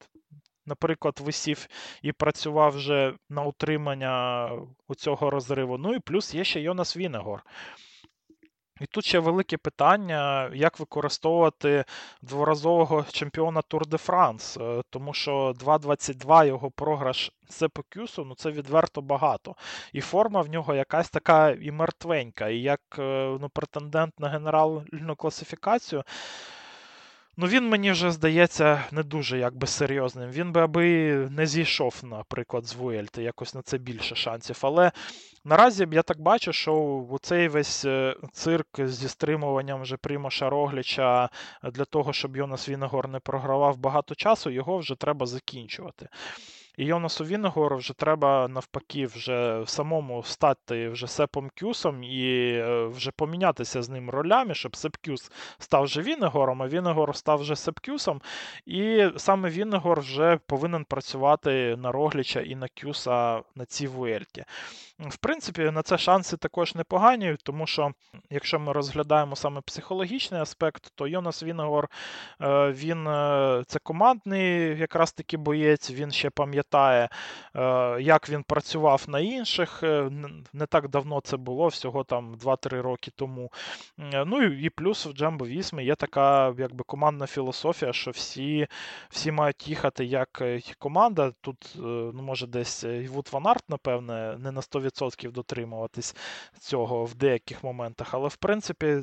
наприклад, 0.66 1.20
висів 1.20 1.66
і 2.02 2.12
працював 2.12 2.72
вже 2.72 3.14
на 3.28 3.42
утримання 3.42 4.50
цього 4.96 5.30
розриву. 5.30 5.78
Ну 5.78 5.94
і 5.94 5.98
плюс 5.98 6.34
є 6.34 6.44
ще 6.44 6.60
Йонас 6.60 6.96
Вінегор. 6.96 7.42
І 8.80 8.86
тут 8.86 9.04
ще 9.04 9.18
велике 9.18 9.56
питання, 9.56 10.50
як 10.54 10.80
використовувати 10.80 11.84
дворазового 12.22 13.04
чемпіона 13.12 13.62
Тур 13.62 13.86
де 13.86 13.96
Франс, 13.96 14.56
е, 14.56 14.82
тому 14.90 15.14
що 15.14 15.54
2.22 15.60 16.46
його 16.46 16.70
програш 16.70 17.32
Сепокюсу, 17.48 18.24
ну 18.24 18.34
це 18.34 18.50
відверто 18.50 19.02
багато. 19.02 19.54
І 19.92 20.00
форма 20.00 20.40
в 20.40 20.48
нього 20.48 20.74
якась 20.74 21.10
така 21.10 21.50
і 21.50 21.70
мертвенька. 21.70 22.48
І 22.48 22.58
як 22.58 22.80
е, 22.98 23.36
ну, 23.40 23.48
претендент 23.48 24.20
на 24.20 24.28
генеральну 24.28 25.16
класифікацію. 25.16 26.04
Ну, 27.40 27.46
він 27.46 27.68
мені 27.68 27.90
вже 27.90 28.10
здається 28.10 28.84
не 28.92 29.02
дуже 29.02 29.38
якби 29.38 29.66
серйозним. 29.66 30.30
Він 30.30 30.52
би 30.52 30.60
аби 30.60 31.14
не 31.30 31.46
зійшов, 31.46 31.94
наприклад, 32.02 32.66
з 32.66 32.74
Вуельти, 32.74 33.22
якось 33.22 33.54
на 33.54 33.62
це 33.62 33.78
більше 33.78 34.14
шансів. 34.14 34.58
Але 34.62 34.92
наразі 35.44 35.86
я 35.92 36.02
так 36.02 36.20
бачу, 36.20 36.52
що 36.52 37.18
цей 37.22 37.48
весь 37.48 37.84
е, 37.84 38.16
цирк 38.32 38.66
зі 38.78 39.08
стримуванням 39.08 39.82
вже 39.82 39.96
Примоша 39.96 40.50
Рогліча 40.50 41.28
для 41.72 41.84
того, 41.84 42.12
щоб 42.12 42.36
Йонас 42.36 42.68
Вінгегор 42.68 43.08
не 43.08 43.18
програвав 43.18 43.76
багато 43.76 44.14
часу, 44.14 44.50
його 44.50 44.78
вже 44.78 44.94
треба 44.94 45.26
закінчувати. 45.26 46.08
І 46.76 46.84
Йонасу 46.84 47.24
Вінгегору 47.24 47.76
вже 47.76 47.94
треба 47.94 48.48
навпаки 48.48 49.06
вже 49.06 49.64
самому 49.66 50.22
стати 50.22 50.88
вже 50.88 51.06
Сепом 51.06 51.50
Кюсом 51.60 52.04
і 52.04 52.52
е, 52.52 52.84
вже 52.86 53.10
помінятися 53.10 53.82
з 53.82 53.88
ним 53.88 54.10
ролями, 54.10 54.54
щоб 54.54 54.76
Сеп 54.76 54.96
Кюс 54.96 55.32
став 55.58 55.84
вже 55.84 56.02
Вінгором, 56.02 56.62
а 56.62 56.68
Вінгегор 56.68 57.16
став 57.16 57.38
вже 57.40 57.56
Сеп 57.56 57.78
Кюсом. 57.78 58.20
І 58.66 59.08
саме 59.16 59.50
Вінгегор 59.50 60.00
вже 60.00 60.38
повинен 60.46 60.84
працювати 60.84 61.76
на 61.76 61.92
Рогліча 61.92 62.40
і 62.40 62.54
на 62.54 62.68
Кюса 62.68 63.42
на 63.54 63.64
цій 63.64 63.86
Вуельті. 63.86 64.44
В 65.08 65.16
принципі, 65.16 65.70
на 65.70 65.82
це 65.82 65.98
шанси 65.98 66.36
також 66.36 66.74
непогані, 66.74 67.36
тому 67.42 67.66
що 67.66 67.92
якщо 68.30 68.60
ми 68.60 68.72
розглядаємо 68.72 69.36
саме 69.36 69.60
психологічний 69.60 70.40
аспект, 70.40 70.92
то 70.94 71.06
Йонас 71.08 71.42
Вінегор 71.42 71.88
е, 72.40 72.70
він 72.70 73.06
е, 73.06 73.64
це 73.66 73.78
командний 73.78 74.78
якраз 74.78 75.12
таки 75.12 75.36
боєць, 75.36 75.90
він 75.90 76.12
ще 76.12 76.30
пам'ятає, 76.30 77.08
е, 77.56 77.96
як 78.00 78.28
він 78.28 78.42
працював 78.42 79.04
на 79.08 79.20
інших. 79.20 79.82
Не 80.52 80.66
так 80.68 80.88
давно 80.88 81.20
це 81.20 81.36
було, 81.36 81.68
всього 81.68 82.04
там 82.04 82.36
2-3 82.36 82.82
роки 82.82 83.10
тому. 83.16 83.52
Ну 84.26 84.42
і 84.42 84.70
плюс 84.70 85.06
в 85.06 85.12
Джамбо 85.12 85.46
Вісмі 85.46 85.84
є 85.84 85.94
така 85.94 86.54
якби 86.58 86.84
командна 86.86 87.26
філософія, 87.26 87.92
що 87.92 88.10
всі 88.10 88.66
всі 89.10 89.32
мають 89.32 89.68
їхати 89.68 90.04
як 90.04 90.42
команда. 90.78 91.32
Тут, 91.40 91.72
ну, 91.76 92.22
може, 92.22 92.46
десь 92.46 92.84
Ваут 92.84 93.28
ван 93.32 93.46
Арт, 93.46 93.64
напевне, 93.70 94.36
не 94.38 94.52
на 94.52 94.60
100%. 94.60 94.89
100% 94.90 95.32
дотримуватись 95.32 96.16
цього 96.60 97.04
в 97.04 97.14
деяких 97.14 97.64
моментах. 97.64 98.14
Але, 98.14 98.28
в 98.28 98.36
принципі, 98.36 99.02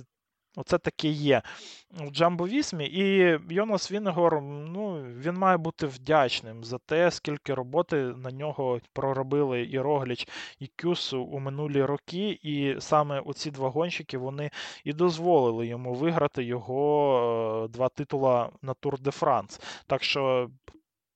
Оце 0.59 0.77
таке 0.77 1.07
є 1.07 1.41
в 1.89 2.09
Джамбо 2.09 2.47
Вісмі. 2.47 2.85
І 2.85 3.38
Йонас 3.49 3.91
Вінгегор, 3.91 4.41
ну, 4.41 5.03
він 5.03 5.33
має 5.33 5.57
бути 5.57 5.88
вдячним 5.88 6.63
за 6.63 6.77
те, 6.77 7.11
скільки 7.11 7.53
роботи 7.53 7.95
на 7.97 8.31
нього 8.31 8.79
проробили 8.93 9.67
і 9.71 9.79
Рогліч, 9.79 10.27
і 10.59 10.67
Кюс 10.82 11.22
у 11.21 11.39
минулі 11.39 11.83
роки. 11.83 12.39
І 12.41 12.75
саме 12.79 13.19
оці 13.19 13.51
два 13.51 13.69
гонщики 13.69 14.17
вони 14.17 14.49
і 14.83 14.93
дозволили 14.93 15.67
йому 15.67 15.93
виграти 15.93 16.43
його 16.43 17.65
е, 17.65 17.67
два 17.67 17.89
титула 17.89 18.49
на 18.61 18.73
Тур 18.73 18.99
де 18.99 19.11
Франс. 19.11 19.61
Так 19.88 20.03
що 20.03 20.49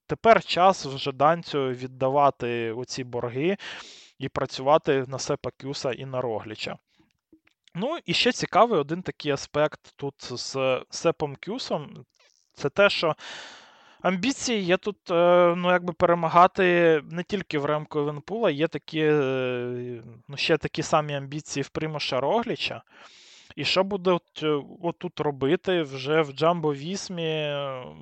тепер 0.08 0.44
час 0.44 0.86
вже 0.86 1.12
данцю 1.12 1.68
віддавати 1.68 2.72
оці 2.72 3.04
борги 3.04 3.58
і 4.22 4.30
працювати 4.30 5.06
на 5.08 5.20
Сепа 5.20 5.50
Кюса 5.62 5.92
і 5.92 6.06
на 6.06 6.22
Рогліча. 6.22 6.78
Ну, 7.76 7.98
і 8.06 8.14
ще 8.14 8.32
цікавий 8.32 8.80
один 8.80 9.02
такий 9.02 9.32
аспект 9.32 9.94
тут 9.96 10.16
з 10.20 10.82
Сепом 10.90 11.38
Кюсом. 11.46 12.06
Це 12.54 12.70
те, 12.70 12.90
що 12.90 13.16
амбіції 14.02 14.62
є 14.62 14.78
тут 14.78 15.12
е, 15.12 15.54
ну, 15.58 15.72
якби 15.72 15.94
перемагати 15.94 17.02
не 17.12 17.24
тільки 17.24 17.60
в 17.60 17.66
ремку 17.66 18.04
Венпула, 18.04 18.52
є 18.52 18.68
такі, 18.68 19.00
е, 19.00 20.04
ну, 20.28 20.38
ще 20.38 20.58
такі 20.58 20.84
самі 20.84 21.16
амбіції 21.16 21.64
в 21.64 21.70
Примоша 21.70 22.20
Рогліча. 22.20 22.84
І 23.56 23.66
що 23.66 23.84
буде 23.84 24.20
е, 24.44 24.62
отут 24.82 25.20
робити 25.20 25.82
вже 25.82 26.22
в 26.22 26.32
Джамбо 26.32 26.74
Вісмі, 26.74 27.56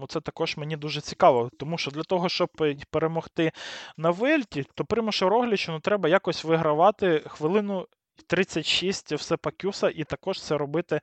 це 0.07 0.21
також 0.21 0.57
мені 0.57 0.77
дуже 0.77 1.01
цікаво. 1.01 1.49
Тому 1.59 1.77
що 1.77 1.91
для 1.91 2.03
того, 2.03 2.29
щоб 2.29 2.49
перемогти 2.91 3.51
на 3.97 4.11
Вельті, 4.11 4.65
то 4.75 4.85
Примошу 4.85 5.29
Роглічу 5.29 5.71
ну, 5.71 5.79
треба 5.79 6.09
якось 6.09 6.43
вигравати 6.43 7.23
хвилину 7.27 7.87
36 8.27 9.11
все 9.11 9.37
Пакюса, 9.37 9.89
і 9.89 10.03
також 10.03 10.41
це 10.41 10.57
робити 10.57 11.01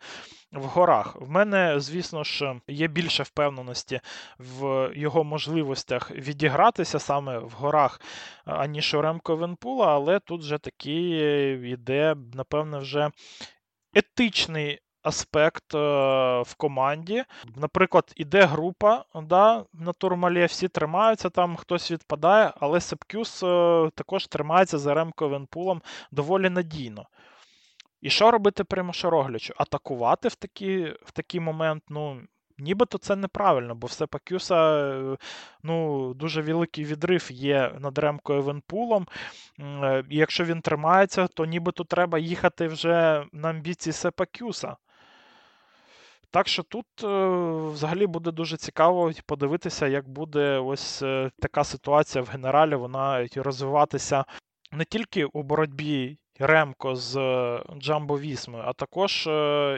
в 0.53 0.63
горах. 0.65 1.17
В 1.21 1.31
мене, 1.31 1.81
звісно 1.81 2.25
ж, 2.25 2.61
є 2.69 2.89
більше 2.89 3.23
впевненості 3.23 4.01
в 4.39 4.91
його 4.95 5.25
можливостях 5.25 6.11
відігратися 6.11 6.99
саме 6.99 7.39
в 7.39 7.51
горах, 7.51 8.01
аніж 8.45 8.95
у 8.95 9.03
Ремко 9.03 9.37
Венпула, 9.37 9.87
але 9.87 10.21
тут 10.21 10.41
вже 10.41 10.59
такий 10.59 11.11
йде, 11.73 12.17
напевне, 12.35 12.79
вже 12.79 13.11
етичний 13.97 14.81
аспект 15.03 15.75
е, 15.75 15.79
в 16.41 16.55
команді. 16.57 17.25
Наприклад, 17.57 18.13
іде 18.17 18.43
група 18.43 19.05
да, 19.15 19.65
на 19.73 19.93
турмалі, 19.93 20.45
всі 20.45 20.69
тримаються, 20.69 21.31
там 21.31 21.57
хтось 21.57 21.91
відпадає, 21.91 22.53
але 22.61 22.81
Сепкюс 22.81 23.43
е, 23.43 23.91
також 23.95 24.27
тримається 24.27 24.79
за 24.79 24.95
Ремко 24.95 25.29
Венпулом 25.29 25.83
доволі 26.13 26.51
надійно. 26.51 27.07
І 28.01 28.11
що 28.11 28.31
робити 28.31 28.65
при 28.65 28.83
Машароглячу? 28.83 29.55
Атакувати 29.57 30.29
в 30.29 30.35
такий, 30.35 30.85
в 31.05 31.11
такий 31.13 31.41
момент, 31.41 31.83
ну. 31.89 32.21
Нібито 32.59 32.99
це 32.99 33.17
неправильно, 33.17 33.75
бо 33.75 33.87
все 33.87 34.07
Пакюса 34.07 34.79
е, 34.79 35.17
ну, 35.63 36.15
дуже 36.15 36.43
великий 36.43 36.85
відрив 36.85 37.29
є 37.33 37.73
над 37.79 37.99
Ремкою 37.99 38.43
Венпулом. 38.43 39.07
І 40.11 40.17
якщо 40.17 40.45
він 40.45 40.61
тримається, 40.61 41.27
то 41.27 41.45
нібито 41.45 41.85
треба 41.85 42.19
їхати 42.19 42.67
вже 42.69 43.25
на 43.33 43.51
амбіції 43.51 43.93
Сепакюса. 43.93 44.77
Так 46.37 46.49
що 46.49 46.63
тут 46.63 46.87
е, 47.05 47.07
взагалі 47.73 48.07
буде 48.07 48.31
дуже 48.31 48.57
цікаво 48.57 49.13
подивитися, 49.27 49.87
як 49.87 50.09
буде 50.09 50.59
ось 50.59 51.03
е, 51.03 51.31
така 51.39 51.65
ситуація 51.65 52.25
в 52.25 52.29
генералі. 52.29 52.75
Вона 52.75 53.29
розвиватися 53.37 54.25
не 54.73 54.85
тільки 54.85 55.25
у 55.25 55.43
боротьбі 55.43 56.19
Ремко 56.39 56.97
з 56.97 57.17
е, 57.17 57.63
Джамбо 57.79 58.19
Вісмою, 58.19 58.65
а 58.67 58.73
також 58.73 59.29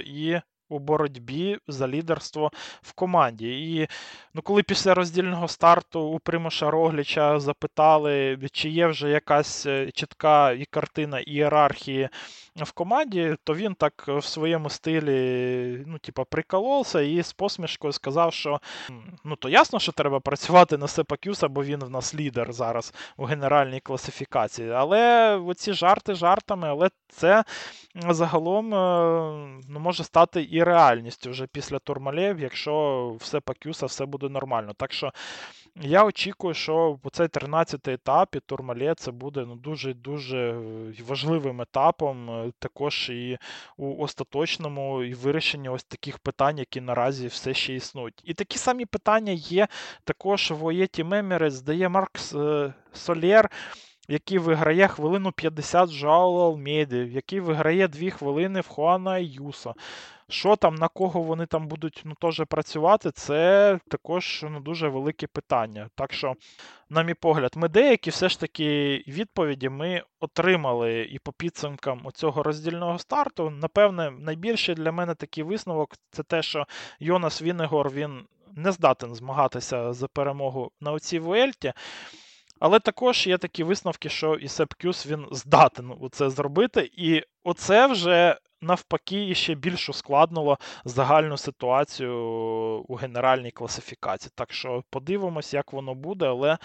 і 0.07 0.41
у 0.69 0.79
боротьбі 0.79 1.59
за 1.69 1.89
лідерство 1.89 2.51
в 2.83 2.93
команді. 2.93 3.47
І 3.49 3.89
ну, 4.35 4.43
коли 4.43 4.63
після 4.63 4.95
роздільного 4.95 5.49
старту 5.49 6.01
у 6.01 6.19
Примуша 6.19 6.71
Рогліча 6.71 7.41
запитали, 7.41 8.39
чи 8.53 8.69
є 8.69 8.87
вже 8.87 9.11
якась 9.11 9.67
чітка 9.95 10.53
і 10.53 10.65
картина 10.65 11.21
ієрархії 11.21 12.09
в 12.65 12.73
команді, 12.73 13.37
то 13.45 13.55
він 13.55 13.75
так 13.75 14.05
в 14.09 14.25
своєму 14.25 14.71
стилі 14.71 15.85
ну, 15.87 15.99
типа, 15.99 16.25
прикололся 16.25 17.01
і 17.01 17.23
з 17.23 17.33
посмішкою 17.33 17.93
сказав, 17.93 18.33
що 18.33 18.61
ну, 19.25 19.37
то 19.37 19.49
ясно, 19.49 19.79
що 19.79 19.93
треба 19.93 20.21
працювати 20.21 20.77
на 20.77 20.89
Сепакюса, 20.89 21.49
бо 21.49 21.65
він 21.65 21.85
в 21.85 21.91
нас 21.91 22.15
лідер 22.15 22.53
зараз 22.53 22.95
у 23.17 23.25
генеральній 23.25 23.81
класифікації. 23.81 24.71
Але 24.71 25.35
оці 25.37 25.73
жарти 25.73 26.15
жартами, 26.15 26.69
але 26.69 26.91
це 27.09 27.45
загалом 27.95 28.75
е, 28.75 29.61
ну, 29.69 29.81
може 29.81 30.05
стати 30.05 30.49
і 30.51 30.63
реальністю 30.63 31.31
вже 31.31 31.47
після 31.47 31.79
Турмалєв, 31.79 32.41
якщо 32.41 33.17
все 33.21 33.41
Пакюса, 33.41 33.87
все 33.87 34.07
буде 34.07 34.29
нормально. 34.29 34.73
Так 34.77 34.93
що 34.93 35.13
я 35.81 36.05
очікую, 36.05 36.55
що 36.55 36.99
цей 37.13 37.27
13-й 37.27 37.93
етап 37.93 38.37
і 38.37 38.95
це 38.95 39.11
буде 39.11 39.45
ну, 39.47 39.57
дуже-дуже 39.57 40.61
важливим 41.09 41.61
етапом, 41.61 42.31
е, 42.31 42.53
також 42.59 43.11
і 43.11 43.39
у 43.77 44.03
остаточному 44.03 45.03
і 45.03 45.15
вирішенні 45.15 45.69
ось 45.69 45.85
таких 45.85 46.19
питань, 46.19 46.59
які 46.59 46.81
наразі 46.81 47.27
все 47.27 47.55
ще 47.55 47.75
існують. 47.75 48.23
І 48.25 48.35
такі 48.35 48.59
самі 48.59 48.87
питання 48.87 49.33
є 49.33 49.69
також 50.05 50.51
в 50.51 50.65
Оєті 50.65 51.05
Мемірець, 51.05 51.61
де 51.61 51.75
є 51.75 51.89
Маркс 51.89 52.35
е, 52.35 52.75
Солєр 52.93 53.51
який 54.09 54.39
виграє 54.39 54.89
хвилину 54.89 55.33
50 55.33 55.91
Жао 55.91 56.41
Алмейди, 56.41 56.97
який 56.97 57.41
виграє 57.41 57.89
2 57.89 58.11
хвилини 58.11 58.61
в 58.61 58.67
Хуана 58.67 59.19
Юса. 59.19 59.75
Що 60.31 60.57
там, 60.57 60.75
на 60.75 60.89
кого 60.89 61.23
вони 61.23 61.47
там 61.47 61.69
будуть 61.69 62.03
ну, 62.05 62.15
теж 62.21 62.43
працювати, 62.49 63.11
це 63.11 63.79
також 63.89 64.45
ну, 64.51 64.61
дуже 64.61 64.89
велике 64.89 65.27
питання. 65.27 65.91
Так 65.95 66.13
що, 66.13 66.35
на 66.91 67.03
мій 67.03 67.15
погляд, 67.15 67.53
ми 67.57 67.69
деякі 67.69 68.11
все 68.11 68.29
ж 68.29 68.41
таки 68.41 68.97
відповіді 69.09 69.69
ми 69.69 70.03
отримали 70.21 71.03
і 71.03 71.19
по 71.19 71.33
підсумкам 71.33 72.09
цього 72.15 72.43
роздільного 72.43 72.99
старту. 72.99 73.51
Напевне, 73.51 74.11
найбільший 74.11 74.75
для 74.75 74.93
мене 74.93 75.15
такий 75.15 75.45
висновок 75.45 75.95
це 76.11 76.23
те, 76.23 76.43
що 76.43 76.67
Йонас 77.01 77.43
Вінегор 77.43 77.91
він 77.91 78.27
не 78.53 78.73
здатен 78.73 79.15
змагатися 79.15 79.93
за 79.93 80.09
перемогу 80.09 80.71
на 80.81 80.93
оцій 80.93 81.19
Вуельті. 81.19 81.73
Але 82.61 82.81
також 82.81 83.27
є 83.27 83.39
такі 83.39 83.65
висновки, 83.65 84.09
що 84.09 84.35
і 84.35 84.49
Сепкюс 84.49 85.07
він 85.07 85.27
здатен 85.31 85.95
це 86.13 86.31
зробити, 86.31 86.91
і 86.97 87.23
оце 87.45 87.87
вже 87.87 88.37
навпаки 88.61 89.35
ще 89.35 89.55
більш 89.55 89.89
ускладнило 89.89 90.59
загальну 90.85 91.37
ситуацію 91.37 92.15
у 92.89 92.95
генеральній 92.95 93.51
класифікації. 93.51 94.33
Так 94.35 94.53
що 94.53 94.83
подивимось, 94.91 95.55
як 95.55 95.73
воно 95.73 95.95
буде, 95.95 96.27
але. 96.27 96.59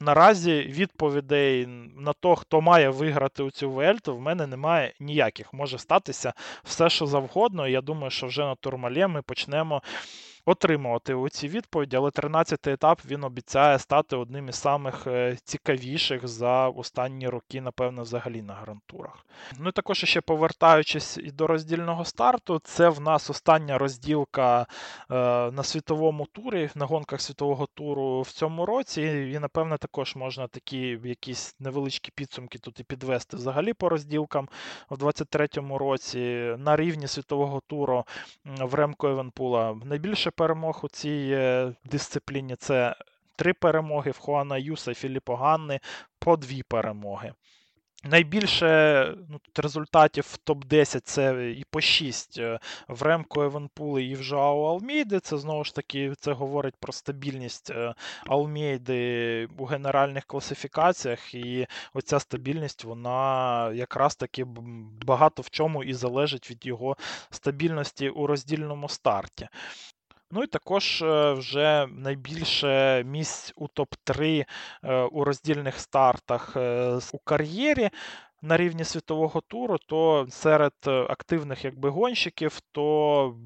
Наразі 0.00 0.60
відповідей 0.60 1.66
на 1.96 2.12
то, 2.12 2.36
хто 2.36 2.60
має 2.60 2.90
виграти 2.90 3.42
у 3.42 3.50
цю 3.50 3.70
Вельту, 3.70 4.16
в 4.16 4.20
мене 4.20 4.46
немає 4.46 4.92
ніяких. 5.00 5.52
Може 5.52 5.78
статися 5.78 6.32
все, 6.64 6.90
що 6.90 7.06
завгодно. 7.06 7.68
Я 7.68 7.80
думаю, 7.80 8.10
що 8.10 8.26
вже 8.26 8.42
на 8.42 8.54
турмалі 8.54 9.06
ми 9.06 9.22
почнемо 9.22 9.82
отримувати 10.46 11.16
ці 11.30 11.48
відповіді, 11.48 11.96
але 11.96 12.08
13-й 12.08 12.72
етап 12.72 13.00
він 13.04 13.24
обіцяє 13.24 13.78
стати 13.78 14.16
одним 14.16 14.48
із 14.48 14.54
самих 14.54 15.06
е, 15.06 15.36
цікавіших 15.44 16.28
за 16.28 16.68
останні 16.68 17.28
роки, 17.28 17.60
напевно, 17.60 18.02
взагалі 18.02 18.42
на 18.42 18.54
грантурах. 18.54 19.26
Ну 19.58 19.68
і 19.68 19.72
також 19.72 20.04
ще 20.04 20.20
повертаючись 20.20 21.18
до 21.24 21.46
роздільного 21.46 22.04
старту, 22.04 22.60
це 22.64 22.88
в 22.88 23.00
нас 23.00 23.30
остання 23.30 23.78
розділка 23.78 24.60
е, 24.62 25.14
на 25.50 25.62
світовому 25.62 26.26
турі, 26.32 26.70
на 26.74 26.86
гонках 26.86 27.20
світового 27.20 27.66
туру 27.74 28.20
в 28.20 28.30
цьому 28.30 28.66
році. 28.66 29.02
І, 29.34 29.38
напевне, 29.38 29.78
також 29.78 30.16
можна 30.16 30.48
такі 30.48 30.98
якісь 31.04 31.56
невеличкі 31.60 32.12
підсумки 32.14 32.58
тут 32.58 32.80
і 32.80 32.84
підвести 32.84 33.36
взагалі 33.36 33.72
по 33.72 33.88
розділкам 33.88 34.48
в 34.90 35.04
23-му 35.04 35.78
році. 35.78 36.18
На 36.58 36.76
рівні 36.76 37.06
світового 37.06 37.60
туру 37.66 38.04
в 38.44 38.74
Ремко 38.74 39.08
Евенпула 39.08 39.76
найбільше 39.84 40.31
перемог 40.36 40.80
у 40.82 40.88
цій 40.88 41.28
е, 41.32 41.72
дисципліні 41.84 42.56
це 42.56 42.96
три 43.36 43.52
перемоги 43.52 44.10
в 44.10 44.18
Хуана 44.18 44.58
Юса 44.58 44.90
і 44.90 44.94
Філіппо 44.94 45.36
Ганни 45.36 45.80
по 46.18 46.36
дві 46.36 46.62
перемоги. 46.62 47.32
Найбільше 48.04 49.14
ну, 49.28 49.40
результатів 49.56 50.24
в 50.24 50.50
топ-10 50.50 51.00
це 51.00 51.50
і 51.50 51.64
по 51.70 51.80
6 51.80 52.38
е, 52.38 52.58
в 52.88 53.02
Ремко 53.02 53.42
Евенпули 53.42 54.04
і 54.04 54.14
в 54.14 54.22
Жао 54.22 54.64
Алмейди. 54.64 55.20
Це 55.20 55.38
знову 55.38 55.64
ж 55.64 55.74
таки 55.74 56.14
це 56.20 56.32
говорить 56.32 56.74
про 56.80 56.92
стабільність 56.92 57.70
е, 57.70 57.94
Алмейди 58.26 59.48
у 59.58 59.64
генеральних 59.64 60.24
класифікаціях. 60.24 61.34
І 61.34 61.66
оця 61.94 62.20
стабільність, 62.20 62.84
вона 62.84 63.72
якраз 63.72 64.16
таки 64.16 64.44
багато 65.06 65.42
в 65.42 65.50
чому 65.50 65.84
і 65.84 65.94
залежить 65.94 66.50
від 66.50 66.66
його 66.66 66.96
стабільності 67.30 68.08
у 68.08 68.26
роздільному 68.26 68.88
старті. 68.88 69.48
Ну 70.34 70.42
і 70.42 70.46
також 70.46 71.02
е, 71.02 71.32
вже 71.32 71.86
найбільше 71.86 73.04
місць 73.04 73.52
у 73.56 73.66
топ-3 73.66 74.44
е, 74.84 75.02
у 75.02 75.24
роздільних 75.24 75.78
стартах 75.78 76.56
е, 76.56 76.98
у 77.12 77.18
кар'єрі. 77.18 77.90
на 78.44 78.56
рівні 78.56 78.84
світового 78.84 79.40
туру, 79.40 79.78
то 79.78 80.26
серед 80.30 80.72
активних 80.86 81.64
якби 81.64 81.90
гонщиків, 81.90 82.60
то 82.72 83.36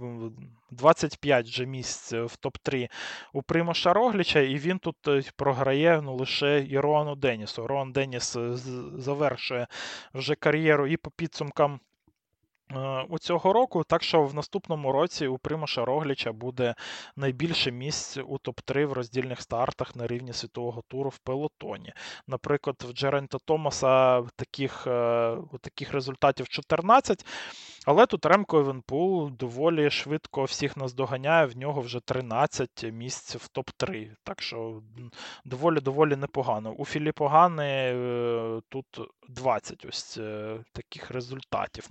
25 0.71 1.47
вже 1.47 1.67
місць 1.67 2.13
в 2.13 2.37
топ-3 2.43 2.89
у 3.33 3.43
Примоша 3.43 3.93
Рогліча, 3.93 4.41
і 4.41 4.57
він 4.57 4.79
тут 4.79 4.97
програє 5.37 6.01
ну, 6.03 6.17
лише 6.17 6.67
Іроану 6.71 7.17
Денісу. 7.17 7.67
Рон 7.67 7.93
Деніс 7.93 8.37
завершує 8.99 9.67
вже 10.15 10.35
кар'єру 10.35 10.87
і 10.87 10.97
по 10.97 11.11
підсумкам. 11.11 11.81
Е, 12.73 13.07
У 13.09 13.19
цього 13.19 13.53
року, 13.53 13.85
так 13.85 14.03
що 14.03 14.23
в 14.23 14.35
наступному 14.35 14.93
році 14.93 15.27
у 15.27 15.39
Примоша 15.39 15.85
Рогліча 15.85 16.33
буде 16.33 16.75
найбільше 17.17 17.71
місць 17.71 18.17
у 18.17 18.39
топ-3 18.39 18.87
в 18.87 18.93
роздільних 18.93 19.41
стартах 19.41 19.97
на 19.97 20.07
рівні 20.07 20.33
світового 20.33 20.83
туру 20.89 21.11
в 21.11 21.19
пелотоні. 21.19 21.93
Наприклад, 22.27 22.77
в 22.89 22.93
Джерента 22.93 23.39
Томаса 23.45 24.23
таких, 24.37 24.87
е, 24.87 25.37
таких 25.61 25.93
результатів 25.93 26.49
14, 26.49 27.27
але 27.87 28.07
тут 28.07 28.27
Ремко 28.27 28.59
Евенпул 28.59 29.31
доволі 29.31 29.91
швидко 29.91 30.45
всіх 30.45 30.77
нас 30.77 30.95
доганяє, 30.95 31.47
в 31.47 31.57
нього 31.57 31.81
вже 31.81 32.01
13 32.01 32.85
місць 32.93 33.37
в 33.37 33.49
топ-3. 33.55 34.11
Так 34.25 34.43
що 34.43 34.83
доволі-доволі 35.45 36.17
непогано. 36.17 36.71
У 36.71 36.85
Філіппо 36.85 37.29
Гани 37.29 37.65
е, 37.65 38.61
тут 38.69 38.87
20 39.29 39.85
ось 39.85 40.19
таких 40.73 41.11
результатів. 41.11 41.91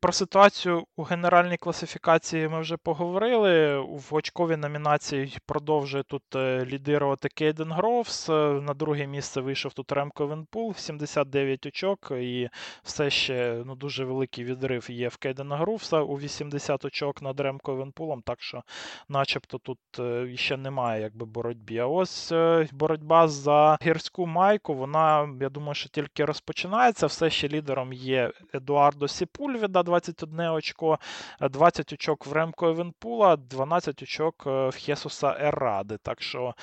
Про 0.00 0.12
ситуацію 0.12 0.84
у 0.96 1.02
генеральній 1.02 1.56
класифікації 1.56 2.48
ми 2.48 2.60
вже 2.60 2.76
поговорили. 2.76 3.78
В 3.78 4.08
очковій 4.10 4.56
номінації 4.56 5.36
продовжує 5.46 6.02
тут 6.02 6.22
е, 6.36 6.66
лідирувати 6.66 7.28
Кейден 7.28 7.72
Гроувс. 7.72 8.28
Е, 8.28 8.32
На 8.62 8.74
друге 8.74 9.06
місце 9.06 9.40
вийшов 9.40 9.72
тут 9.72 9.92
Ремко 9.92 10.26
Венпул, 10.26 10.74
79 10.74 11.66
очок, 11.66 12.12
і 12.20 12.48
все 12.82 13.10
ще 13.10 13.62
ну, 13.66 13.74
дуже 13.74 14.04
великий 14.04 14.44
відрив 14.44 14.90
є 14.90 15.08
в 15.08 15.16
Кейдена 15.16 15.56
Гроувса 15.56 16.00
у 16.00 16.18
80 16.18 16.84
очок 16.84 17.22
над 17.22 17.40
Ремко 17.40 17.74
Венпулом, 17.74 18.22
так 18.22 18.42
що 18.42 18.62
начебто 19.08 19.58
тут 19.58 19.78
е, 19.98 20.36
ще 20.36 20.56
немає 20.56 21.02
якби 21.02 21.26
боротьби. 21.26 21.78
А 21.78 21.86
ось 21.86 22.32
боротьба 22.72 23.28
за 23.28 23.78
гірську 23.82 24.26
майку, 24.26 24.74
вона, 24.74 25.28
я 25.40 25.48
думаю, 25.48 25.74
що 25.74 25.88
тільки 25.88 26.24
розпочинається. 26.24 27.06
Все 27.06 27.30
ще 27.30 27.48
лідером 27.48 27.92
є 27.92 28.32
Едуардо 28.54 29.08
Сіпульвіда, 29.08 29.82
21 29.94 30.40
очко, 30.50 30.98
е, 31.40 31.48
20 31.48 31.92
очок 31.92 32.26
в 32.26 32.32
Ремко 32.32 32.68
Евенпула, 32.68 33.36
12 33.36 34.02
очок 34.02 34.44
е, 34.46 34.68
в 34.68 34.74
Хесуса 34.74 35.36
Еради. 35.40 35.96
Так 36.02 36.22
що 36.22 36.54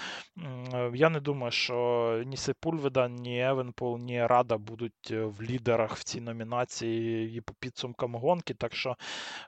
е, 0.74 0.92
я 0.94 1.10
не 1.10 1.20
думаю, 1.20 1.52
що 1.52 2.24
ні 2.26 2.38
Сепульвіда, 2.38 3.08
ні 3.08 3.42
Евенпул, 3.42 3.98
ні 3.98 4.18
Ерада 4.18 4.58
будуть 4.58 5.12
е, 5.12 5.22
в 5.22 5.42
лідерах 5.42 5.96
в 5.96 6.04
цій 6.04 6.22
номінації 6.22 7.38
і 7.38 7.42
по 7.42 7.54
підсумкам 7.54 8.16
гонки. 8.16 8.54
Так 8.54 8.76
що 8.76 8.98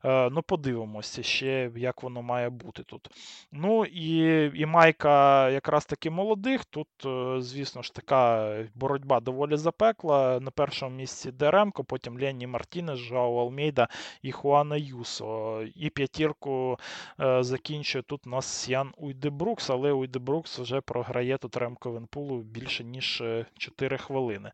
е, 0.05 0.29
ну, 0.29 0.41
подивимося 0.41 1.23
ще, 1.23 1.71
як 1.75 2.03
воно 2.03 2.21
має 2.21 2.49
бути 2.49 2.83
тут. 2.83 3.09
Ну 3.51 3.85
і, 3.85 4.17
і 4.61 4.65
майка 4.65 5.49
якраз 5.49 5.85
таки 5.85 6.09
молодих. 6.09 6.65
Тут, 6.65 6.87
е, 7.05 7.41
звісно 7.41 7.81
ж, 7.81 7.93
така 7.93 8.53
боротьба 8.75 9.19
доволі 9.19 9.57
запекла. 9.57 10.39
На 10.39 10.51
першому 10.51 10.95
місці 10.95 11.31
Деремко, 11.31 11.83
потім 11.83 12.19
Ленні 12.19 12.47
Мартінес, 12.47 12.99
Жао 12.99 13.49
Алмейда 13.63 13.87
і 14.21 14.31
Хуана 14.31 14.75
Юсо. 14.75 15.63
І 15.75 15.89
п'ятірку 15.89 16.79
е, 17.19 17.43
закінчує 17.43 18.01
тут 18.01 18.27
у 18.27 18.29
нас 18.29 18.69
Ян 18.69 18.93
Уйдебрукс, 18.97 19.69
але 19.69 19.91
Уйдебрукс 19.91 20.59
вже 20.59 20.81
програє 20.81 21.37
тут 21.37 21.57
Ремко 21.57 21.91
Венпулу 21.91 22.37
більше 22.37 22.83
ніж 22.83 23.23
4 23.57 23.97
хвилини. 23.97 24.51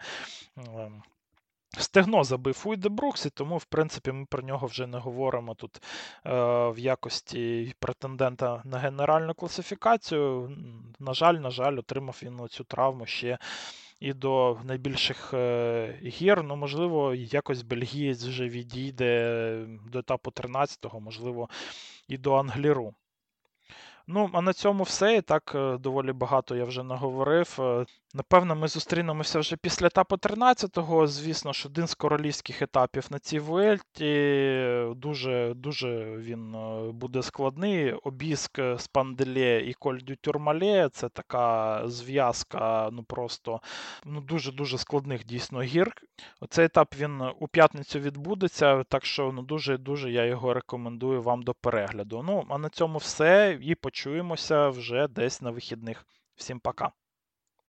Ем, 0.57 1.03
Стегно 1.77 2.23
забив 2.23 2.63
Уйдебрукс, 2.65 3.25
і 3.25 3.29
тому, 3.29 3.57
в 3.57 3.65
принципі, 3.65 4.11
ми 4.11 4.25
про 4.25 4.43
нього 4.43 4.67
вже 4.67 4.87
не 4.87 4.97
говоримо 4.97 5.55
тут 5.55 5.77
е, 5.77 6.31
в 6.69 6.79
якості 6.79 7.73
претендента 7.79 8.61
на 8.65 8.77
генеральну 8.77 9.33
класифікацію. 9.33 10.57
На 10.99 11.13
жаль, 11.13 11.33
на 11.33 11.49
жаль, 11.49 11.77
отримав 11.77 12.21
він 12.23 12.47
цю 12.47 12.63
травму 12.63 13.05
ще 13.05 13.37
і 13.99 14.13
до 14.13 14.59
найбільших 14.63 15.33
е, 15.33 15.99
гір. 16.03 16.43
Ну, 16.43 16.55
можливо, 16.55 17.13
якось 17.15 17.61
бельгієць 17.61 18.23
вже 18.23 18.49
відійде 18.49 19.65
до 19.91 19.99
етапу 19.99 20.31
13-го, 20.31 20.99
можливо, 20.99 21.49
і 22.07 22.17
до 22.17 22.33
Англіру. 22.33 22.93
Ну, 24.07 24.29
а 24.33 24.41
на 24.41 24.53
цьому 24.53 24.83
все. 24.83 25.15
І 25.17 25.21
так 25.21 25.51
е, 25.55 25.77
доволі 25.77 26.13
багато 26.13 26.55
я 26.55 26.65
вже 26.65 26.83
наговорив. 26.83 27.59
Е, 28.13 28.17
Напевно, 28.17 28.55
ми 28.55 28.67
зустрінемося 28.67 29.39
вже 29.39 29.55
після 29.55 29.87
етапу 29.87 30.15
13-го. 30.15 31.07
Звісно 31.07 31.53
ж, 31.53 31.67
один 31.67 31.87
з 31.87 31.95
королівських 31.95 32.61
етапів 32.61 33.07
на 33.09 33.19
цій 33.19 33.39
Vuelті. 33.39 34.93
Дуже 34.95 35.53
дуже 35.55 36.17
він 36.17 36.55
е, 36.55 36.91
буде 36.91 37.23
складний. 37.23 37.93
Обіск 37.93 38.59
Спанделє 38.77 39.61
і 39.61 39.73
Коль 39.73 39.97
дю 39.97 40.15
Тюрмале 40.15 40.89
це 40.89 41.09
така 41.09 41.81
зв'язка, 41.87 42.89
ну 42.91 43.03
просто 43.03 43.61
ну, 44.05 44.21
дуже-дуже 44.21 44.77
складних 44.77 45.25
дійсно 45.25 45.61
гір. 45.61 45.93
Цей 46.49 46.65
етап 46.65 46.95
він 46.97 47.21
у 47.39 47.47
п'ятницю 47.47 47.99
відбудеться, 47.99 48.83
так 48.83 49.05
що 49.05 49.31
ну, 49.31 49.41
дуже-дуже 49.41 50.11
я 50.11 50.25
його 50.25 50.53
рекомендую 50.53 51.21
вам 51.21 51.43
до 51.43 51.53
перегляду. 51.53 52.23
Ну, 52.27 52.45
а 52.49 52.57
на 52.57 52.69
цьому 52.69 52.97
все. 52.97 53.59
І 53.61 53.75
почуємося 53.75 54.69
вже 54.69 55.07
десь 55.07 55.41
на 55.41 55.51
вихідних. 55.51 56.05
Всім 56.35 56.59
пока. 56.59 56.91